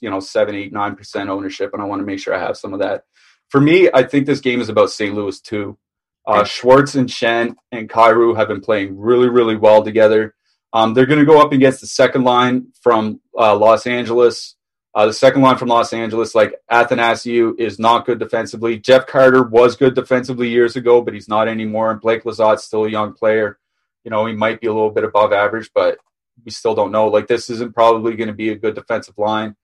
you 0.00 0.10
know 0.10 0.20
seven, 0.20 0.54
eight, 0.54 0.72
nine 0.72 0.96
percent 0.96 1.30
ownership, 1.30 1.70
and 1.72 1.82
I 1.82 1.86
want 1.86 2.00
to 2.00 2.06
make 2.06 2.18
sure 2.18 2.34
I 2.34 2.40
have 2.40 2.56
some 2.56 2.72
of 2.72 2.80
that. 2.80 3.04
For 3.48 3.60
me, 3.60 3.88
I 3.92 4.02
think 4.02 4.26
this 4.26 4.40
game 4.40 4.60
is 4.60 4.68
about 4.68 4.90
St. 4.90 5.14
Louis 5.14 5.40
too. 5.40 5.78
Uh, 6.26 6.44
Schwartz 6.44 6.94
and 6.94 7.08
Schenn 7.08 7.56
and 7.72 7.88
Kyrou 7.88 8.36
have 8.36 8.48
been 8.48 8.60
playing 8.60 8.98
really, 8.98 9.30
really 9.30 9.56
well 9.56 9.82
together. 9.82 10.34
Um, 10.74 10.92
they're 10.92 11.06
going 11.06 11.20
to 11.20 11.24
go 11.24 11.40
up 11.40 11.52
against 11.52 11.80
the 11.80 11.86
second 11.86 12.24
line 12.24 12.68
from 12.82 13.20
uh, 13.36 13.56
Los 13.56 13.86
Angeles. 13.86 14.54
Uh, 14.94 15.06
the 15.06 15.12
second 15.12 15.40
line 15.40 15.56
from 15.56 15.68
Los 15.68 15.92
Angeles, 15.92 16.34
like 16.34 16.54
Athanasiou, 16.70 17.58
is 17.58 17.78
not 17.78 18.04
good 18.04 18.18
defensively. 18.18 18.78
Jeff 18.78 19.06
Carter 19.06 19.42
was 19.42 19.76
good 19.76 19.94
defensively 19.94 20.48
years 20.48 20.76
ago, 20.76 21.00
but 21.00 21.14
he's 21.14 21.28
not 21.28 21.48
anymore. 21.48 21.90
And 21.90 22.00
Blake 22.00 22.24
Lizotte's 22.24 22.64
still 22.64 22.84
a 22.84 22.90
young 22.90 23.14
player. 23.14 23.58
You 24.04 24.10
know, 24.10 24.26
he 24.26 24.34
might 24.34 24.60
be 24.60 24.66
a 24.66 24.72
little 24.72 24.90
bit 24.90 25.04
above 25.04 25.32
average, 25.32 25.70
but 25.74 25.98
we 26.44 26.50
still 26.50 26.74
don't 26.74 26.92
know. 26.92 27.08
Like, 27.08 27.26
this 27.26 27.48
isn't 27.48 27.74
probably 27.74 28.16
going 28.16 28.28
to 28.28 28.34
be 28.34 28.50
a 28.50 28.56
good 28.56 28.74
defensive 28.74 29.16
line. 29.16 29.56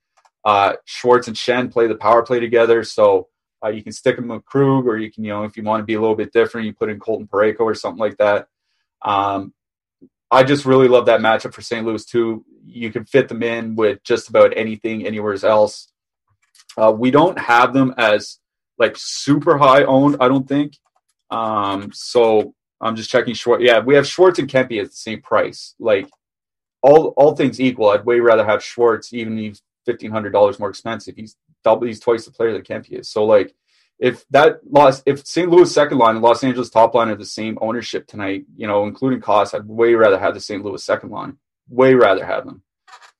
Uh, 0.45 0.74
Schwartz 0.84 1.28
and 1.28 1.36
Schenn 1.36 1.72
play 1.72 1.86
the 1.86 1.95
power 1.95 2.22
play 2.22 2.40
together, 2.40 2.84
so 2.84 3.28
uh, 3.64 3.68
you 3.68 3.82
can 3.82 3.92
stick 3.92 4.16
them 4.16 4.28
with 4.28 4.45
Krug, 4.45 4.86
or 4.86 4.99
you 4.99 5.11
can, 5.11 5.24
you 5.24 5.30
know, 5.30 5.45
if 5.45 5.57
you 5.57 5.62
want 5.62 5.80
to 5.80 5.86
be 5.86 5.95
a 5.95 6.01
little 6.01 6.16
bit 6.16 6.32
different, 6.32 6.66
you 6.66 6.74
put 6.74 6.90
in 6.90 7.01
Colton 7.01 7.26
Parayko 7.26 7.61
or 7.61 7.74
something 7.74 7.99
like 7.99 8.18
that. 8.18 8.49
Um, 9.03 9.55
I 10.30 10.42
just 10.42 10.66
really 10.66 10.88
love 10.88 11.07
that 11.07 11.20
matchup 11.20 11.55
for 11.55 11.62
St. 11.62 11.86
Louis 11.86 12.05
too. 12.05 12.45
You 12.66 12.90
can 12.90 13.05
fit 13.05 13.28
them 13.28 13.42
in 13.42 13.76
with 13.76 14.03
just 14.03 14.28
about 14.28 14.53
anything 14.57 15.07
anywhere 15.07 15.36
else. 15.45 15.88
Uh, 16.76 16.92
we 16.92 17.11
don't 17.11 17.38
have 17.38 17.72
them 17.72 17.95
as 17.97 18.38
like 18.78 18.97
super 18.97 19.59
high 19.59 19.84
owned, 19.84 20.16
I 20.20 20.28
don't 20.28 20.49
think. 20.49 20.76
Um, 21.30 21.90
so 21.92 22.55
I'm 22.80 22.97
just 22.97 23.11
checking 23.11 23.34
short. 23.34 23.62
Yeah, 23.62 23.78
we 23.80 23.95
have 23.95 24.07
Schwartz 24.07 24.38
and 24.38 24.49
Kempe 24.49 24.80
at 24.80 24.90
the 24.90 24.97
same 24.97 25.22
price. 25.22 25.74
Like 25.78 26.09
all 26.82 27.09
all 27.16 27.34
things 27.34 27.61
equal, 27.61 27.90
I'd 27.90 28.05
way 28.05 28.20
rather 28.20 28.45
have 28.45 28.62
Schwartz, 28.62 29.12
even 29.12 29.38
if 29.38 29.61
fifteen 29.85 30.11
hundred 30.11 30.30
dollars 30.30 30.59
more 30.59 30.70
expensive. 30.70 31.16
He's 31.16 31.37
double, 31.62 31.87
he's 31.87 32.01
twice 32.01 32.24
the 32.24 32.30
player 32.30 32.53
that 32.53 32.66
Kempe 32.66 32.93
is. 32.93 33.09
So 33.09 33.24
like 33.24 33.55
if 33.99 34.26
that 34.30 34.61
loss, 34.68 35.03
if 35.07 35.26
St. 35.26 35.49
Louis 35.49 35.72
second 35.72 35.99
line 35.99 36.16
and 36.16 36.24
Los 36.24 36.43
Angeles 36.43 36.70
top 36.70 36.95
line 36.95 37.09
are 37.09 37.16
the 37.16 37.24
same 37.24 37.59
ownership 37.61 38.07
tonight, 38.07 38.45
you 38.57 38.66
know, 38.66 38.85
including 38.87 39.20
costs, 39.20 39.55
I'd 39.55 39.68
way 39.68 39.95
rather 39.95 40.18
have 40.18 40.35
the 40.35 40.41
St. 40.41 40.64
Louis 40.64 40.82
second 40.82 41.11
line. 41.11 41.39
Way 41.68 41.95
rather 41.95 42.24
have 42.24 42.45
them. 42.45 42.62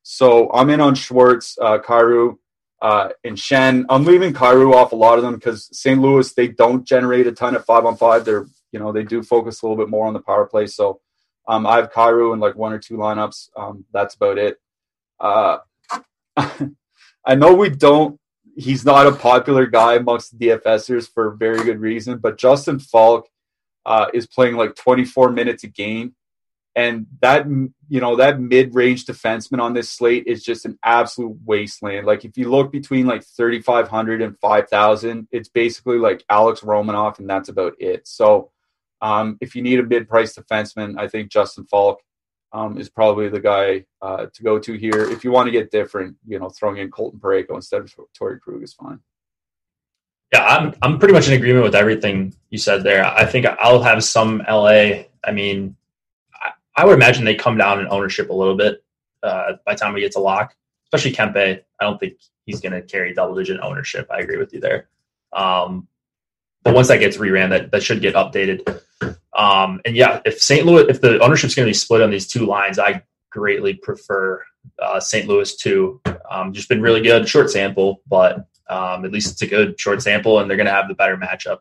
So 0.03 0.51
I'm 0.53 0.69
in 0.69 0.81
on 0.81 0.93
Schwartz, 0.93 1.57
uh, 1.59 1.79
Kyrou, 1.79 2.37
uh, 2.81 3.09
and 3.23 3.37
Schenn. 3.37 3.85
I'm 3.89 4.03
leaving 4.03 4.33
Kyrou 4.33 4.73
off 4.73 4.91
a 4.91 4.95
lot 4.95 5.17
of 5.17 5.23
them 5.23 5.35
because 5.35 5.69
St. 5.75 5.99
Louis 5.99 6.31
they 6.33 6.49
don't 6.49 6.85
generate 6.85 7.25
a 7.25 7.31
ton 7.31 7.55
of 7.55 7.65
five 7.65 7.85
on 7.85 7.97
five. 7.97 8.25
They're 8.25 8.45
you 8.71 8.79
know 8.79 8.91
they 8.91 9.03
do 9.03 9.23
focus 9.23 9.61
a 9.61 9.65
little 9.65 9.81
bit 9.81 9.89
more 9.89 10.05
on 10.05 10.13
the 10.13 10.19
power 10.19 10.45
play. 10.45 10.67
So 10.67 10.99
um, 11.47 11.65
I 11.65 11.77
have 11.77 11.91
Kyrou 11.91 12.33
in 12.33 12.39
like 12.39 12.55
one 12.55 12.73
or 12.73 12.79
two 12.79 12.97
lineups. 12.97 13.49
Um, 13.55 13.85
that's 13.93 14.15
about 14.15 14.37
it. 14.37 14.59
Uh, 15.19 15.57
I 17.25 17.35
know 17.35 17.53
we 17.53 17.69
don't 17.69 18.19
he's 18.55 18.85
not 18.85 19.07
a 19.07 19.11
popular 19.11 19.65
guy 19.65 19.95
amongst 19.95 20.37
DFSers 20.39 21.09
for 21.13 21.31
very 21.31 21.63
good 21.63 21.79
reason. 21.79 22.17
But 22.17 22.37
Justin 22.37 22.79
Faulk 22.79 23.27
uh, 23.85 24.07
is 24.13 24.25
playing 24.25 24.55
like 24.55 24.75
24 24.75 25.31
minutes 25.31 25.63
a 25.63 25.67
game, 25.67 26.15
and 26.75 27.05
that 27.21 27.45
you 27.47 27.99
know 28.01 28.15
that 28.15 28.39
mid-range 28.39 29.05
defenseman 29.05 29.61
on 29.61 29.73
this 29.73 29.89
slate 29.89 30.25
is 30.27 30.43
just 30.43 30.65
an 30.65 30.79
absolute 30.83 31.37
wasteland. 31.45 32.07
Like 32.07 32.25
if 32.25 32.37
you 32.37 32.49
look 32.49 32.71
between 32.71 33.05
like 33.05 33.23
3,500 33.23 34.21
and 34.21 34.39
5,000, 34.39 35.27
it's 35.31 35.49
basically 35.49 35.97
like 35.97 36.23
Alex 36.29 36.61
Romanov, 36.61 37.19
and 37.19 37.29
that's 37.29 37.49
about 37.49 37.73
it. 37.79 38.07
So. 38.07 38.51
Um, 39.01 39.37
if 39.41 39.55
you 39.55 39.61
need 39.61 39.79
a 39.79 39.83
mid-price 39.83 40.35
defenseman, 40.35 40.97
I 40.97 41.09
think 41.09 41.29
Justin 41.29 41.65
Faulk 41.65 41.99
um, 42.55 42.77
is 42.77 42.89
probably 42.89 43.27
the 43.27 43.39
guy 43.39 43.83
uh, 44.01 44.27
to 44.33 44.43
go 44.43 44.57
to 44.57 44.73
here. 44.73 45.11
If 45.11 45.25
you 45.25 45.31
want 45.31 45.47
to 45.47 45.51
get 45.51 45.71
different, 45.71 46.15
you 46.25 46.39
know, 46.39 46.49
throwing 46.49 46.77
in 46.77 46.89
Colton 46.89 47.19
Parayko 47.19 47.55
instead 47.55 47.81
of 47.81 47.93
Torey 48.17 48.39
Krug 48.39 48.63
is 48.63 48.73
fine. 48.73 48.99
Yeah, 50.33 50.45
I'm 50.45 50.73
I'm 50.81 50.97
pretty 50.97 51.13
much 51.13 51.27
in 51.27 51.33
agreement 51.33 51.65
with 51.65 51.75
everything 51.75 52.33
you 52.49 52.57
said 52.57 52.81
there. 52.83 53.05
I 53.05 53.25
think 53.25 53.45
I'll 53.45 53.83
have 53.83 54.03
some 54.05 54.41
LA. 54.49 55.03
I 55.23 55.31
mean, 55.33 55.75
I, 56.33 56.51
I 56.77 56.85
would 56.85 56.93
imagine 56.93 57.25
they 57.25 57.35
come 57.35 57.57
down 57.57 57.81
in 57.81 57.87
ownership 57.89 58.29
a 58.29 58.33
little 58.33 58.55
bit 58.55 58.81
uh, 59.21 59.53
by 59.65 59.73
the 59.73 59.79
time 59.79 59.93
we 59.93 59.99
get 59.99 60.13
to 60.13 60.19
lock, 60.19 60.55
especially 60.85 61.11
Kempe. 61.11 61.61
I 61.79 61.83
don't 61.83 61.99
think 61.99 62.13
he's 62.45 62.61
going 62.61 62.71
to 62.71 62.81
carry 62.81 63.13
double 63.13 63.35
digit 63.35 63.59
ownership. 63.59 64.07
I 64.09 64.19
agree 64.19 64.37
with 64.37 64.53
you 64.53 64.61
there. 64.61 64.87
Um, 65.33 65.89
but 66.63 66.73
once 66.73 66.87
that 66.87 66.99
gets 66.99 67.17
reran, 67.17 67.49
that 67.49 67.71
that 67.71 67.83
should 67.83 68.01
get 68.01 68.15
updated. 68.15 68.81
Um, 69.35 69.81
and 69.85 69.95
yeah, 69.95 70.21
if 70.25 70.41
St. 70.41 70.65
Louis, 70.65 70.85
if 70.89 71.01
the 71.01 71.19
ownership 71.19 71.49
is 71.49 71.55
going 71.55 71.65
to 71.65 71.69
be 71.69 71.73
split 71.73 72.01
on 72.01 72.09
these 72.09 72.27
two 72.27 72.45
lines, 72.45 72.79
I 72.79 73.03
greatly 73.29 73.73
prefer 73.73 74.43
uh, 74.81 74.99
St. 74.99 75.27
Louis 75.27 75.55
two. 75.55 76.01
Um, 76.29 76.53
just 76.53 76.69
been 76.69 76.81
really 76.81 77.01
good, 77.01 77.27
short 77.27 77.51
sample, 77.51 78.01
but 78.07 78.47
um, 78.69 79.05
at 79.05 79.11
least 79.11 79.31
it's 79.31 79.41
a 79.41 79.47
good 79.47 79.79
short 79.79 80.01
sample, 80.01 80.39
and 80.39 80.49
they're 80.49 80.57
going 80.57 80.67
to 80.67 80.73
have 80.73 80.87
the 80.87 80.95
better 80.95 81.17
matchup. 81.17 81.59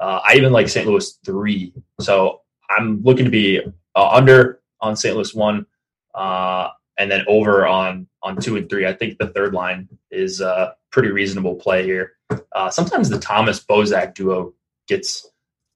Uh, 0.00 0.20
I 0.26 0.34
even 0.34 0.52
like 0.52 0.68
St. 0.68 0.86
Louis 0.86 1.18
three, 1.24 1.72
so 2.00 2.42
I'm 2.68 3.02
looking 3.02 3.24
to 3.24 3.30
be 3.30 3.60
uh, 3.94 4.08
under 4.08 4.60
on 4.80 4.94
St. 4.96 5.16
Louis 5.16 5.34
one, 5.34 5.66
uh, 6.14 6.68
and 6.98 7.10
then 7.10 7.24
over 7.26 7.66
on 7.66 8.06
on 8.22 8.36
two 8.36 8.56
and 8.56 8.68
three. 8.68 8.86
I 8.86 8.92
think 8.92 9.18
the 9.18 9.28
third 9.28 9.54
line 9.54 9.88
is 10.10 10.40
a 10.40 10.74
pretty 10.90 11.10
reasonable 11.10 11.54
play 11.54 11.84
here. 11.84 12.12
Uh, 12.52 12.70
sometimes 12.70 13.08
the 13.08 13.18
Thomas 13.18 13.64
Bozak 13.64 14.14
duo 14.14 14.54
gets 14.88 15.26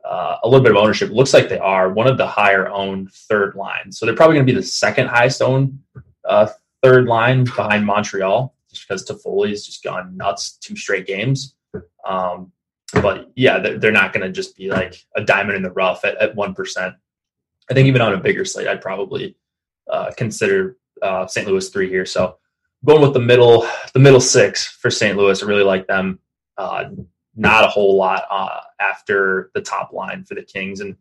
uh, 0.09 0.39
a 0.43 0.49
little 0.49 0.63
bit 0.63 0.73
of 0.73 0.79
ownership. 0.79 1.11
Looks 1.11 1.35
like 1.35 1.49
they 1.49 1.59
are 1.59 1.93
one 1.93 2.07
of 2.07 2.17
the 2.17 2.27
higher 2.27 2.69
owned 2.69 3.13
third 3.13 3.55
lines. 3.55 3.99
So 3.99 4.07
they're 4.07 4.15
probably 4.15 4.37
going 4.37 4.47
to 4.47 4.53
be 4.53 4.59
the 4.59 4.67
second 4.67 5.09
highest 5.09 5.43
owned 5.43 5.79
uh, 6.25 6.49
third 6.83 7.07
line 7.07 7.45
behind 7.45 7.85
Montreal, 7.85 8.55
just 8.71 8.89
because 8.89 9.05
Toffoli 9.05 9.51
has 9.51 9.67
just 9.67 9.85
gone 9.85 10.17
nuts 10.17 10.53
two 10.53 10.77
straight 10.77 11.07
games. 11.07 11.55
Um, 12.07 12.53
but 12.95 13.31
yeah, 13.37 13.59
they're 13.59 13.93
not 13.93 14.15
going 14.15 14.25
to 14.27 14.33
just 14.33 14.57
be 14.57 14.71
like 14.71 15.05
a 15.15 15.23
diamond 15.23 15.57
in 15.57 15.63
the 15.63 15.71
rough 15.71 16.05
at, 16.07 16.35
1%. 16.35 16.97
I 17.71 17.75
think 17.75 17.87
even 17.87 18.01
on 18.01 18.15
a 18.15 18.19
bigger 18.21 18.47
slate, 18.47 18.67
I'd 18.67 18.81
probably 18.81 19.37
uh, 19.91 20.11
consider 20.17 20.79
uh, 21.03 21.27
St. 21.27 21.47
Louis 21.47 21.69
three 21.69 21.91
here. 21.91 22.07
So 22.07 22.39
going 22.83 23.03
with 23.03 23.13
the 23.13 23.21
middle, 23.21 23.67
the 23.93 24.01
middle 24.01 24.21
six 24.21 24.67
for 24.67 24.91
St. 24.91 25.19
Louis, 25.19 25.43
I 25.43 25.47
really 25.47 25.65
like 25.65 25.87
them. 25.87 26.19
Not 27.39 27.65
a 27.65 27.69
whole 27.69 27.97
lot 27.97 28.25
uh, 28.31 28.61
after 28.81 29.51
the 29.55 29.61
top 29.61 29.93
line 29.93 30.25
for 30.25 30.35
the 30.35 30.43
Kings. 30.43 30.81
And 30.81 30.97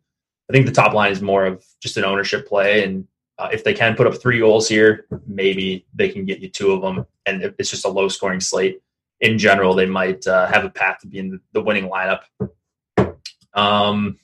I 0.48 0.52
think 0.52 0.66
the 0.66 0.72
top 0.72 0.94
line 0.94 1.12
is 1.12 1.20
more 1.20 1.44
of 1.44 1.66
just 1.80 1.96
an 1.96 2.04
ownership 2.04 2.46
play. 2.48 2.84
And 2.84 3.06
uh, 3.38 3.48
if 3.52 3.64
they 3.64 3.74
can 3.74 3.96
put 3.96 4.06
up 4.06 4.14
three 4.14 4.38
goals 4.38 4.68
here, 4.68 5.06
maybe 5.26 5.84
they 5.94 6.08
can 6.08 6.24
get 6.24 6.38
you 6.38 6.48
two 6.48 6.72
of 6.72 6.80
them. 6.80 7.04
And 7.26 7.42
if 7.42 7.54
it's 7.58 7.70
just 7.70 7.84
a 7.84 7.88
low 7.88 8.08
scoring 8.08 8.40
slate, 8.40 8.80
in 9.20 9.36
general, 9.36 9.74
they 9.74 9.86
might 9.86 10.26
uh, 10.26 10.46
have 10.46 10.64
a 10.64 10.70
path 10.70 11.00
to 11.00 11.08
be 11.08 11.18
in 11.18 11.40
the 11.52 11.60
winning 11.60 11.90
lineup. 11.90 12.20
Um, 13.52 14.18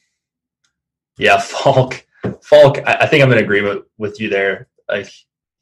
yeah, 1.18 1.38
Faulk. 1.40 2.06
Faulk, 2.42 2.78
I, 2.86 2.98
I 3.00 3.06
think 3.06 3.24
I'm 3.24 3.32
in 3.32 3.38
agreement 3.38 3.84
with 3.98 4.20
you 4.20 4.28
there. 4.28 4.68
Like, 4.88 5.10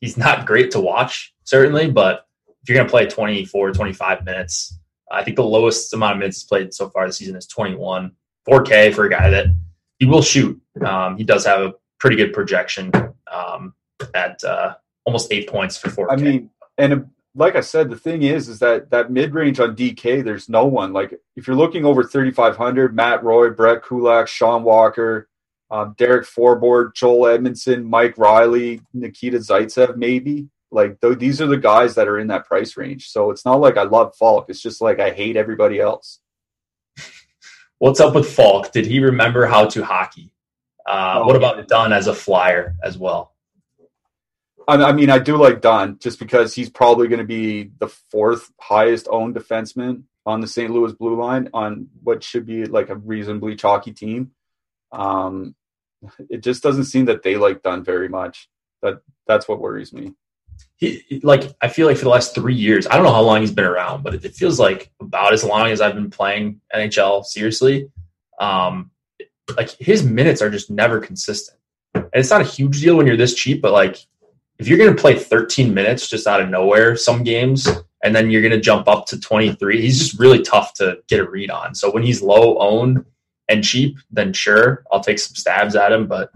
he's 0.00 0.18
not 0.18 0.46
great 0.46 0.70
to 0.72 0.80
watch. 0.80 1.34
certainly, 1.44 1.90
but 1.90 2.26
if 2.62 2.68
you're 2.68 2.76
going 2.76 2.86
to 2.86 2.90
play 2.90 3.06
24, 3.06 3.72
25 3.72 4.24
minutes, 4.24 4.78
I 5.12 5.22
think 5.22 5.36
the 5.36 5.44
lowest 5.44 5.92
amount 5.92 6.14
of 6.14 6.18
minutes 6.18 6.42
played 6.42 6.72
so 6.72 6.88
far 6.88 7.06
this 7.06 7.18
season 7.18 7.36
is 7.36 7.46
21. 7.46 8.12
4K 8.48 8.94
for 8.94 9.04
a 9.04 9.10
guy 9.10 9.30
that 9.30 9.46
he 9.98 10.06
will 10.06 10.22
shoot. 10.22 10.60
Um, 10.84 11.16
he 11.16 11.24
does 11.24 11.44
have 11.46 11.60
a 11.60 11.74
pretty 12.00 12.16
good 12.16 12.32
projection 12.32 12.90
um, 13.32 13.74
at 14.14 14.42
uh, 14.42 14.74
almost 15.04 15.32
eight 15.32 15.48
points 15.48 15.76
for 15.76 15.90
4K. 15.90 16.06
I 16.10 16.16
mean, 16.16 16.50
and 16.78 17.06
like 17.34 17.56
I 17.56 17.60
said, 17.60 17.88
the 17.88 17.96
thing 17.96 18.22
is, 18.22 18.48
is 18.48 18.58
that 18.58 18.90
that 18.90 19.10
mid 19.10 19.34
range 19.34 19.60
on 19.60 19.76
DK, 19.76 20.24
there's 20.24 20.48
no 20.48 20.66
one. 20.66 20.92
Like 20.92 21.18
if 21.36 21.46
you're 21.46 21.56
looking 21.56 21.84
over 21.84 22.02
3,500, 22.02 22.94
Matt 22.94 23.22
Roy, 23.22 23.50
Brett 23.50 23.82
Kulak, 23.82 24.28
Sean 24.28 24.64
Walker, 24.64 25.28
um, 25.70 25.94
Derek 25.96 26.26
Forbort, 26.26 26.94
Joel 26.94 27.28
Edmondson, 27.28 27.84
Mike 27.84 28.18
Reilly, 28.18 28.82
Nikita 28.92 29.38
Zaitsev, 29.38 29.96
maybe. 29.96 30.48
Like 30.72 31.00
th- 31.00 31.18
these 31.18 31.40
are 31.40 31.46
the 31.46 31.58
guys 31.58 31.94
that 31.94 32.08
are 32.08 32.18
in 32.18 32.28
that 32.28 32.46
price 32.46 32.76
range. 32.76 33.10
So 33.10 33.30
it's 33.30 33.44
not 33.44 33.60
like 33.60 33.76
I 33.76 33.82
love 33.82 34.16
Faulk. 34.16 34.46
It's 34.48 34.62
just 34.62 34.80
like 34.80 34.98
I 34.98 35.10
hate 35.10 35.36
everybody 35.36 35.78
else. 35.78 36.20
What's 37.78 38.00
up 38.00 38.14
with 38.14 38.32
Faulk? 38.32 38.72
Did 38.72 38.86
he 38.86 39.00
remember 39.00 39.46
how 39.46 39.66
to 39.66 39.84
hockey? 39.84 40.32
Uh, 40.86 41.18
oh, 41.18 41.26
what 41.26 41.36
about 41.36 41.68
Dunn 41.68 41.92
as 41.92 42.06
a 42.06 42.14
flyer 42.14 42.74
as 42.82 42.98
well? 42.98 43.32
I 44.68 44.92
mean, 44.92 45.10
I 45.10 45.18
do 45.18 45.36
like 45.36 45.60
Dunn 45.60 45.98
just 45.98 46.18
because 46.18 46.54
he's 46.54 46.70
probably 46.70 47.08
going 47.08 47.18
to 47.18 47.26
be 47.26 47.72
the 47.78 47.88
fourth 47.88 48.52
highest 48.60 49.08
owned 49.10 49.34
defenseman 49.34 50.04
on 50.24 50.40
the 50.40 50.46
St. 50.46 50.70
Louis 50.70 50.92
blue 50.92 51.20
line 51.20 51.48
on 51.52 51.88
what 52.02 52.22
should 52.22 52.46
be 52.46 52.64
like 52.64 52.88
a 52.88 52.94
reasonably 52.94 53.56
chalky 53.56 53.92
team. 53.92 54.30
Um, 54.92 55.56
it 56.30 56.42
just 56.42 56.62
doesn't 56.62 56.84
seem 56.84 57.06
that 57.06 57.22
they 57.22 57.36
like 57.36 57.62
Dunn 57.62 57.84
very 57.84 58.08
much. 58.08 58.48
That 58.82 59.02
that's 59.26 59.48
what 59.48 59.60
worries 59.60 59.92
me. 59.92 60.14
He 60.76 61.20
like 61.22 61.44
I 61.60 61.68
feel 61.68 61.86
like 61.86 61.96
for 61.96 62.04
the 62.04 62.10
last 62.10 62.34
three 62.34 62.54
years, 62.54 62.86
I 62.86 62.96
don't 62.96 63.04
know 63.04 63.12
how 63.12 63.22
long 63.22 63.40
he's 63.40 63.52
been 63.52 63.64
around, 63.64 64.02
but 64.02 64.14
it, 64.14 64.34
feels 64.34 64.58
like 64.58 64.90
about 65.00 65.32
as 65.32 65.44
long 65.44 65.68
as 65.68 65.80
I've 65.80 65.94
been 65.94 66.10
playing 66.10 66.60
NHL 66.74 67.24
seriously. 67.24 67.90
Um, 68.40 68.90
like 69.56 69.70
his 69.70 70.02
minutes 70.02 70.42
are 70.42 70.50
just 70.50 70.70
never 70.70 70.98
consistent, 70.98 71.58
and 71.94 72.08
it's 72.14 72.30
not 72.30 72.40
a 72.40 72.44
huge 72.44 72.80
deal 72.80 72.96
when 72.96 73.06
you're 73.06 73.16
this 73.16 73.34
cheap, 73.34 73.62
but 73.62 73.72
like 73.72 74.04
if 74.62 74.68
you're 74.68 74.78
going 74.78 74.94
to 74.94 75.00
play 75.00 75.18
13 75.18 75.74
minutes 75.74 76.08
just 76.08 76.28
out 76.28 76.40
of 76.40 76.48
nowhere 76.48 76.94
some 76.96 77.24
games 77.24 77.66
and 78.04 78.14
then 78.14 78.30
you're 78.30 78.42
going 78.42 78.52
to 78.52 78.60
jump 78.60 78.86
up 78.86 79.06
to 79.06 79.18
23 79.18 79.80
he's 79.80 79.98
just 79.98 80.20
really 80.20 80.40
tough 80.40 80.72
to 80.74 80.98
get 81.08 81.18
a 81.18 81.28
read 81.28 81.50
on 81.50 81.74
so 81.74 81.90
when 81.90 82.04
he's 82.04 82.22
low 82.22 82.56
owned 82.58 83.04
and 83.48 83.64
cheap 83.64 83.98
then 84.12 84.32
sure 84.32 84.84
i'll 84.92 85.00
take 85.00 85.18
some 85.18 85.34
stabs 85.34 85.74
at 85.74 85.92
him 85.92 86.06
but 86.06 86.30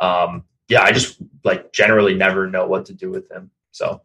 um, 0.00 0.44
yeah 0.68 0.82
i 0.82 0.92
just 0.92 1.18
like 1.44 1.72
generally 1.72 2.14
never 2.14 2.48
know 2.48 2.66
what 2.66 2.86
to 2.86 2.94
do 2.94 3.10
with 3.10 3.30
him 3.30 3.50
so 3.70 4.00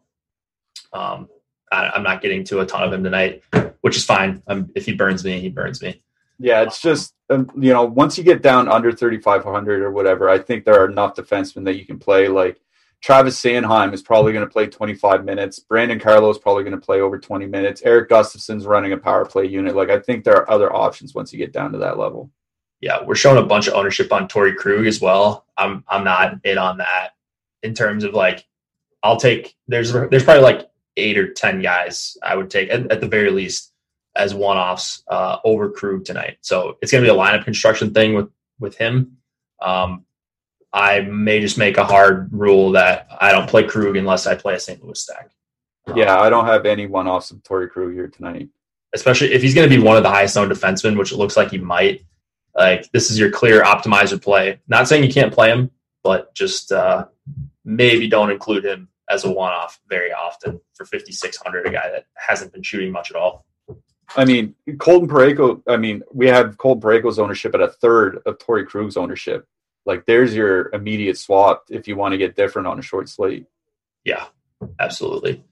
um, 0.92 1.28
I, 1.70 1.96
am 1.96 2.02
not 2.02 2.20
getting 2.20 2.42
to 2.44 2.60
a 2.60 2.66
ton 2.66 2.82
of 2.82 2.92
him 2.92 3.04
tonight 3.04 3.42
which 3.80 3.96
is 3.96 4.04
fine 4.04 4.42
um, 4.46 4.70
if 4.74 4.86
he 4.86 4.92
burns 4.92 5.24
me 5.24 5.40
he 5.40 5.48
burns 5.48 5.82
me 5.82 6.02
yeah 6.38 6.62
it's 6.62 6.80
just 6.80 7.14
um, 7.30 7.50
you 7.56 7.72
know 7.72 7.84
once 7.84 8.18
you 8.18 8.24
get 8.24 8.42
down 8.42 8.68
under 8.68 8.92
3500 8.92 9.82
or 9.82 9.90
whatever 9.90 10.28
i 10.28 10.38
think 10.38 10.64
there 10.64 10.80
are 10.80 10.90
enough 10.90 11.14
defensemen 11.14 11.64
that 11.64 11.76
you 11.76 11.86
can 11.86 11.98
play 11.98 12.28
like 12.28 12.60
Travis 13.00 13.40
Sanheim 13.40 13.94
is 13.94 14.02
probably 14.02 14.32
going 14.32 14.46
to 14.46 14.52
play 14.52 14.66
25 14.66 15.24
minutes. 15.24 15.58
Brandon 15.58 15.98
Carlo 15.98 16.28
is 16.28 16.38
probably 16.38 16.64
going 16.64 16.78
to 16.78 16.84
play 16.84 17.00
over 17.00 17.18
20 17.18 17.46
minutes. 17.46 17.82
Erik 17.82 18.10
Gustafsson's 18.10 18.66
running 18.66 18.92
a 18.92 18.98
power 18.98 19.24
play 19.24 19.46
unit. 19.46 19.74
Like 19.74 19.88
I 19.88 19.98
think 19.98 20.22
there 20.22 20.36
are 20.36 20.50
other 20.50 20.74
options 20.74 21.14
once 21.14 21.32
you 21.32 21.38
get 21.38 21.52
down 21.52 21.72
to 21.72 21.78
that 21.78 21.98
level. 21.98 22.30
Yeah, 22.80 23.04
we're 23.04 23.14
showing 23.14 23.42
a 23.42 23.46
bunch 23.46 23.66
of 23.68 23.74
ownership 23.74 24.12
on 24.12 24.28
Torey 24.28 24.56
Krug 24.56 24.86
as 24.86 25.00
well. 25.00 25.46
I'm 25.56 25.84
I'm 25.88 26.04
not 26.04 26.34
in 26.44 26.58
on 26.58 26.78
that 26.78 27.10
in 27.62 27.74
terms 27.74 28.04
of 28.04 28.14
like 28.14 28.46
I'll 29.02 29.18
take 29.18 29.54
there's 29.68 29.92
there's 29.92 30.24
probably 30.24 30.42
like 30.42 30.70
eight 30.96 31.18
or 31.18 31.32
ten 31.32 31.60
guys 31.62 32.16
I 32.22 32.36
would 32.36 32.50
take 32.50 32.70
at, 32.70 32.90
at 32.90 33.00
the 33.00 33.08
very 33.08 33.30
least 33.30 33.72
as 34.16 34.34
one 34.34 34.56
offs 34.56 35.02
uh, 35.08 35.38
over 35.44 35.70
Krug 35.70 36.04
tonight. 36.04 36.38
So 36.40 36.78
it's 36.82 36.90
going 36.90 37.04
to 37.04 37.10
be 37.10 37.14
a 37.14 37.18
lineup 37.18 37.44
construction 37.44 37.92
thing 37.92 38.14
with 38.14 38.30
with 38.58 38.76
him. 38.76 39.18
Um, 39.60 40.04
I 40.72 41.00
may 41.00 41.40
just 41.40 41.58
make 41.58 41.78
a 41.78 41.84
hard 41.84 42.32
rule 42.32 42.72
that 42.72 43.08
I 43.20 43.32
don't 43.32 43.48
play 43.48 43.64
Krug 43.64 43.96
unless 43.96 44.26
I 44.26 44.36
play 44.36 44.54
a 44.54 44.60
St. 44.60 44.82
Louis 44.82 45.00
stack. 45.00 45.30
Yeah, 45.94 46.18
I 46.18 46.30
don't 46.30 46.46
have 46.46 46.66
any 46.66 46.86
one 46.86 47.08
offs 47.08 47.30
of 47.30 47.38
Torey 47.38 47.68
Krug 47.68 47.92
here 47.92 48.08
tonight. 48.08 48.48
Especially 48.94 49.32
if 49.32 49.42
he's 49.42 49.54
going 49.54 49.68
to 49.68 49.76
be 49.76 49.82
one 49.82 49.96
of 49.96 50.02
the 50.02 50.10
highest 50.10 50.36
owned 50.36 50.50
defensemen, 50.50 50.98
which 50.98 51.12
it 51.12 51.16
looks 51.16 51.36
like 51.36 51.50
he 51.50 51.58
might. 51.58 52.04
Like 52.60 52.90
this 52.92 53.10
is 53.10 53.18
your 53.18 53.30
clear 53.30 53.62
optimizer 53.62 54.22
play. 54.22 54.60
Not 54.68 54.86
saying 54.86 55.02
you 55.02 55.12
can't 55.12 55.32
play 55.32 55.50
him, 55.50 55.70
but 56.04 56.34
just 56.34 56.70
uh, 56.70 57.06
maybe 57.64 58.08
don't 58.08 58.30
include 58.30 58.64
him 58.64 58.88
as 59.08 59.24
a 59.24 59.30
one 59.30 59.52
off 59.52 59.80
very 59.88 60.12
often 60.12 60.60
for 60.74 60.84
5,600, 60.84 61.66
a 61.66 61.70
guy 61.70 61.90
that 61.90 62.06
hasn't 62.14 62.52
been 62.52 62.62
shooting 62.62 62.92
much 62.92 63.10
at 63.10 63.16
all. 63.16 63.44
I 64.16 64.24
mean, 64.24 64.54
Colton 64.78 65.08
Parayko, 65.08 65.62
I 65.66 65.76
mean, 65.76 66.02
we 66.12 66.26
have 66.28 66.58
Colton 66.58 66.82
Parayko's 66.82 67.18
ownership 67.18 67.54
at 67.54 67.60
a 67.60 67.68
third 67.68 68.20
of 68.26 68.38
Torey 68.38 68.64
Krug's 68.64 68.96
ownership 68.96 69.46
like 69.86 70.06
there's 70.06 70.34
your 70.34 70.70
immediate 70.72 71.18
swap 71.18 71.64
if 71.70 71.88
you 71.88 71.96
want 71.96 72.12
to 72.12 72.18
get 72.18 72.36
different 72.36 72.68
on 72.68 72.78
a 72.78 72.82
short 72.82 73.08
slate. 73.08 73.46
Yeah, 74.04 74.26
absolutely. 74.78 75.44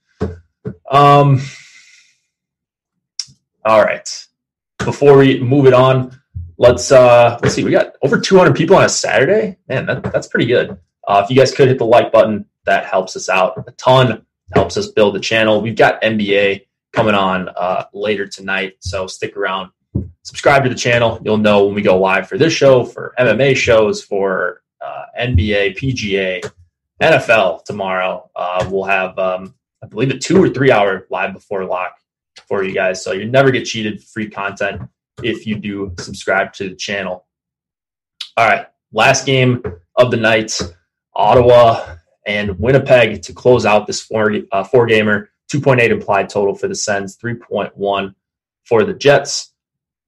Um, 0.90 1.40
all 3.64 3.82
right. 3.82 4.08
Before 4.78 5.16
we 5.16 5.40
move 5.40 5.66
it 5.66 5.74
on, 5.74 6.20
let's 6.58 6.92
uh 6.92 7.38
let's 7.42 7.54
see. 7.54 7.64
We 7.64 7.70
got 7.70 7.94
over 8.02 8.18
200 8.20 8.54
people 8.54 8.76
on 8.76 8.84
a 8.84 8.88
Saturday. 8.88 9.56
Man, 9.68 9.86
that, 9.86 10.02
that's 10.12 10.26
pretty 10.26 10.46
good. 10.46 10.78
Uh, 11.06 11.22
if 11.24 11.30
you 11.30 11.36
guys 11.36 11.54
could 11.54 11.68
hit 11.68 11.78
the 11.78 11.86
like 11.86 12.12
button, 12.12 12.44
that 12.66 12.84
helps 12.84 13.16
us 13.16 13.28
out 13.28 13.64
a 13.66 13.72
ton. 13.72 14.26
Helps 14.54 14.76
us 14.76 14.88
build 14.88 15.14
the 15.14 15.20
channel. 15.20 15.60
We've 15.60 15.76
got 15.76 16.02
NBA 16.02 16.66
coming 16.92 17.14
on 17.14 17.48
uh, 17.48 17.84
later 17.92 18.26
tonight, 18.26 18.76
so 18.80 19.06
stick 19.06 19.36
around 19.36 19.70
subscribe 20.22 20.62
to 20.64 20.68
the 20.68 20.74
channel. 20.74 21.20
You'll 21.24 21.38
know 21.38 21.66
when 21.66 21.74
we 21.74 21.82
go 21.82 21.98
live 21.98 22.28
for 22.28 22.38
this 22.38 22.52
show, 22.52 22.84
for 22.84 23.14
MMA 23.18 23.56
shows, 23.56 24.02
for 24.02 24.62
uh, 24.80 25.04
NBA, 25.18 25.76
PGA, 25.78 26.50
NFL 27.02 27.64
tomorrow. 27.64 28.30
Uh, 28.36 28.68
we'll 28.70 28.84
have, 28.84 29.18
um, 29.18 29.54
I 29.82 29.86
believe, 29.86 30.10
a 30.10 30.18
two 30.18 30.42
or 30.42 30.50
three 30.50 30.70
hour 30.70 31.06
live 31.10 31.32
before 31.32 31.64
lock 31.64 31.96
for 32.46 32.62
you 32.62 32.74
guys. 32.74 33.02
So 33.02 33.12
you 33.12 33.26
never 33.26 33.50
get 33.50 33.64
cheated 33.64 34.02
free 34.02 34.28
content 34.28 34.82
if 35.22 35.46
you 35.46 35.56
do 35.56 35.94
subscribe 35.98 36.52
to 36.54 36.68
the 36.68 36.74
channel. 36.76 37.26
All 38.36 38.48
right, 38.48 38.66
last 38.92 39.26
game 39.26 39.62
of 39.96 40.10
the 40.10 40.16
night 40.16 40.60
Ottawa 41.14 41.96
and 42.26 42.58
Winnipeg 42.58 43.22
to 43.22 43.32
close 43.32 43.66
out 43.66 43.86
this 43.86 44.00
four, 44.00 44.32
uh, 44.52 44.64
four 44.64 44.86
gamer. 44.86 45.30
2.8 45.52 45.88
implied 45.88 46.28
total 46.28 46.54
for 46.54 46.68
the 46.68 46.74
Sens, 46.74 47.16
3.1 47.16 48.14
for 48.64 48.84
the 48.84 48.92
Jets. 48.92 49.52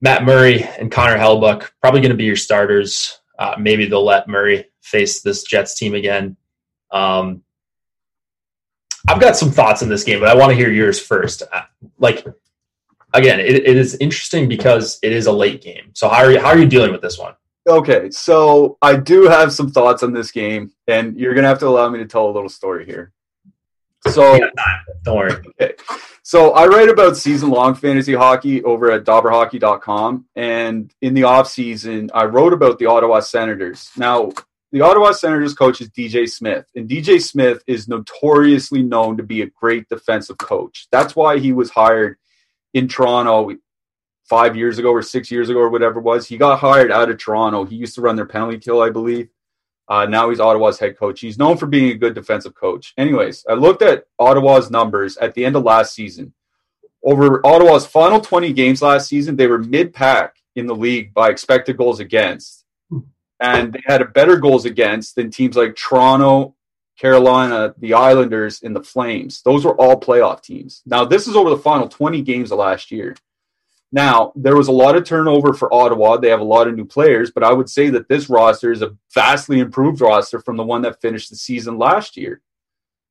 Matt 0.01 0.23
Murray 0.23 0.63
and 0.63 0.91
Connor 0.91 1.17
Hellebuyck 1.17 1.69
probably 1.81 1.99
going 1.99 2.11
to 2.11 2.17
be 2.17 2.25
your 2.25 2.35
starters. 2.35 3.19
Uh, 3.37 3.55
maybe 3.59 3.87
they'll 3.87 4.05
let 4.05 4.27
Murray 4.27 4.65
face 4.81 5.21
this 5.21 5.43
Jets 5.43 5.77
team 5.77 5.95
again. 5.95 6.37
Um, 6.91 7.43
I've 9.07 9.21
got 9.21 9.35
some 9.35 9.49
thoughts 9.49 9.81
on 9.81 9.89
this 9.89 10.03
game, 10.03 10.19
but 10.19 10.29
I 10.29 10.35
want 10.35 10.51
to 10.51 10.55
hear 10.55 10.71
yours 10.71 10.99
first. 10.99 11.41
Uh, 11.51 11.63
like, 11.97 12.25
again, 13.13 13.39
it, 13.39 13.55
it 13.55 13.77
is 13.77 13.95
interesting 13.95 14.47
because 14.47 14.99
it 15.03 15.11
is 15.11 15.27
a 15.27 15.31
late 15.31 15.61
game. 15.61 15.91
So 15.93 16.09
how 16.09 16.23
are 16.23 16.31
you, 16.31 16.39
how 16.39 16.47
are 16.47 16.57
you 16.57 16.67
dealing 16.67 16.91
with 16.91 17.01
this 17.01 17.17
one? 17.17 17.33
Okay, 17.67 18.09
so 18.09 18.77
I 18.81 18.95
do 18.95 19.27
have 19.27 19.53
some 19.53 19.69
thoughts 19.69 20.01
on 20.01 20.13
this 20.13 20.31
game, 20.31 20.71
and 20.87 21.15
you're 21.15 21.35
gonna 21.35 21.47
have 21.47 21.59
to 21.59 21.67
allow 21.67 21.89
me 21.89 21.99
to 21.99 22.07
tell 22.07 22.27
a 22.27 22.31
little 22.31 22.49
story 22.49 22.85
here. 22.85 23.13
So 24.07 24.39
don't 25.03 25.17
worry. 25.17 25.33
Okay. 25.61 25.75
So 26.23 26.51
I 26.51 26.65
write 26.67 26.89
about 26.89 27.17
season 27.17 27.49
long 27.49 27.75
fantasy 27.75 28.13
hockey 28.13 28.63
over 28.63 28.91
at 28.91 29.03
dobberhockey.com. 29.03 30.25
And 30.35 30.93
in 31.01 31.13
the 31.13 31.23
off 31.23 31.47
season, 31.47 32.09
I 32.13 32.25
wrote 32.25 32.53
about 32.53 32.79
the 32.79 32.87
Ottawa 32.87 33.19
Senators. 33.19 33.91
Now, 33.95 34.31
the 34.71 34.81
Ottawa 34.81 35.11
Senators 35.11 35.53
coach 35.53 35.81
is 35.81 35.89
DJ 35.89 36.29
Smith, 36.29 36.65
and 36.75 36.89
DJ 36.89 37.21
Smith 37.21 37.61
is 37.67 37.87
notoriously 37.87 38.81
known 38.81 39.17
to 39.17 39.23
be 39.23 39.41
a 39.41 39.47
great 39.47 39.89
defensive 39.89 40.37
coach. 40.37 40.87
That's 40.91 41.15
why 41.15 41.39
he 41.39 41.51
was 41.51 41.69
hired 41.69 42.17
in 42.73 42.87
Toronto 42.87 43.51
five 44.25 44.55
years 44.55 44.79
ago 44.79 44.91
or 44.91 45.01
six 45.01 45.29
years 45.29 45.49
ago 45.49 45.59
or 45.59 45.69
whatever 45.69 45.99
it 45.99 46.03
was. 46.03 46.27
He 46.27 46.37
got 46.37 46.59
hired 46.59 46.91
out 46.91 47.09
of 47.09 47.17
Toronto. 47.17 47.65
He 47.65 47.75
used 47.75 47.95
to 47.95 48.01
run 48.01 48.15
their 48.15 48.25
penalty 48.25 48.57
kill, 48.57 48.81
I 48.81 48.89
believe. 48.89 49.29
Uh, 49.87 50.05
now 50.05 50.29
he's 50.29 50.39
Ottawa's 50.39 50.79
head 50.79 50.97
coach. 50.97 51.19
He's 51.19 51.37
known 51.37 51.57
for 51.57 51.65
being 51.65 51.91
a 51.91 51.95
good 51.95 52.13
defensive 52.13 52.55
coach. 52.55 52.93
Anyways, 52.97 53.45
I 53.49 53.55
looked 53.55 53.81
at 53.81 54.05
Ottawa's 54.17 54.71
numbers 54.71 55.17
at 55.17 55.33
the 55.33 55.43
end 55.43 55.57
of 55.57 55.63
last 55.63 55.93
season. 55.93 56.33
Over 57.03 57.45
Ottawa's 57.45 57.85
final 57.85 58.21
20 58.21 58.53
games 58.53 58.81
last 58.81 59.09
season, 59.09 59.35
they 59.35 59.47
were 59.47 59.57
mid 59.57 59.93
pack 59.93 60.35
in 60.55 60.65
the 60.65 60.75
league 60.75 61.13
by 61.13 61.29
expected 61.29 61.75
goals 61.75 61.99
against. 61.99 62.63
And 63.41 63.73
they 63.73 63.81
had 63.85 64.01
a 64.01 64.05
better 64.05 64.37
goals 64.37 64.65
against 64.65 65.15
than 65.15 65.29
teams 65.29 65.57
like 65.57 65.75
Toronto, 65.75 66.55
Carolina, 67.01 67.73
the 67.79 67.95
Islanders, 67.95 68.61
and 68.61 68.75
the 68.75 68.83
Flames. 68.83 69.41
Those 69.41 69.65
were 69.65 69.75
all 69.75 69.99
playoff 69.99 70.43
teams. 70.43 70.83
Now, 70.85 71.03
this 71.03 71.27
is 71.27 71.35
over 71.35 71.49
the 71.49 71.57
final 71.57 71.87
20 71.87 72.21
games 72.21 72.51
of 72.51 72.59
last 72.59 72.91
year. 72.91 73.15
Now, 73.91 74.31
there 74.35 74.55
was 74.55 74.67
a 74.67 74.71
lot 74.71 74.95
of 74.95 75.03
turnover 75.03 75.53
for 75.53 75.73
Ottawa. 75.73 76.17
They 76.17 76.29
have 76.29 76.41
a 76.41 76.43
lot 76.43 76.67
of 76.67 76.75
new 76.75 76.85
players, 76.85 77.31
but 77.31 77.43
I 77.43 77.53
would 77.53 77.71
say 77.71 77.89
that 77.89 78.07
this 78.07 78.29
roster 78.29 78.71
is 78.71 78.83
a 78.83 78.95
vastly 79.15 79.59
improved 79.59 79.99
roster 79.99 80.39
from 80.39 80.57
the 80.57 80.63
one 80.63 80.83
that 80.83 81.01
finished 81.01 81.31
the 81.31 81.37
season 81.37 81.79
last 81.79 82.17
year. 82.17 82.39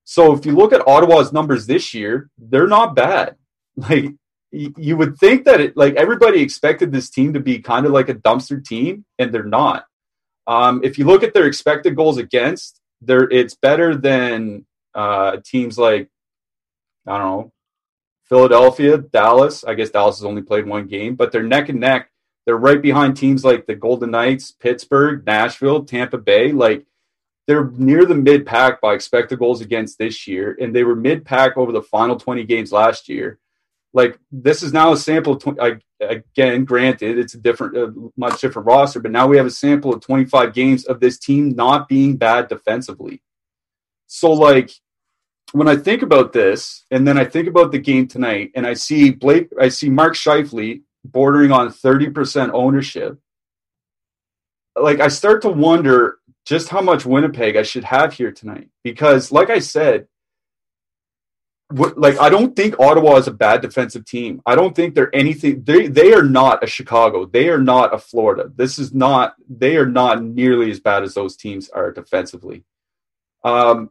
So 0.05 0.35
if 0.35 0.47
you 0.47 0.53
look 0.53 0.73
at 0.73 0.87
Ottawa's 0.87 1.33
numbers 1.33 1.67
this 1.67 1.93
year, 1.93 2.31
they're 2.39 2.69
not 2.69 2.95
bad. 2.95 3.37
Like 3.77 4.15
you 4.53 4.97
would 4.97 5.17
think 5.17 5.45
that 5.45 5.61
it 5.61 5.77
like 5.77 5.95
everybody 5.95 6.43
expected 6.43 6.91
this 6.91 7.09
team 7.09 7.35
to 7.35 7.41
be 7.41 7.61
kind 7.61 7.87
of 7.87 7.93
like 7.93 8.09
a 8.09 8.15
dumpster 8.15 8.63
team, 8.63 9.05
and 9.19 9.33
they're 9.33 9.45
not. 9.45 9.87
Um, 10.47 10.81
if 10.83 10.99
you 10.99 11.05
look 11.07 11.23
at 11.23 11.33
their 11.33 11.47
expected 11.47 11.95
goals 11.95 12.19
against, 12.19 12.80
there 13.01 13.29
it's 13.31 13.55
better 13.55 13.95
than 13.95 14.67
uh, 14.95 15.39
teams 15.45 15.79
like 15.79 16.09
I 17.07 17.19
don't 17.19 17.27
know 17.27 17.53
Philadelphia, 18.25 18.99
Dallas. 18.99 19.65
I 19.65 19.75
guess 19.75 19.91
Dallas 19.91 20.19
has 20.19 20.25
only 20.25 20.43
played 20.43 20.67
one 20.67 20.87
game, 20.87 21.17
but 21.17 21.33
they're 21.33 21.43
neck 21.43 21.69
and 21.69 21.81
neck. 21.81 22.11
They're 22.47 22.57
right 22.57 22.81
behind 22.81 23.17
teams 23.17 23.45
like 23.45 23.67
the 23.67 23.75
Golden 23.75 24.13
Knights, 24.13 24.53
Pittsburgh, 24.53 25.27
Nashville, 25.27 25.85
Tampa 25.85 26.19
Bay. 26.19 26.53
Like 26.53 26.87
they're 27.47 27.71
near 27.73 28.05
the 28.05 28.15
mid 28.15 28.47
pack 28.47 28.81
by 28.81 28.95
expected 28.95 29.41
goals 29.41 29.61
against 29.61 29.99
this 29.99 30.27
year, 30.27 30.57
and 30.61 30.75
they 30.75 30.85
were 30.85 30.95
mid 30.95 31.25
pack 31.25 31.57
over 31.57 31.73
the 31.73 31.83
final 31.83 32.17
20 32.17 32.45
games 32.45 32.73
last 32.73 33.09
year 33.09 33.39
like 33.93 34.19
this 34.31 34.63
is 34.63 34.73
now 34.73 34.93
a 34.93 34.97
sample 34.97 35.35
of 35.35 35.43
20, 35.43 35.81
again 36.01 36.65
granted 36.65 37.19
it's 37.19 37.35
a 37.35 37.39
different 37.39 38.13
much 38.17 38.41
different 38.41 38.67
roster 38.67 39.01
but 39.01 39.11
now 39.11 39.27
we 39.27 39.37
have 39.37 39.47
a 39.47 39.51
sample 39.51 39.93
of 39.93 40.01
25 40.01 40.55
games 40.55 40.85
of 40.85 41.01
this 41.01 41.19
team 41.19 41.51
not 41.51 41.89
being 41.89 42.17
bad 42.17 42.49
defensively. 42.49 43.23
So 44.07 44.33
like 44.33 44.71
when 45.53 45.69
i 45.69 45.77
think 45.77 46.03
about 46.03 46.33
this 46.33 46.85
and 46.91 47.07
then 47.07 47.19
i 47.19 47.25
think 47.25 47.49
about 47.49 47.73
the 47.73 47.79
game 47.79 48.07
tonight 48.07 48.51
and 48.55 48.67
i 48.67 48.75
see 48.75 49.11
blake 49.11 49.49
i 49.61 49.69
see 49.69 49.91
mark 49.91 50.15
Scheifele 50.15 50.83
bordering 51.05 51.51
on 51.51 51.69
30% 51.69 52.51
ownership 52.53 53.19
like 54.81 55.01
i 55.01 55.09
start 55.09 55.43
to 55.43 55.49
wonder 55.49 56.19
just 56.45 56.69
how 56.69 56.81
much 56.81 57.05
winnipeg 57.05 57.57
i 57.57 57.63
should 57.63 57.85
have 57.85 58.13
here 58.13 58.31
tonight 58.31 58.69
because 58.85 59.33
like 59.33 59.51
i 59.51 59.59
said 59.59 60.07
like 61.71 62.19
I 62.19 62.29
don't 62.29 62.57
think 62.57 62.79
Ottawa 62.81 63.17
is 63.17 63.29
a 63.29 63.33
bad 63.33 63.61
defensive 63.61 64.05
team. 64.05 64.43
I 64.45 64.55
don't 64.55 64.75
think 64.75 64.95
they're 64.95 65.15
anything. 65.15 65.63
They 65.63 65.87
they 65.87 66.13
are 66.13 66.23
not 66.23 66.65
a 66.65 66.67
Chicago. 66.67 67.27
They 67.27 67.49
are 67.49 67.61
not 67.61 67.95
a 67.95 67.99
Florida. 67.99 68.51
This 68.55 68.79
is 68.79 68.93
not. 68.93 69.35
They 69.49 69.77
are 69.77 69.87
not 69.87 70.23
nearly 70.23 70.71
as 70.71 70.81
bad 70.81 71.03
as 71.03 71.15
those 71.15 71.37
teams 71.37 71.69
are 71.71 71.93
defensively. 71.93 72.65
Um, 73.45 73.91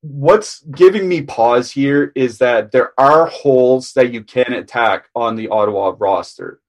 what's 0.00 0.60
giving 0.62 1.08
me 1.08 1.22
pause 1.22 1.70
here 1.70 2.12
is 2.14 2.38
that 2.38 2.72
there 2.72 2.92
are 2.98 3.26
holes 3.26 3.92
that 3.92 4.12
you 4.12 4.22
can 4.24 4.52
attack 4.52 5.08
on 5.14 5.36
the 5.36 5.48
Ottawa 5.48 5.94
roster, 5.98 6.60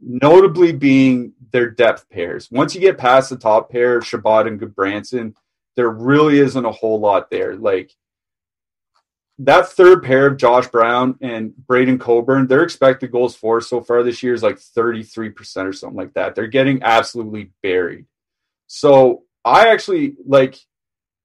notably 0.00 0.72
being 0.72 1.32
their 1.52 1.70
depth 1.70 2.08
pairs. 2.10 2.48
Once 2.50 2.74
you 2.74 2.80
get 2.80 2.98
past 2.98 3.30
the 3.30 3.36
top 3.36 3.70
pair, 3.70 4.00
Chabot 4.00 4.46
and 4.46 4.60
Gudbranson, 4.60 5.34
there 5.76 5.90
really 5.90 6.40
isn't 6.40 6.64
a 6.64 6.72
whole 6.72 6.98
lot 6.98 7.30
there. 7.30 7.54
Like 7.54 7.92
that 9.40 9.68
third 9.68 10.02
pair 10.02 10.26
of 10.26 10.36
Josh 10.36 10.66
Brown 10.68 11.16
and 11.20 11.56
Braden 11.56 11.98
Coburn, 11.98 12.46
their 12.46 12.64
expected 12.64 13.12
goals 13.12 13.36
for 13.36 13.60
so 13.60 13.80
far 13.80 14.02
this 14.02 14.22
year 14.22 14.34
is 14.34 14.42
like 14.42 14.58
33% 14.58 15.64
or 15.64 15.72
something 15.72 15.96
like 15.96 16.14
that. 16.14 16.34
They're 16.34 16.48
getting 16.48 16.82
absolutely 16.82 17.52
buried. 17.62 18.06
So 18.66 19.22
I 19.44 19.68
actually 19.68 20.16
like, 20.26 20.58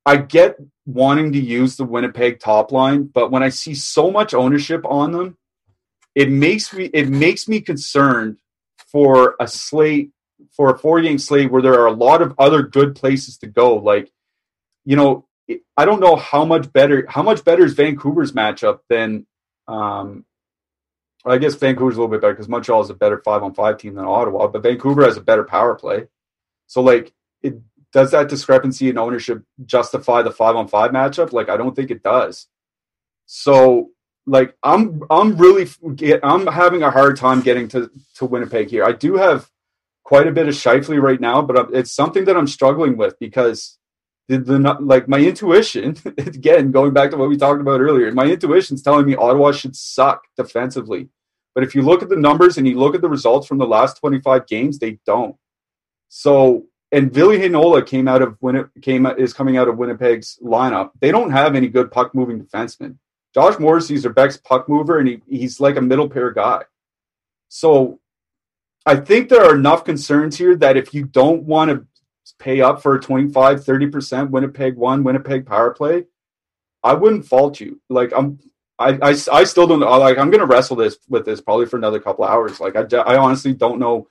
I 0.06 0.18
get 0.18 0.58
wanting 0.86 1.32
to 1.32 1.40
use 1.40 1.76
the 1.76 1.86
Winnipeg 1.86 2.40
top 2.40 2.72
line, 2.72 3.04
but 3.04 3.32
when 3.32 3.42
I 3.42 3.50
see 3.50 3.74
so 3.74 4.12
much 4.12 4.34
ownership 4.34 4.86
on 4.86 5.12
them, 5.12 5.38
it 6.14 6.30
makes 6.30 6.72
me 6.74 6.86
it 6.94 7.10
makes 7.10 7.48
me 7.48 7.60
concerned 7.60 8.38
for 8.78 9.36
a 9.40 9.48
slate 9.48 10.12
for 10.52 10.74
a 10.74 10.78
four 10.78 11.02
game 11.02 11.18
slate 11.18 11.52
where 11.52 11.62
there 11.62 11.80
are 11.80 11.88
a 11.88 11.94
lot 11.94 12.22
of 12.22 12.36
other 12.38 12.62
good 12.62 12.96
places 12.96 13.38
to 13.40 13.48
go. 13.48 13.78
Like, 13.78 14.12
you 14.86 14.96
know, 14.96 15.26
I 15.78 15.86
don't 15.86 16.00
know 16.00 16.16
how 16.16 16.46
much 16.46 16.72
better 16.72 17.06
how 17.10 17.24
much 17.24 17.44
better 17.44 17.64
is 17.66 17.74
Vancouver's 17.74 18.32
matchup 18.32 18.80
than 18.90 19.26
um 19.68 20.26
I 21.26 21.38
guess 21.38 21.56
Vancouver's 21.56 21.96
a 21.96 22.00
little 22.00 22.12
bit 22.12 22.22
better 22.22 22.34
because 22.34 22.50
Montreal 22.50 22.82
is 22.82 22.90
a 22.90 22.94
better 22.94 23.22
five 23.24 23.44
on 23.44 23.54
five 23.54 23.78
team 23.78 23.96
than 23.96 24.06
Ottawa, 24.06 24.48
but 24.48 24.64
Vancouver 24.64 25.06
has 25.06 25.16
a 25.18 25.22
better 25.22 25.44
power 25.44 25.76
play. 25.76 26.08
So 26.68 26.82
like 26.82 27.14
it 27.42 27.60
does 27.92 28.12
that 28.12 28.30
discrepancy 28.30 28.90
in 28.90 28.98
ownership 28.98 29.44
justify 29.66 30.22
the 30.22 30.32
five 30.32 30.56
on 30.56 30.68
five 30.68 30.92
matchup? 30.92 31.32
Like 31.32 31.50
I 31.50 31.58
don't 31.58 31.76
think 31.76 31.92
it 31.92 32.04
does. 32.04 32.48
So 33.26 33.92
like 34.26 34.56
I'm 34.64 35.04
I'm 35.10 35.38
really 35.38 35.68
I'm 36.24 36.48
having 36.48 36.84
a 36.84 36.92
hard 36.92 37.18
time 37.18 37.42
getting 37.42 37.68
to 37.70 37.90
to 38.16 38.26
Winnipeg 38.26 38.70
here. 38.70 38.84
I 38.84 38.94
do 38.94 39.16
have 39.16 39.50
quite 40.04 40.28
a 40.28 40.32
bit 40.32 40.48
of 40.48 40.56
Scheifele 40.56 41.02
right 41.02 41.22
now, 41.22 41.42
but 41.42 41.74
it's 41.74 41.92
something 41.92 42.26
that 42.26 42.38
I'm 42.38 42.48
struggling 42.48 42.98
with 42.98 43.18
because 43.20 43.78
the, 44.30 44.38
the 44.38 44.60
like 44.80 45.08
my 45.08 45.20
intuition 45.20 45.96
again 46.18 46.72
going 46.72 46.94
back 46.94 47.12
to 47.12 47.18
what 47.18 47.30
we 47.30 47.38
talked 47.38 47.62
about 47.62 47.82
earlier 47.82 48.12
my 48.12 48.26
intuition's 48.26 48.82
telling 48.82 49.06
me 49.06 49.16
ottawa 49.16 49.52
should 49.52 49.76
suck 49.76 50.24
defensively 50.38 51.10
but 51.56 51.64
if 51.64 51.76
you 51.76 51.82
look 51.82 52.02
at 52.02 52.10
the 52.10 52.16
numbers 52.16 52.58
and 52.58 52.68
you 52.68 52.80
look 52.80 52.96
at 52.96 53.02
the 53.02 53.10
results 53.10 53.48
from 53.48 53.58
the 53.58 53.68
last 53.68 53.98
25 53.98 54.48
games 54.48 54.80
they 54.80 54.98
don't 55.06 55.36
so 56.08 56.66
and 56.94 57.12
Ville 57.12 57.30
Heinola 57.30 57.86
came 57.86 58.08
out 58.08 58.22
of 58.22 58.38
when 58.40 58.56
it 58.56 58.68
came 58.84 59.08
is 59.08 59.34
coming 59.34 59.58
out 59.58 59.68
of 59.68 59.78
Winnipeg's 59.78 60.38
lineup. 60.44 60.92
They 61.02 61.10
don't 61.10 61.32
have 61.32 61.56
any 61.56 61.68
good 61.68 61.92
puck 61.92 62.14
moving 62.14 62.40
defensemen. 62.40 62.98
Josh 63.34 63.56
Morrissey's 63.56 64.04
their 64.04 64.14
best 64.14 64.44
puck 64.44 64.70
mover, 64.70 65.00
and 65.00 65.08
he, 65.08 65.22
he's 65.28 65.60
like 65.60 65.76
a 65.76 65.82
middle 65.82 66.08
pair 66.08 66.30
guy. 66.30 66.62
So 67.50 68.00
I 68.86 68.98
think 68.98 69.30
there 69.30 69.44
are 69.44 69.56
enough 69.56 69.86
concerns 69.86 70.38
here 70.38 70.56
that 70.58 70.78
if 70.78 70.94
you 70.94 71.06
don't 71.06 71.44
want 71.44 71.72
to 71.72 71.88
pay 72.40 72.62
up 72.62 72.82
for 72.82 72.96
a 72.96 73.02
25, 73.02 73.64
30% 73.64 74.30
Winnipeg 74.30 74.76
one, 74.76 75.04
Winnipeg 75.04 75.46
power 75.46 75.72
play, 75.72 76.06
I 76.84 76.94
wouldn't 76.94 77.26
fault 77.26 77.60
you. 77.60 77.82
Like 77.90 78.12
I'm, 78.16 78.40
I, 78.80 78.98
I, 79.02 79.16
I 79.32 79.44
still 79.44 79.68
don't 79.68 79.80
like, 79.80 80.18
I'm 80.18 80.30
going 80.30 80.40
to 80.40 80.46
wrestle 80.46 80.76
this 80.76 80.98
with 81.08 81.26
this 81.26 81.42
probably 81.42 81.66
for 81.66 81.78
another 81.78 82.00
couple 82.00 82.26
hours. 82.26 82.60
Like 82.60 82.76
I, 82.76 82.98
I 82.98 83.18
honestly 83.18 83.54
don't 83.54 83.80
know 83.80 84.08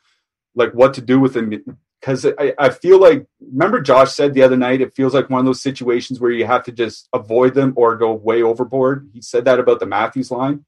like 0.54 0.72
what 0.72 0.94
to 0.94 1.00
do 1.00 1.18
with 1.20 1.36
him 1.36 1.50
because 2.00 2.26
I, 2.38 2.54
I 2.58 2.70
feel 2.70 3.00
like, 3.00 3.26
remember 3.40 3.80
Josh 3.80 4.12
said 4.12 4.34
the 4.34 4.42
other 4.42 4.56
night, 4.56 4.80
it 4.80 4.94
feels 4.94 5.14
like 5.14 5.30
one 5.30 5.40
of 5.40 5.46
those 5.46 5.62
situations 5.62 6.20
where 6.20 6.30
you 6.30 6.46
have 6.46 6.64
to 6.64 6.72
just 6.72 7.08
avoid 7.12 7.54
them 7.54 7.72
or 7.76 7.96
go 7.96 8.12
way 8.12 8.42
overboard. 8.42 9.08
He 9.12 9.22
said 9.22 9.44
that 9.44 9.60
about 9.60 9.80
the 9.80 9.86
Matthews 9.86 10.30
line. 10.30 10.64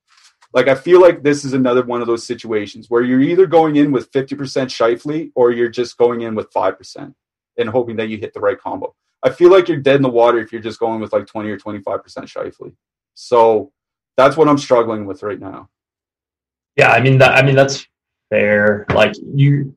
Like 0.52 0.68
I 0.68 0.76
feel 0.76 1.00
like 1.00 1.22
this 1.22 1.44
is 1.44 1.52
another 1.52 1.82
one 1.82 2.00
of 2.00 2.06
those 2.06 2.24
situations 2.24 2.88
where 2.88 3.02
you're 3.02 3.20
either 3.20 3.46
going 3.46 3.76
in 3.76 3.90
with 3.90 4.12
50% 4.12 4.36
Scheifele 4.36 5.32
or 5.34 5.50
you're 5.50 5.68
just 5.68 5.96
going 5.96 6.22
in 6.22 6.34
with 6.34 6.52
5% 6.52 7.14
and 7.58 7.68
hoping 7.68 7.96
that 7.96 8.08
you 8.08 8.18
hit 8.18 8.34
the 8.34 8.40
right 8.40 8.58
combo. 8.58 8.94
I 9.22 9.30
feel 9.30 9.50
like 9.50 9.68
you're 9.68 9.78
dead 9.78 9.96
in 9.96 10.02
the 10.02 10.08
water 10.08 10.38
if 10.38 10.52
you're 10.52 10.60
just 10.60 10.78
going 10.78 11.00
with 11.00 11.12
like 11.12 11.26
20 11.26 11.48
or 11.50 11.58
25% 11.58 12.02
Scheifele. 12.02 12.74
So 13.14 13.72
that's 14.16 14.36
what 14.36 14.48
I'm 14.48 14.58
struggling 14.58 15.06
with 15.06 15.22
right 15.22 15.40
now. 15.40 15.68
Yeah, 16.76 16.90
I 16.90 17.00
mean 17.00 17.18
that 17.18 17.32
I 17.32 17.42
mean 17.42 17.54
that's 17.54 17.86
fair. 18.30 18.84
Like 18.92 19.14
you 19.34 19.76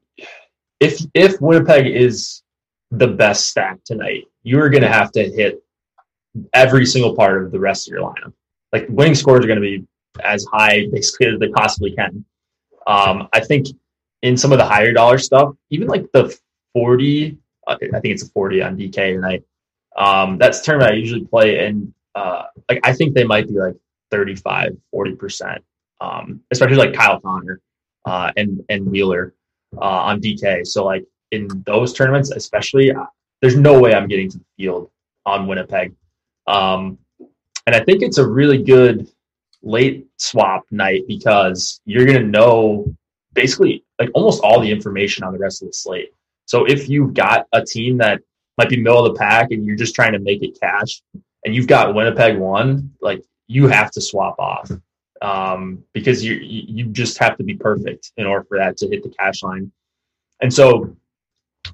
if 0.80 1.06
if 1.14 1.40
Winnipeg 1.40 1.88
is 1.88 2.44
the 2.92 3.08
best 3.08 3.48
stack 3.48 3.84
tonight, 3.84 4.26
you're 4.44 4.70
gonna 4.70 4.92
have 4.92 5.12
to 5.14 5.24
hit 5.24 5.64
every 6.54 6.86
single 6.86 7.16
part 7.16 7.44
of 7.44 7.52
the 7.52 7.60
rest 7.60 7.88
of 7.88 7.92
your 7.94 8.02
lineup. 8.02 8.34
Like 8.74 8.88
winning 8.90 9.16
scores 9.16 9.46
are 9.46 9.48
gonna 9.48 9.62
be 9.62 9.86
as 10.24 10.46
high 10.52 10.88
basically 10.92 11.28
as 11.28 11.40
they 11.40 11.50
possibly 11.50 11.96
can. 11.96 12.26
Um, 12.88 13.28
I 13.34 13.42
think 13.42 13.68
in 14.24 14.38
some 14.38 14.52
of 14.52 14.58
the 14.58 14.66
higher 14.66 14.94
dollar 14.94 15.20
stuff, 15.20 15.54
even 15.70 15.88
like 15.88 16.06
the 16.14 16.36
40 16.74 17.38
I 17.68 17.78
think 17.78 18.06
it's 18.06 18.24
a 18.24 18.30
40 18.30 18.62
on 18.62 18.78
DK 18.78 19.14
tonight. 19.14 19.44
Um, 19.98 20.38
that's 20.38 20.62
tournament 20.62 20.94
I 20.94 20.96
usually 20.96 21.26
play, 21.26 21.66
and 21.66 21.94
uh, 22.16 22.44
like 22.70 22.80
I 22.84 22.94
think 22.94 23.16
they 23.16 23.24
might 23.24 23.48
be 23.48 23.56
like 23.56 23.76
35, 24.12 24.78
40 24.92 25.16
percent, 25.16 25.64
um, 26.02 26.42
especially 26.52 26.78
like 26.78 26.94
Kyle 26.94 27.20
Connor 27.20 27.62
uh, 28.06 28.32
and 28.38 28.64
and 28.70 28.88
Wheeler 28.88 29.34
uh, 29.76 29.82
on 29.82 30.22
DK. 30.22 30.66
So 30.66 30.86
like 30.86 31.06
in 31.32 31.48
those 31.66 31.94
tournaments, 31.94 32.32
especially, 32.32 32.92
uh, 32.92 33.06
there's 33.42 33.58
no 33.58 33.80
way 33.80 33.94
I'm 33.94 34.08
getting 34.08 34.30
to 34.30 34.38
the 34.38 34.46
field 34.58 34.90
on 35.26 35.48
Winnipeg. 35.48 35.94
Um, 36.48 36.98
and 37.66 37.76
I 37.76 37.84
think 37.84 38.02
it's 38.02 38.18
a 38.18 38.28
really 38.28 38.64
good 38.64 39.10
late 39.62 40.08
swap 40.18 40.64
night 40.72 41.04
because 41.08 41.82
you're 41.86 42.06
going 42.06 42.22
to 42.22 42.28
know 42.28 42.96
basically 43.34 43.84
like 44.00 44.10
almost 44.14 44.42
all 44.42 44.62
the 44.62 44.72
information 44.72 45.24
on 45.24 45.34
the 45.34 45.40
rest 45.40 45.62
of 45.62 45.68
the 45.68 45.74
slate. 45.74 46.14
So 46.48 46.66
if 46.66 46.90
you've 46.90 47.14
got 47.14 47.46
a 47.54 47.64
team 47.64 47.98
that 48.00 48.22
might 48.58 48.70
be 48.70 48.78
middle 48.78 49.06
of 49.06 49.14
the 49.14 49.20
pack 49.20 49.52
and 49.52 49.64
you're 49.64 49.76
just 49.76 49.94
trying 49.94 50.14
to 50.14 50.20
make 50.20 50.42
it 50.42 50.60
cash, 50.60 51.02
and 51.46 51.54
you've 51.54 51.68
got 51.68 51.94
Winnipeg 51.94 52.38
one, 52.38 52.94
like 53.02 53.24
you 53.48 53.68
have 53.68 53.92
to 53.92 54.02
swap 54.02 54.40
off 54.40 54.72
um, 55.22 55.84
because 55.94 56.24
you 56.24 56.34
you 56.34 56.86
just 56.86 57.18
have 57.20 57.38
to 57.38 57.44
be 57.44 57.56
perfect 57.56 58.12
in 58.18 58.26
order 58.26 58.46
for 58.46 58.58
that 58.58 58.78
to 58.78 58.88
hit 58.88 59.04
the 59.04 59.10
cash 59.10 59.44
line. 59.44 59.72
And 60.42 60.54
so 60.54 60.96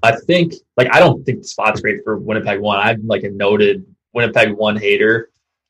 I 0.01 0.15
think 0.15 0.53
like 0.77 0.93
I 0.93 0.99
don't 0.99 1.23
think 1.23 1.41
the 1.41 1.47
spot's 1.47 1.81
great 1.81 2.03
for 2.03 2.17
Winnipeg 2.17 2.59
one. 2.59 2.79
I'm 2.79 3.07
like 3.07 3.23
a 3.23 3.29
noted 3.29 3.85
Winnipeg 4.13 4.53
one 4.53 4.77
hater. 4.77 5.29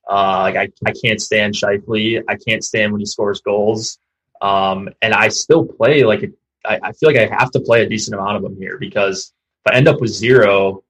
Uh, 0.09 0.41
like 0.41 0.55
I, 0.55 0.69
I 0.85 0.91
can't 0.91 1.21
stand 1.21 1.53
Scheifele. 1.53 2.23
I 2.27 2.35
can't 2.35 2.63
stand 2.63 2.91
when 2.91 2.99
he 2.99 3.05
scores 3.05 3.41
goals. 3.41 3.99
Um, 4.41 4.89
and 5.01 5.13
I 5.13 5.29
still 5.29 5.65
play 5.65 6.03
like 6.03 6.23
a 6.23 6.27
I, 6.65 6.79
I 6.83 6.91
feel 6.93 7.09
like 7.11 7.17
I 7.17 7.33
have 7.35 7.51
to 7.51 7.59
play 7.59 7.83
a 7.83 7.89
decent 7.89 8.15
amount 8.15 8.37
of 8.37 8.43
them 8.43 8.55
here 8.57 8.77
because 8.77 9.33
if 9.65 9.73
I 9.73 9.77
end 9.77 9.87
up 9.87 10.01
with 10.01 10.11
zero 10.11 10.83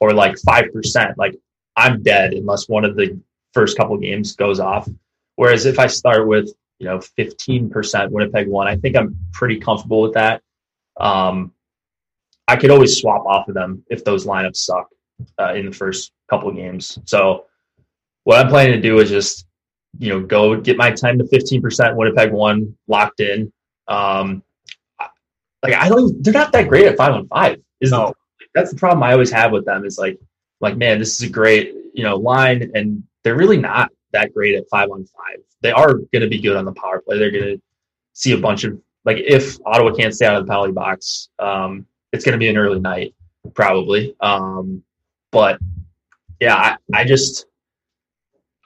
or 0.00 0.12
like 0.12 0.38
five 0.38 0.72
percent, 0.72 1.16
like 1.18 1.36
I'm 1.76 2.02
dead 2.02 2.34
unless 2.34 2.68
one 2.68 2.84
of 2.84 2.96
the 2.96 3.18
first 3.52 3.76
couple 3.76 3.96
games 3.96 4.34
goes 4.36 4.60
off. 4.60 4.88
Whereas 5.36 5.66
if 5.66 5.78
I 5.78 5.86
start 5.86 6.26
with 6.26 6.52
you 6.78 6.86
know 6.86 6.98
15% 7.18 8.10
Winnipeg 8.10 8.48
one, 8.48 8.66
I 8.66 8.76
think 8.76 8.96
I'm 8.96 9.16
pretty 9.32 9.58
comfortable 9.58 10.02
with 10.02 10.14
that. 10.14 10.42
Um, 10.98 11.52
I 12.48 12.56
could 12.56 12.70
always 12.70 12.96
swap 12.96 13.24
off 13.26 13.48
of 13.48 13.54
them 13.54 13.84
if 13.90 14.04
those 14.04 14.26
lineups 14.26 14.56
suck 14.56 14.88
uh, 15.38 15.54
in 15.54 15.66
the 15.66 15.72
first 15.72 16.12
couple 16.28 16.50
games. 16.52 16.98
So 17.04 17.46
what 18.24 18.38
I'm 18.38 18.48
planning 18.48 18.72
to 18.72 18.80
do 18.80 18.98
is 18.98 19.08
just 19.08 19.46
you 19.98 20.10
know 20.10 20.20
go 20.20 20.60
get 20.60 20.76
my 20.76 20.90
10 20.90 21.18
to 21.18 21.24
15% 21.24 21.96
Winnipeg 21.96 22.32
one 22.32 22.76
locked 22.88 23.20
in. 23.20 23.52
Um, 23.88 24.42
like 25.62 25.74
I 25.74 25.88
don't, 25.88 26.22
they're 26.22 26.32
not 26.32 26.52
that 26.52 26.68
great 26.68 26.86
at 26.86 26.96
five 26.96 27.12
on 27.12 27.26
five. 27.28 27.60
Is 27.80 27.92
no. 27.92 28.14
the, 28.38 28.46
that's 28.54 28.70
the 28.70 28.78
problem 28.78 29.02
I 29.02 29.12
always 29.12 29.30
have 29.30 29.52
with 29.52 29.64
them. 29.64 29.84
Is 29.84 29.98
like, 29.98 30.18
like 30.60 30.76
man, 30.76 30.98
this 30.98 31.14
is 31.14 31.28
a 31.28 31.32
great 31.32 31.74
you 31.94 32.02
know 32.02 32.16
line, 32.16 32.70
and 32.74 33.04
they're 33.22 33.36
really 33.36 33.58
not 33.58 33.90
that 34.12 34.32
great 34.34 34.54
at 34.54 34.68
five 34.70 34.90
on 34.90 35.04
five. 35.04 35.42
They 35.62 35.72
are 35.72 35.94
going 35.94 36.22
to 36.22 36.28
be 36.28 36.40
good 36.40 36.56
on 36.56 36.64
the 36.64 36.72
power 36.72 37.00
play. 37.00 37.18
They're 37.18 37.30
going 37.30 37.56
to 37.56 37.62
see 38.14 38.32
a 38.32 38.38
bunch 38.38 38.64
of 38.64 38.80
like 39.04 39.18
if 39.18 39.58
Ottawa 39.64 39.94
can't 39.94 40.14
stay 40.14 40.26
out 40.26 40.36
of 40.36 40.46
the 40.46 40.50
penalty 40.50 40.72
box, 40.72 41.28
um, 41.38 41.86
it's 42.12 42.24
going 42.24 42.32
to 42.32 42.38
be 42.38 42.48
an 42.48 42.56
early 42.56 42.80
night 42.80 43.14
probably. 43.54 44.14
Um, 44.20 44.82
but 45.30 45.58
yeah, 46.40 46.54
I, 46.56 46.76
I 46.92 47.04
just 47.04 47.46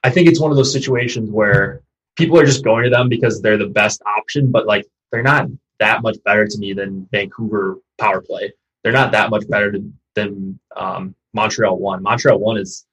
I 0.03 0.11
think 0.11 0.29
it's 0.29 0.41
one 0.41 0.51
of 0.51 0.57
those 0.57 0.73
situations 0.73 1.31
where 1.31 1.83
people 2.17 2.39
are 2.39 2.47
just 2.47 2.65
going 2.65 2.85
to 2.85 2.91
them 2.91 3.09
because 3.09 3.41
they're 3.41 3.59
the 3.59 3.67
best 3.67 4.03
option, 4.07 4.51
but 4.51 4.67
like 4.67 4.87
they're 5.11 5.23
not 5.23 5.49
that 5.81 6.03
much 6.03 6.16
better 6.25 6.47
to 6.47 6.59
me 6.59 6.72
than 6.72 7.09
Vancouver 7.11 7.79
power 7.99 8.20
play. 8.20 8.53
They're 8.83 8.93
not 8.93 9.12
that 9.12 9.31
much 9.31 9.49
better 9.49 9.72
to, 9.72 9.93
than 10.14 10.59
um, 10.77 11.14
Montreal 11.33 11.79
one. 11.79 12.03
Montreal 12.03 12.39
one 12.39 12.59
is, 12.59 12.87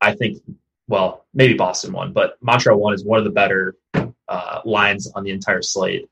I 0.00 0.14
think, 0.14 0.42
well, 0.88 1.24
maybe 1.32 1.54
Boston 1.54 1.92
one, 1.92 2.12
but 2.12 2.36
Montreal 2.40 2.78
one 2.78 2.94
is 2.94 3.04
one 3.04 3.18
of 3.18 3.24
the 3.24 3.30
better 3.30 3.76
uh, 4.28 4.60
lines 4.64 5.10
on 5.14 5.24
the 5.24 5.30
entire 5.30 5.62
slate, 5.62 6.08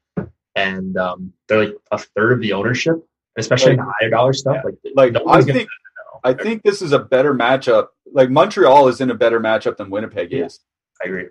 and 0.54 0.96
um, 0.96 1.32
they're 1.48 1.64
like 1.64 1.76
a 1.90 1.98
third 1.98 2.32
of 2.32 2.40
the 2.40 2.52
ownership, 2.52 2.96
especially 3.36 3.72
like, 3.72 3.80
in 3.80 3.84
the 3.84 3.92
higher 4.00 4.10
dollar 4.10 4.32
stuff. 4.32 4.56
Yeah. 4.64 4.90
Like, 4.94 5.14
like 5.14 5.26
I 5.28 5.42
think, 5.42 5.68
I 6.24 6.32
think 6.34 6.62
this 6.62 6.82
is 6.82 6.92
a 6.92 6.98
better 6.98 7.34
matchup. 7.34 7.88
Like 8.12 8.30
Montreal 8.30 8.88
is 8.88 9.00
in 9.00 9.10
a 9.10 9.14
better 9.14 9.40
matchup 9.40 9.76
than 9.76 9.90
Winnipeg 9.90 10.32
yeah, 10.32 10.46
is. 10.46 10.60
I 11.02 11.08
agree. 11.08 11.26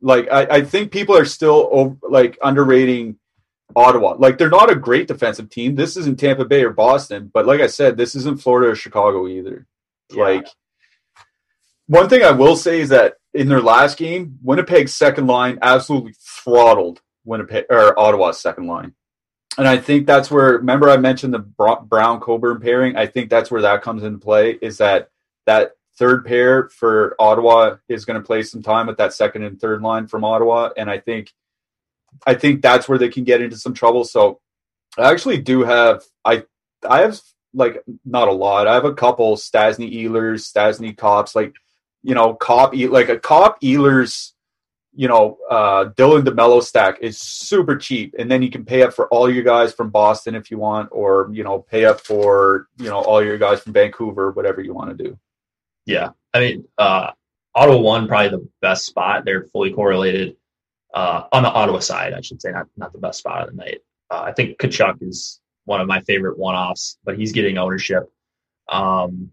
Like 0.00 0.28
I, 0.30 0.42
I 0.42 0.62
think 0.62 0.92
people 0.92 1.16
are 1.16 1.24
still 1.24 1.68
over, 1.72 1.96
like 2.08 2.38
underrating 2.42 3.18
Ottawa. 3.76 4.16
Like 4.18 4.38
they're 4.38 4.50
not 4.50 4.70
a 4.70 4.76
great 4.76 5.08
defensive 5.08 5.50
team. 5.50 5.74
This 5.74 5.96
isn't 5.96 6.18
Tampa 6.18 6.44
Bay 6.44 6.64
or 6.64 6.70
Boston, 6.70 7.30
but 7.32 7.46
like 7.46 7.60
I 7.60 7.66
said, 7.66 7.96
this 7.96 8.14
isn't 8.14 8.40
Florida 8.40 8.72
or 8.72 8.74
Chicago 8.74 9.26
either. 9.28 9.66
Yeah. 10.10 10.24
Like 10.24 10.46
one 11.86 12.08
thing 12.08 12.22
I 12.22 12.30
will 12.30 12.56
say 12.56 12.80
is 12.80 12.90
that 12.90 13.14
in 13.34 13.48
their 13.48 13.60
last 13.60 13.98
game, 13.98 14.38
Winnipeg's 14.42 14.94
second 14.94 15.26
line 15.26 15.58
absolutely 15.62 16.14
throttled 16.20 17.00
Winnipeg 17.24 17.66
or 17.70 17.98
Ottawa's 17.98 18.40
second 18.40 18.66
line. 18.66 18.94
And 19.58 19.68
I 19.68 19.76
think 19.78 20.06
that's 20.06 20.30
where 20.30 20.52
remember 20.52 20.88
I 20.88 20.96
mentioned 20.96 21.34
the 21.34 21.38
Brown 21.38 22.20
Coburn 22.20 22.60
pairing. 22.60 22.96
I 22.96 23.06
think 23.06 23.28
that's 23.28 23.50
where 23.50 23.62
that 23.62 23.82
comes 23.82 24.02
into 24.02 24.18
play. 24.18 24.58
Is 24.62 24.78
that 24.78 25.10
that 25.46 25.72
third 25.98 26.24
pair 26.24 26.68
for 26.70 27.14
Ottawa 27.18 27.76
is 27.88 28.04
going 28.04 28.20
to 28.20 28.26
play 28.26 28.42
some 28.42 28.62
time 28.62 28.86
with 28.86 28.96
that 28.96 29.12
second 29.12 29.42
and 29.42 29.60
third 29.60 29.82
line 29.82 30.06
from 30.06 30.24
Ottawa, 30.24 30.70
and 30.76 30.90
I 30.90 30.98
think 30.98 31.32
I 32.26 32.34
think 32.34 32.62
that's 32.62 32.88
where 32.88 32.98
they 32.98 33.08
can 33.08 33.24
get 33.24 33.42
into 33.42 33.56
some 33.56 33.74
trouble. 33.74 34.04
So 34.04 34.40
I 34.98 35.10
actually 35.10 35.38
do 35.38 35.62
have 35.62 36.02
I 36.24 36.44
I 36.88 37.00
have 37.00 37.20
like 37.54 37.82
not 38.04 38.28
a 38.28 38.32
lot. 38.32 38.66
I 38.66 38.74
have 38.74 38.84
a 38.84 38.94
couple 38.94 39.36
Stastny 39.36 39.92
Ehlers, 39.94 40.50
Stastny 40.50 40.96
Copps, 40.96 41.34
like 41.34 41.54
you 42.02 42.14
know, 42.14 42.34
Copp 42.34 42.74
like 42.74 43.08
a 43.08 43.18
Copp 43.18 43.60
Ehlers, 43.60 44.32
you 44.94 45.08
know, 45.08 45.38
uh 45.50 45.86
Dylan 45.96 46.24
DeMello 46.24 46.62
stack 46.62 46.98
is 47.00 47.18
super 47.18 47.76
cheap. 47.76 48.14
And 48.18 48.30
then 48.30 48.42
you 48.42 48.50
can 48.50 48.64
pay 48.64 48.82
up 48.82 48.92
for 48.92 49.08
all 49.08 49.30
your 49.30 49.44
guys 49.44 49.72
from 49.72 49.90
Boston 49.90 50.34
if 50.34 50.50
you 50.50 50.58
want, 50.58 50.88
or 50.92 51.30
you 51.32 51.44
know, 51.44 51.60
pay 51.60 51.84
up 51.84 52.00
for, 52.00 52.68
you 52.78 52.88
know, 52.88 52.98
all 52.98 53.24
your 53.24 53.38
guys 53.38 53.60
from 53.60 53.72
Vancouver, 53.72 54.30
whatever 54.32 54.60
you 54.60 54.74
want 54.74 54.96
to 54.96 55.04
do. 55.04 55.18
Yeah. 55.86 56.10
I 56.34 56.40
mean, 56.40 56.68
uh 56.78 57.12
Ottawa 57.54 57.78
one 57.78 58.08
probably 58.08 58.30
the 58.30 58.48
best 58.62 58.86
spot. 58.86 59.24
They're 59.24 59.44
fully 59.44 59.72
correlated 59.72 60.36
uh, 60.94 61.24
on 61.32 61.42
the 61.42 61.50
Ottawa 61.50 61.78
side, 61.78 62.12
I 62.12 62.20
should 62.20 62.40
say, 62.40 62.50
not 62.52 62.66
not 62.76 62.92
the 62.92 62.98
best 62.98 63.20
spot 63.20 63.48
of 63.48 63.50
the 63.50 63.56
night. 63.56 63.80
Uh, 64.10 64.22
I 64.22 64.32
think 64.32 64.58
Tkachuk 64.58 65.02
is 65.02 65.40
one 65.64 65.80
of 65.80 65.86
my 65.86 66.00
favorite 66.02 66.38
one-offs, 66.38 66.98
but 67.04 67.16
he's 67.16 67.32
getting 67.32 67.56
ownership. 67.56 68.12
Um, 68.68 69.32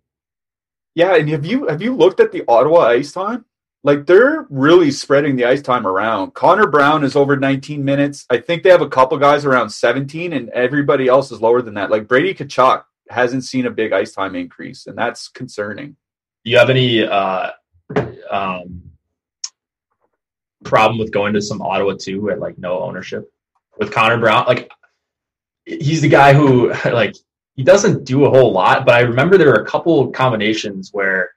yeah, 0.96 1.16
and 1.16 1.30
have 1.30 1.46
you 1.46 1.68
have 1.68 1.82
you 1.82 1.96
looked 1.96 2.20
at 2.20 2.32
the 2.32 2.44
Ottawa 2.48 2.88
ice 2.88 3.12
time? 3.12 3.46
Like 3.84 4.06
they're 4.06 4.46
really 4.50 4.92
spreading 4.92 5.36
the 5.36 5.46
ice 5.46 5.62
time 5.62 5.88
around. 5.88 6.34
Connor 6.34 6.68
Brown 6.68 7.04
is 7.06 7.16
over 7.16 7.38
19 7.38 7.84
minutes. 7.84 8.26
I 8.30 8.38
think 8.38 8.64
they 8.64 8.70
have 8.70 8.82
a 8.82 8.90
couple 8.90 9.18
guys 9.18 9.46
around 9.46 9.70
17, 9.70 10.34
and 10.34 10.50
everybody 10.50 11.08
else 11.08 11.32
is 11.32 11.42
lower 11.42 11.62
than 11.62 11.76
that. 11.76 11.90
Like 11.90 12.08
Brady 12.08 12.34
Tkachuk 12.34 12.84
hasn't 13.10 13.46
seen 13.46 13.66
a 13.66 13.72
big 13.72 13.94
ice 13.94 14.12
time 14.12 14.36
increase, 14.36 14.88
and 14.88 14.98
that's 14.98 15.30
concerning. 15.30 15.96
Do 16.44 16.52
you 16.52 16.58
have 16.58 16.70
any 16.70 17.04
uh, 17.04 17.52
um, 18.30 18.89
problem 20.64 21.00
with 21.00 21.12
going 21.12 21.34
to 21.34 21.42
some 21.42 21.62
Ottawa 21.62 21.94
too 22.00 22.30
at 22.30 22.40
like 22.40 22.58
no 22.58 22.80
ownership 22.80 23.32
with 23.78 23.92
Connor 23.92 24.18
Brown. 24.18 24.46
Like 24.46 24.72
he's 25.66 26.02
the 26.02 26.10
guy 26.10 26.34
who 26.34 26.74
like 26.86 27.16
he 27.56 27.64
doesn't 27.64 28.06
do 28.06 28.26
a 28.26 28.30
whole 28.30 28.52
lot, 28.52 28.86
but 28.86 28.96
I 28.96 29.02
remember 29.02 29.38
there 29.38 29.50
were 29.50 29.64
a 29.64 29.66
couple 29.66 30.12
combinations 30.12 30.92
where 30.94 31.32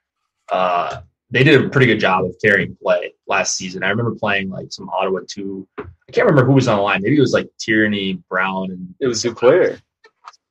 uh, 0.50 1.00
they 1.30 1.42
did 1.42 1.64
a 1.64 1.68
pretty 1.68 1.86
good 1.86 1.98
job 1.98 2.24
of 2.24 2.36
carrying 2.40 2.76
play 2.80 3.14
last 3.26 3.56
season. 3.56 3.82
I 3.82 3.88
remember 3.88 4.14
playing 4.14 4.50
like 4.50 4.72
some 4.72 4.88
Ottawa 4.90 5.20
two. 5.26 5.66
I 5.78 6.12
can't 6.12 6.26
remember 6.26 6.44
who 6.44 6.54
was 6.54 6.68
on 6.68 6.76
the 6.76 6.82
line. 6.82 7.02
Maybe 7.02 7.16
it 7.16 7.20
was 7.20 7.32
like 7.32 7.48
Tierney, 7.58 8.22
Brown, 8.28 8.70
and 8.70 8.94
it 9.00 9.06
was 9.06 9.22
Duclair. 9.22 9.80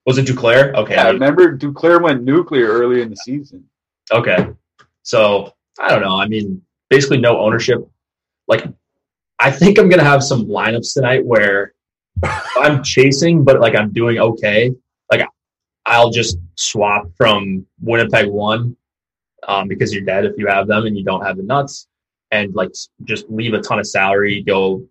Was 0.05 0.17
it 0.17 0.26
Duclair? 0.26 0.74
Okay. 0.74 0.95
Yeah, 0.95 1.07
I 1.07 1.09
remember 1.11 1.55
Duclair 1.55 2.01
went 2.01 2.24
nuclear 2.24 2.67
early 2.67 3.01
in 3.01 3.09
the 3.09 3.15
season. 3.15 3.63
Okay. 4.11 4.47
So 5.03 5.53
I 5.80 5.89
don't 5.89 6.01
know. 6.01 6.19
I 6.19 6.28
mean, 6.28 6.61
basically 6.89 7.19
no 7.19 7.39
ownership 7.39 7.88
like 8.52 8.66
I 9.39 9.49
think 9.49 9.80
I'm 9.80 9.89
gonna 9.89 10.04
have 10.04 10.24
some 10.24 10.45
lineups 10.45 10.93
tonight 10.93 11.26
where 11.26 11.74
I'm 12.58 12.84
chasing, 12.84 13.43
but 13.43 13.60
like 13.60 13.76
I'm 13.76 13.91
doing 13.91 14.20
okay. 14.20 14.72
Like 15.10 15.26
I'll 15.86 16.12
just 16.12 16.38
swap 16.56 17.06
from 17.18 17.66
Winnipeg 17.80 18.28
one 18.28 18.76
um, 19.47 19.68
because 19.68 19.91
you're 19.91 20.04
dead 20.04 20.26
if 20.26 20.34
you 20.38 20.45
have 20.47 20.68
them 20.68 20.86
and 20.86 20.95
you 20.95 21.04
don't 21.04 21.26
have 21.26 21.38
the 21.38 21.43
nuts, 21.43 21.88
and 22.30 22.54
like 22.54 22.72
just 23.06 23.28
leave 23.30 23.54
a 23.54 23.62
ton 23.62 23.80
of 23.80 23.88
salary, 23.88 24.43
go 24.43 24.86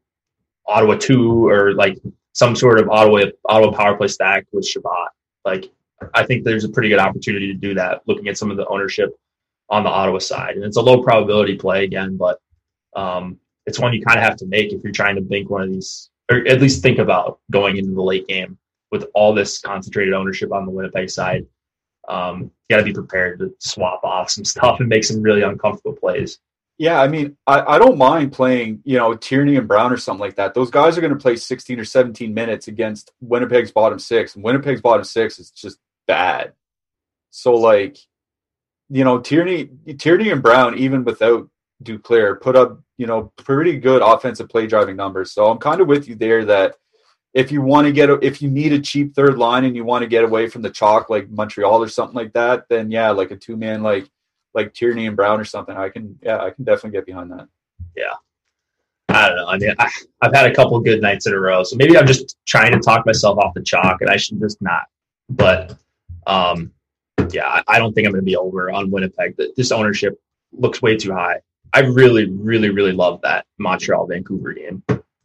Ottawa 0.66 0.96
two 0.96 1.46
or 1.46 1.74
like 1.74 1.98
some 2.32 2.56
sort 2.56 2.80
of 2.80 2.88
Ottawa 2.88 3.26
Ottawa 3.44 3.76
power 3.76 3.96
play 3.96 4.08
stack 4.08 4.46
with 4.52 4.66
Chabot. 4.66 5.11
Like 5.44 5.70
I 6.14 6.24
think 6.24 6.44
there's 6.44 6.64
a 6.64 6.70
pretty 6.70 6.88
good 6.88 6.98
opportunity 6.98 7.48
to 7.48 7.58
do 7.58 7.74
that. 7.74 8.00
Looking 8.06 8.28
at 8.28 8.38
some 8.38 8.50
of 8.50 8.56
the 8.56 8.66
ownership 8.66 9.11
on 9.68 9.84
the 9.84 9.90
Ottawa 9.90 10.18
side, 10.18 10.56
and 10.56 10.64
it's 10.64 10.78
a 10.78 10.82
low 10.82 11.02
probability 11.02 11.56
play 11.56 11.84
again, 11.84 12.16
but 12.16 12.40
um, 12.96 13.38
it's 13.70 13.78
one 13.78 13.92
you 13.92 14.04
kind 14.04 14.18
of 14.18 14.24
have 14.24 14.36
to 14.38 14.46
make 14.46 14.72
if 14.72 14.82
you're 14.82 14.92
trying 14.92 15.14
to 15.14 15.22
bank 15.22 15.48
one 15.48 15.62
of 15.62 15.70
these, 15.70 16.10
or 16.30 16.38
at 16.48 16.60
least 16.60 16.82
think 16.82 16.98
about 16.98 17.38
going 17.52 17.76
into 17.76 17.92
the 17.92 18.02
late 18.02 18.26
game 18.26 18.58
with 18.90 19.06
all 19.14 19.32
this 19.32 19.60
concentrated 19.60 20.12
ownership 20.12 20.52
on 20.52 20.66
the 20.66 20.72
Winnipeg 20.72 21.08
side. 21.08 21.46
Um, 22.08 22.42
you 22.42 22.50
got 22.68 22.78
to 22.78 22.84
be 22.84 22.92
prepared 22.92 23.38
to 23.38 23.54
swap 23.60 24.02
off 24.02 24.28
some 24.30 24.44
stuff 24.44 24.80
and 24.80 24.88
make 24.88 25.04
some 25.04 25.22
really 25.22 25.42
uncomfortable 25.42 25.96
plays. 25.96 26.38
Yeah, 26.78 27.00
I 27.00 27.06
mean, 27.06 27.36
I, 27.46 27.74
I 27.74 27.78
don't 27.78 27.96
mind 27.98 28.32
playing, 28.32 28.80
you 28.84 28.96
know, 28.96 29.14
Tierney 29.14 29.56
and 29.56 29.68
Brown 29.68 29.92
or 29.92 29.98
something 29.98 30.20
like 30.20 30.36
that. 30.36 30.54
Those 30.54 30.70
guys 30.70 30.96
are 30.96 31.02
going 31.02 31.12
to 31.12 31.18
play 31.18 31.36
16 31.36 31.78
or 31.78 31.84
17 31.84 32.32
minutes 32.32 32.68
against 32.68 33.12
Winnipeg's 33.20 33.70
bottom 33.70 33.98
six. 33.98 34.34
And 34.34 34.42
Winnipeg's 34.42 34.80
bottom 34.80 35.04
six 35.04 35.38
is 35.38 35.50
just 35.50 35.78
bad. 36.08 36.54
So, 37.30 37.54
like, 37.54 37.98
you 38.88 39.04
know, 39.04 39.20
Tierney, 39.20 39.68
Tierney 39.98 40.30
and 40.30 40.42
Brown, 40.42 40.78
even 40.78 41.04
without 41.04 41.49
Duclair 41.82 42.40
put 42.40 42.56
up, 42.56 42.80
you 42.96 43.06
know, 43.06 43.32
pretty 43.36 43.78
good 43.78 44.02
offensive 44.02 44.48
play 44.48 44.66
driving 44.66 44.96
numbers. 44.96 45.32
So 45.32 45.50
I'm 45.50 45.58
kind 45.58 45.80
of 45.80 45.88
with 45.88 46.08
you 46.08 46.14
there 46.14 46.44
that 46.46 46.76
if 47.32 47.52
you 47.52 47.62
want 47.62 47.86
to 47.86 47.92
get, 47.92 48.10
if 48.22 48.42
you 48.42 48.50
need 48.50 48.72
a 48.72 48.80
cheap 48.80 49.14
third 49.14 49.38
line 49.38 49.64
and 49.64 49.74
you 49.76 49.84
want 49.84 50.02
to 50.02 50.08
get 50.08 50.24
away 50.24 50.48
from 50.48 50.62
the 50.62 50.70
chalk 50.70 51.08
like 51.10 51.30
Montreal 51.30 51.82
or 51.82 51.88
something 51.88 52.16
like 52.16 52.32
that, 52.32 52.64
then 52.68 52.90
yeah, 52.90 53.10
like 53.10 53.30
a 53.30 53.36
two 53.36 53.56
man 53.56 53.82
like 53.82 54.08
like 54.52 54.74
Tierney 54.74 55.06
and 55.06 55.16
Brown 55.16 55.40
or 55.40 55.44
something, 55.44 55.76
I 55.76 55.88
can 55.88 56.18
yeah, 56.22 56.38
I 56.38 56.50
can 56.50 56.64
definitely 56.64 56.98
get 56.98 57.06
behind 57.06 57.30
that. 57.30 57.48
Yeah. 57.96 58.14
I 59.08 59.28
don't 59.28 59.36
know. 59.36 59.46
I 59.48 59.58
mean, 59.58 59.74
I, 59.78 59.90
have 60.22 60.34
had 60.34 60.46
a 60.46 60.54
couple 60.54 60.78
good 60.80 61.02
nights 61.02 61.26
in 61.26 61.34
a 61.34 61.40
row, 61.40 61.64
so 61.64 61.76
maybe 61.76 61.98
I'm 61.98 62.06
just 62.06 62.36
trying 62.46 62.72
to 62.72 62.78
talk 62.78 63.06
myself 63.06 63.38
off 63.38 63.54
the 63.54 63.62
chalk, 63.62 64.00
and 64.00 64.10
I 64.10 64.16
should 64.16 64.38
just 64.38 64.62
not. 64.62 64.82
But 65.28 65.76
um, 66.26 66.72
yeah, 67.32 67.48
I, 67.48 67.62
I 67.66 67.78
don't 67.78 67.92
think 67.92 68.06
I'm 68.06 68.12
going 68.12 68.22
to 68.22 68.26
be 68.26 68.36
over 68.36 68.70
on 68.70 68.90
Winnipeg. 68.90 69.36
This 69.56 69.72
ownership 69.72 70.20
looks 70.52 70.80
way 70.80 70.96
too 70.96 71.12
high. 71.12 71.40
I 71.72 71.80
really, 71.80 72.30
really, 72.30 72.70
really 72.70 72.92
love 72.92 73.20
that 73.22 73.46
Montreal 73.58 74.06
Vancouver 74.06 74.52
game. 74.52 74.82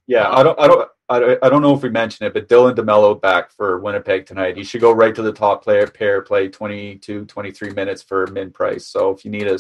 Yeah, 0.08 0.30
I 0.30 0.44
don't, 0.44 0.60
I 0.60 0.68
don't, 0.68 0.90
I, 1.10 1.38
I 1.42 1.50
don't 1.50 1.62
know 1.62 1.76
if 1.76 1.84
we 1.84 1.90
mentioned 1.90 2.28
it, 2.28 2.34
but 2.34 2.48
Dylan 2.48 2.76
DeMello 2.76 3.20
back 3.20 3.52
for 3.52 3.80
Winnipeg 3.80 4.26
tonight. 4.26 4.58
He 4.58 4.64
should 4.64 4.82
go 4.82 4.92
right 4.92 5.14
to 5.14 5.22
the 5.22 5.32
top 5.32 5.64
player 5.64 5.88
pair, 5.88 6.22
play 6.22 6.48
22, 6.48 7.26
23 7.26 7.72
minutes 7.72 8.02
for 8.02 8.28
min 8.28 8.52
price. 8.52 8.88
So 8.88 9.12
if 9.12 9.26
you 9.26 9.32
need 9.32 9.48
a 9.48 9.60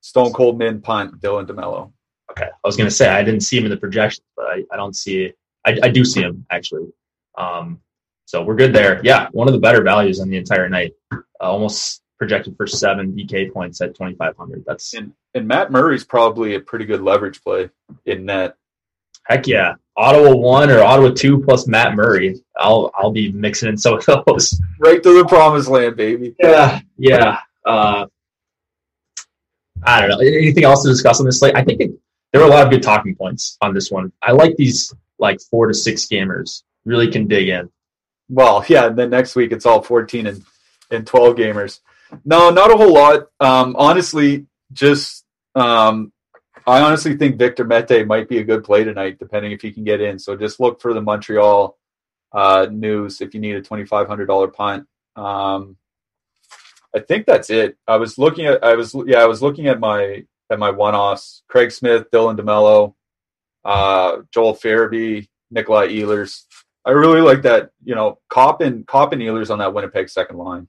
stone 0.00 0.32
cold 0.32 0.58
min 0.58 0.80
punt, 0.80 1.20
Dylan 1.20 1.46
DeMello. 1.46 1.92
Okay. 2.30 2.46
I 2.46 2.68
was 2.68 2.76
going 2.76 2.88
to 2.88 2.94
say, 2.94 3.08
I 3.08 3.22
didn't 3.24 3.40
see 3.40 3.58
him 3.58 3.64
in 3.64 3.70
the 3.70 3.76
projections, 3.76 4.26
but 4.36 4.46
I, 4.46 4.64
I 4.72 4.76
don't 4.76 4.94
see 4.94 5.24
it. 5.24 5.38
I, 5.64 5.78
I 5.82 5.88
do 5.88 6.04
see 6.04 6.20
him 6.20 6.46
actually. 6.50 6.88
Um, 7.36 7.80
so 8.24 8.42
we're 8.42 8.54
good 8.54 8.72
there. 8.72 9.00
Yeah. 9.02 9.28
One 9.32 9.48
of 9.48 9.54
the 9.54 9.60
better 9.60 9.82
values 9.82 10.20
on 10.20 10.28
the 10.28 10.36
entire 10.36 10.68
night. 10.68 10.92
Uh, 11.12 11.18
almost 11.40 12.02
projected 12.20 12.54
for 12.56 12.66
seven 12.66 13.12
DK 13.12 13.50
points 13.50 13.80
at 13.80 13.94
2,500. 13.94 14.62
That's 14.66 14.92
and, 14.94 15.12
and 15.34 15.48
Matt 15.48 15.72
Murray's 15.72 16.04
probably 16.04 16.54
a 16.54 16.60
pretty 16.60 16.84
good 16.84 17.00
leverage 17.00 17.42
play 17.42 17.70
in 18.04 18.26
net. 18.26 18.56
Heck 19.24 19.46
yeah. 19.46 19.74
Ottawa 19.96 20.36
one 20.36 20.70
or 20.70 20.82
Ottawa 20.82 21.10
two 21.10 21.40
plus 21.40 21.66
Matt 21.66 21.94
Murray. 21.94 22.40
I'll 22.56 22.90
I'll 22.94 23.10
be 23.10 23.32
mixing 23.32 23.70
in 23.70 23.76
some 23.76 23.94
of 23.94 24.24
those. 24.26 24.60
Right 24.78 25.02
to 25.02 25.18
the 25.18 25.26
promised 25.26 25.68
land, 25.68 25.96
baby. 25.96 26.34
Yeah, 26.38 26.80
yeah. 26.98 27.40
Uh, 27.64 28.06
I 29.82 30.00
don't 30.00 30.10
know. 30.10 30.18
Anything 30.18 30.64
else 30.64 30.82
to 30.82 30.88
discuss 30.88 31.20
on 31.20 31.26
this 31.26 31.38
slate? 31.38 31.56
I 31.56 31.64
think 31.64 31.80
it, 31.80 31.90
there 32.32 32.42
were 32.42 32.48
a 32.48 32.50
lot 32.50 32.64
of 32.64 32.70
good 32.70 32.82
talking 32.82 33.14
points 33.14 33.56
on 33.62 33.74
this 33.74 33.90
one. 33.90 34.12
I 34.22 34.32
like 34.32 34.56
these 34.56 34.94
like 35.18 35.40
four 35.50 35.66
to 35.68 35.74
six 35.74 36.06
gamers. 36.06 36.62
Really 36.84 37.10
can 37.10 37.26
dig 37.26 37.48
in. 37.48 37.70
Well, 38.28 38.64
yeah. 38.68 38.86
And 38.86 38.98
then 38.98 39.10
next 39.10 39.36
week 39.36 39.52
it's 39.52 39.66
all 39.66 39.82
fourteen 39.82 40.26
and 40.26 40.44
and 40.90 41.06
twelve 41.06 41.36
gamers. 41.36 41.80
No, 42.24 42.50
not 42.50 42.72
a 42.72 42.76
whole 42.76 42.92
lot. 42.92 43.28
Um, 43.40 43.74
honestly, 43.78 44.46
just 44.72 45.24
um, 45.54 46.12
I 46.66 46.80
honestly 46.80 47.16
think 47.16 47.36
Victor 47.36 47.64
Mete 47.64 48.06
might 48.06 48.28
be 48.28 48.38
a 48.38 48.44
good 48.44 48.64
play 48.64 48.84
tonight, 48.84 49.18
depending 49.18 49.52
if 49.52 49.62
he 49.62 49.72
can 49.72 49.84
get 49.84 50.00
in. 50.00 50.18
So 50.18 50.36
just 50.36 50.60
look 50.60 50.80
for 50.80 50.94
the 50.94 51.00
Montreal 51.00 51.76
uh, 52.32 52.66
news 52.70 53.20
if 53.20 53.34
you 53.34 53.40
need 53.40 53.56
a 53.56 53.62
twenty 53.62 53.84
five 53.84 54.06
hundred 54.06 54.26
dollar 54.26 54.48
punt. 54.48 54.86
Um, 55.16 55.76
I 56.94 57.00
think 57.00 57.26
that's 57.26 57.50
it. 57.50 57.76
I 57.86 57.96
was 57.96 58.18
looking 58.18 58.46
at 58.46 58.62
I 58.62 58.74
was 58.74 58.94
yeah 59.06 59.18
I 59.18 59.26
was 59.26 59.42
looking 59.42 59.66
at 59.66 59.80
my 59.80 60.24
at 60.50 60.58
my 60.58 60.70
one 60.70 60.94
offs: 60.94 61.42
Craig 61.48 61.72
Smith, 61.72 62.10
Dylan 62.12 62.38
DeMello, 62.38 62.94
uh, 63.64 64.22
Joel 64.32 64.54
Farabee, 64.54 65.28
Nikolai 65.50 65.88
Ehlers. 65.88 66.44
I 66.84 66.92
really 66.92 67.20
like 67.20 67.42
that. 67.42 67.70
You 67.84 67.94
know, 67.94 68.18
Copp 68.28 68.60
and 68.60 68.86
Copp 68.86 69.12
and 69.12 69.22
Ehlers 69.22 69.50
on 69.50 69.58
that 69.58 69.74
Winnipeg 69.74 70.08
second 70.08 70.38
line. 70.38 70.68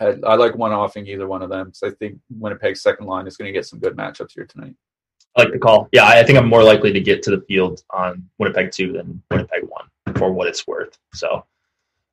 I, 0.00 0.16
I 0.24 0.34
like 0.34 0.56
one 0.56 0.72
offing 0.72 1.06
either 1.06 1.26
one 1.26 1.42
of 1.42 1.50
them 1.50 1.66
because 1.66 1.82
I 1.82 1.90
think 1.90 2.18
Winnipeg's 2.30 2.82
second 2.82 3.06
line 3.06 3.26
is 3.26 3.36
going 3.36 3.46
to 3.46 3.52
get 3.52 3.66
some 3.66 3.78
good 3.78 3.96
matchups 3.96 4.32
here 4.34 4.46
tonight. 4.46 4.74
I 5.36 5.42
like 5.42 5.52
the 5.52 5.58
call. 5.58 5.88
Yeah, 5.92 6.06
I 6.06 6.22
think 6.22 6.38
I'm 6.38 6.48
more 6.48 6.62
likely 6.62 6.92
to 6.92 7.00
get 7.00 7.22
to 7.24 7.30
the 7.30 7.40
field 7.42 7.82
on 7.90 8.28
Winnipeg 8.38 8.70
two 8.72 8.92
than 8.92 9.22
Winnipeg 9.30 9.64
one 9.68 9.88
for 10.16 10.32
what 10.32 10.46
it's 10.46 10.66
worth. 10.66 10.96
So 11.12 11.44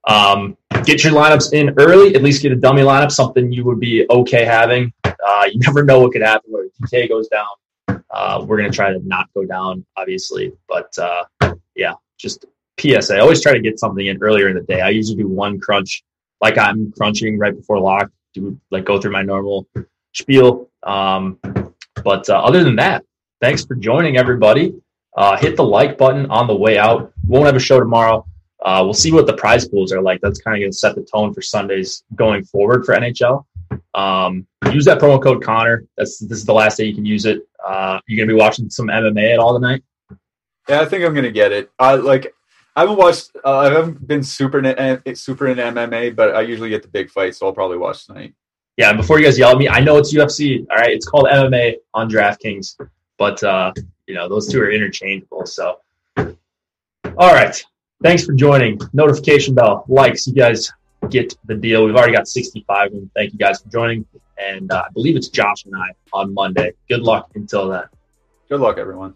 um, 0.08 0.58
get 0.84 1.04
your 1.04 1.14
lineups 1.14 1.54
in 1.54 1.74
early. 1.78 2.16
At 2.16 2.24
least 2.24 2.42
get 2.42 2.52
a 2.52 2.56
dummy 2.56 2.82
lineup, 2.82 3.12
something 3.12 3.52
you 3.52 3.64
would 3.66 3.80
be 3.80 4.06
okay 4.10 4.46
having. 4.46 4.92
Uh, 5.04 5.46
you 5.52 5.60
never 5.66 5.84
know 5.84 6.00
what 6.00 6.14
could 6.14 6.24
happen 6.24 6.52
where 6.52 6.66
the 6.66 6.88
DK 6.88 7.10
goes 7.10 7.28
down. 7.28 7.46
Uh, 8.10 8.44
we're 8.46 8.58
gonna 8.58 8.70
try 8.70 8.92
to 8.92 9.00
not 9.08 9.28
go 9.34 9.46
down, 9.46 9.86
obviously, 9.96 10.52
but 10.68 10.92
uh, 10.98 11.24
yeah, 11.76 11.94
just 12.18 12.46
PSA. 12.80 13.16
I 13.16 13.20
always 13.20 13.42
try 13.42 13.54
to 13.54 13.62
get 13.62 13.80
something 13.80 14.06
in 14.06 14.22
earlier 14.22 14.50
in 14.50 14.56
the 14.56 14.64
day. 14.64 14.82
I 14.82 14.90
usually 14.90 15.18
do 15.18 15.28
one 15.28 15.60
crunch, 15.60 16.04
like 16.42 16.58
I'm 16.58 16.92
crunching 16.94 17.38
right 17.38 17.56
before 17.56 17.80
lock. 17.80 18.12
Do 18.34 18.60
like 18.70 18.86
go 18.86 19.00
through 19.00 19.12
my 19.12 19.24
normal 19.24 19.68
spiel. 20.14 20.70
Um, 20.84 21.38
but 22.04 22.30
uh, 22.30 22.40
other 22.40 22.64
than 22.64 22.76
that, 22.78 23.04
thanks 23.42 23.66
for 23.66 23.76
joining 23.76 24.18
everybody. 24.18 24.74
Uh, 25.16 25.38
hit 25.38 25.58
the 25.58 25.64
like 25.64 25.98
button 25.98 26.26
on 26.28 26.48
the 26.48 26.56
way 26.56 26.78
out. 26.78 27.12
We 27.28 27.34
won't 27.34 27.46
have 27.46 27.56
a 27.56 27.60
show 27.60 27.80
tomorrow. 27.80 28.26
Uh, 28.64 28.82
we'll 28.84 28.94
see 28.94 29.12
what 29.12 29.26
the 29.26 29.34
prize 29.34 29.68
pools 29.68 29.92
are 29.92 30.02
like. 30.02 30.22
That's 30.22 30.40
kind 30.40 30.56
of 30.56 30.62
going 30.62 30.72
to 30.72 30.78
set 30.78 30.96
the 30.96 31.02
tone 31.02 31.34
for 31.34 31.42
Sundays 31.42 32.04
going 32.16 32.46
forward 32.46 32.86
for 32.86 32.96
NHL. 32.96 33.46
Um, 33.94 34.48
use 34.72 34.86
that 34.86 35.00
promo 35.00 35.22
code 35.22 35.44
Connor. 35.44 35.86
That's 35.98 36.20
this 36.20 36.38
is 36.38 36.46
the 36.46 36.54
last 36.54 36.78
day 36.78 36.86
you 36.86 36.96
can 36.96 37.06
use 37.06 37.26
it. 37.26 37.42
Uh, 37.64 38.00
you're 38.08 38.18
going 38.18 38.30
to 38.30 38.36
be 38.36 38.40
watching 38.40 38.70
some 38.70 38.88
MMA 38.88 39.34
at 39.34 39.40
all 39.40 39.54
tonight. 39.54 39.84
Yeah, 40.70 40.82
I 40.82 40.86
think 40.86 41.04
I'm 41.04 41.14
going 41.14 41.26
to 41.26 41.32
get 41.32 41.52
it. 41.52 41.72
I 41.80 41.96
like. 41.96 42.34
I 42.76 42.82
haven't 42.82 42.98
watched. 42.98 43.32
Uh, 43.44 43.58
I 43.58 43.66
haven't 43.66 44.08
been 44.08 44.24
super 44.24 44.60
in, 44.60 45.16
super 45.16 45.48
in 45.48 45.58
MMA, 45.58 46.16
but 46.16 46.36
I 46.36 46.42
usually 46.42 46.70
get 46.70 46.82
the 46.82 46.88
big 46.88 47.10
fights, 47.10 47.40
so 47.40 47.46
I'll 47.46 47.54
probably 47.54 47.78
watch 47.78 48.06
tonight. 48.06 48.34
Yeah, 48.78 48.90
and 48.90 48.98
before 48.98 49.20
you 49.20 49.26
guys 49.26 49.38
yell 49.38 49.52
at 49.52 49.58
me, 49.58 49.68
I 49.68 49.82
know 49.82 49.98
it's 49.98 50.14
UFC. 50.14 50.66
All 50.72 50.78
right, 50.78 50.92
it's 50.92 51.06
called 51.06 51.26
MMA 51.26 51.76
on 51.94 52.10
DraftKings, 52.10 52.78
but 53.18 53.44
uh, 53.44 53.74
you 54.08 54.16
know 54.16 54.30
those 54.30 54.48
two 54.48 54.62
are 54.62 54.72
interchangeable. 54.72 55.46
So, 55.46 55.80
all 56.18 57.34
right, 57.34 57.62
thanks 58.02 58.26
for 58.26 58.34
joining. 58.34 58.80
Notification 58.94 59.54
bell, 59.54 59.84
likes, 59.90 60.26
you 60.26 60.34
guys 60.34 60.72
get 61.10 61.36
the 61.46 61.56
deal. 61.56 61.84
We've 61.84 61.96
already 61.96 62.14
got 62.14 62.28
65, 62.28 62.94
and 62.94 63.12
thank 63.14 63.34
you 63.34 63.40
guys 63.40 63.62
for 63.62 63.70
joining. 63.70 64.06
And 64.38 64.72
uh, 64.72 64.84
I 64.88 64.92
believe 64.94 65.18
it's 65.18 65.28
Josh 65.28 65.66
and 65.66 65.76
I 65.76 65.90
on 66.14 66.34
Monday. 66.34 66.72
Good 66.90 67.02
luck 67.02 67.30
until 67.36 67.70
then. 67.70 67.84
Good 68.48 68.62
luck, 68.62 68.78
everyone. 68.78 69.16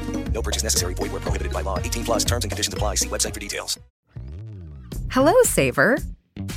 No 0.31 0.41
purchase 0.41 0.63
necessary. 0.63 0.93
Void 0.95 1.11
where 1.11 1.21
prohibited 1.21 1.53
by 1.53 1.61
law. 1.61 1.77
18 1.77 2.05
plus 2.05 2.23
terms 2.25 2.43
and 2.43 2.51
conditions 2.51 2.73
apply. 2.73 2.95
See 2.95 3.09
website 3.09 3.33
for 3.33 3.39
details. 3.39 3.79
Hello, 5.09 5.33
Saver. 5.43 5.97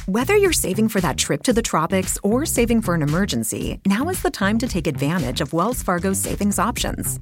Whether 0.07 0.37
you're 0.37 0.53
saving 0.53 0.89
for 0.89 1.01
that 1.01 1.19
trip 1.19 1.43
to 1.43 1.53
the 1.53 1.63
tropics 1.63 2.17
or 2.23 2.47
saving 2.47 2.83
for 2.83 2.95
an 2.95 3.03
emergency, 3.03 3.81
now 3.87 4.09
is 4.09 4.23
the 4.23 4.31
time 4.31 4.59
to 4.59 4.69
take 4.69 4.87
advantage 4.87 5.41
of 5.41 5.53
Wells 5.53 5.83
Fargo's 5.83 6.19
savings 6.19 6.59
options. 6.59 7.19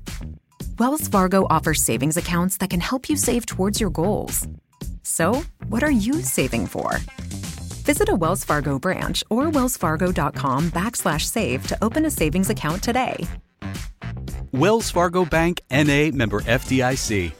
Wells 0.78 1.08
Fargo 1.08 1.46
offers 1.48 1.82
savings 1.82 2.16
accounts 2.16 2.58
that 2.58 2.70
can 2.70 2.80
help 2.80 3.08
you 3.08 3.16
save 3.16 3.46
towards 3.46 3.80
your 3.80 3.90
goals. 3.90 4.46
So, 5.02 5.42
what 5.68 5.82
are 5.82 5.90
you 5.90 6.14
saving 6.22 6.66
for? 6.66 6.98
Visit 7.84 8.08
a 8.08 8.14
Wells 8.14 8.44
Fargo 8.44 8.78
branch 8.78 9.24
or 9.30 9.46
wellsfargo.com 9.46 10.70
backslash 10.70 11.22
save 11.22 11.66
to 11.66 11.78
open 11.82 12.04
a 12.04 12.10
savings 12.10 12.50
account 12.50 12.82
today. 12.82 13.16
Wells 14.52 14.90
Fargo 14.90 15.24
Bank 15.24 15.62
NA 15.70 16.10
member 16.12 16.40
FDIC. 16.42 17.32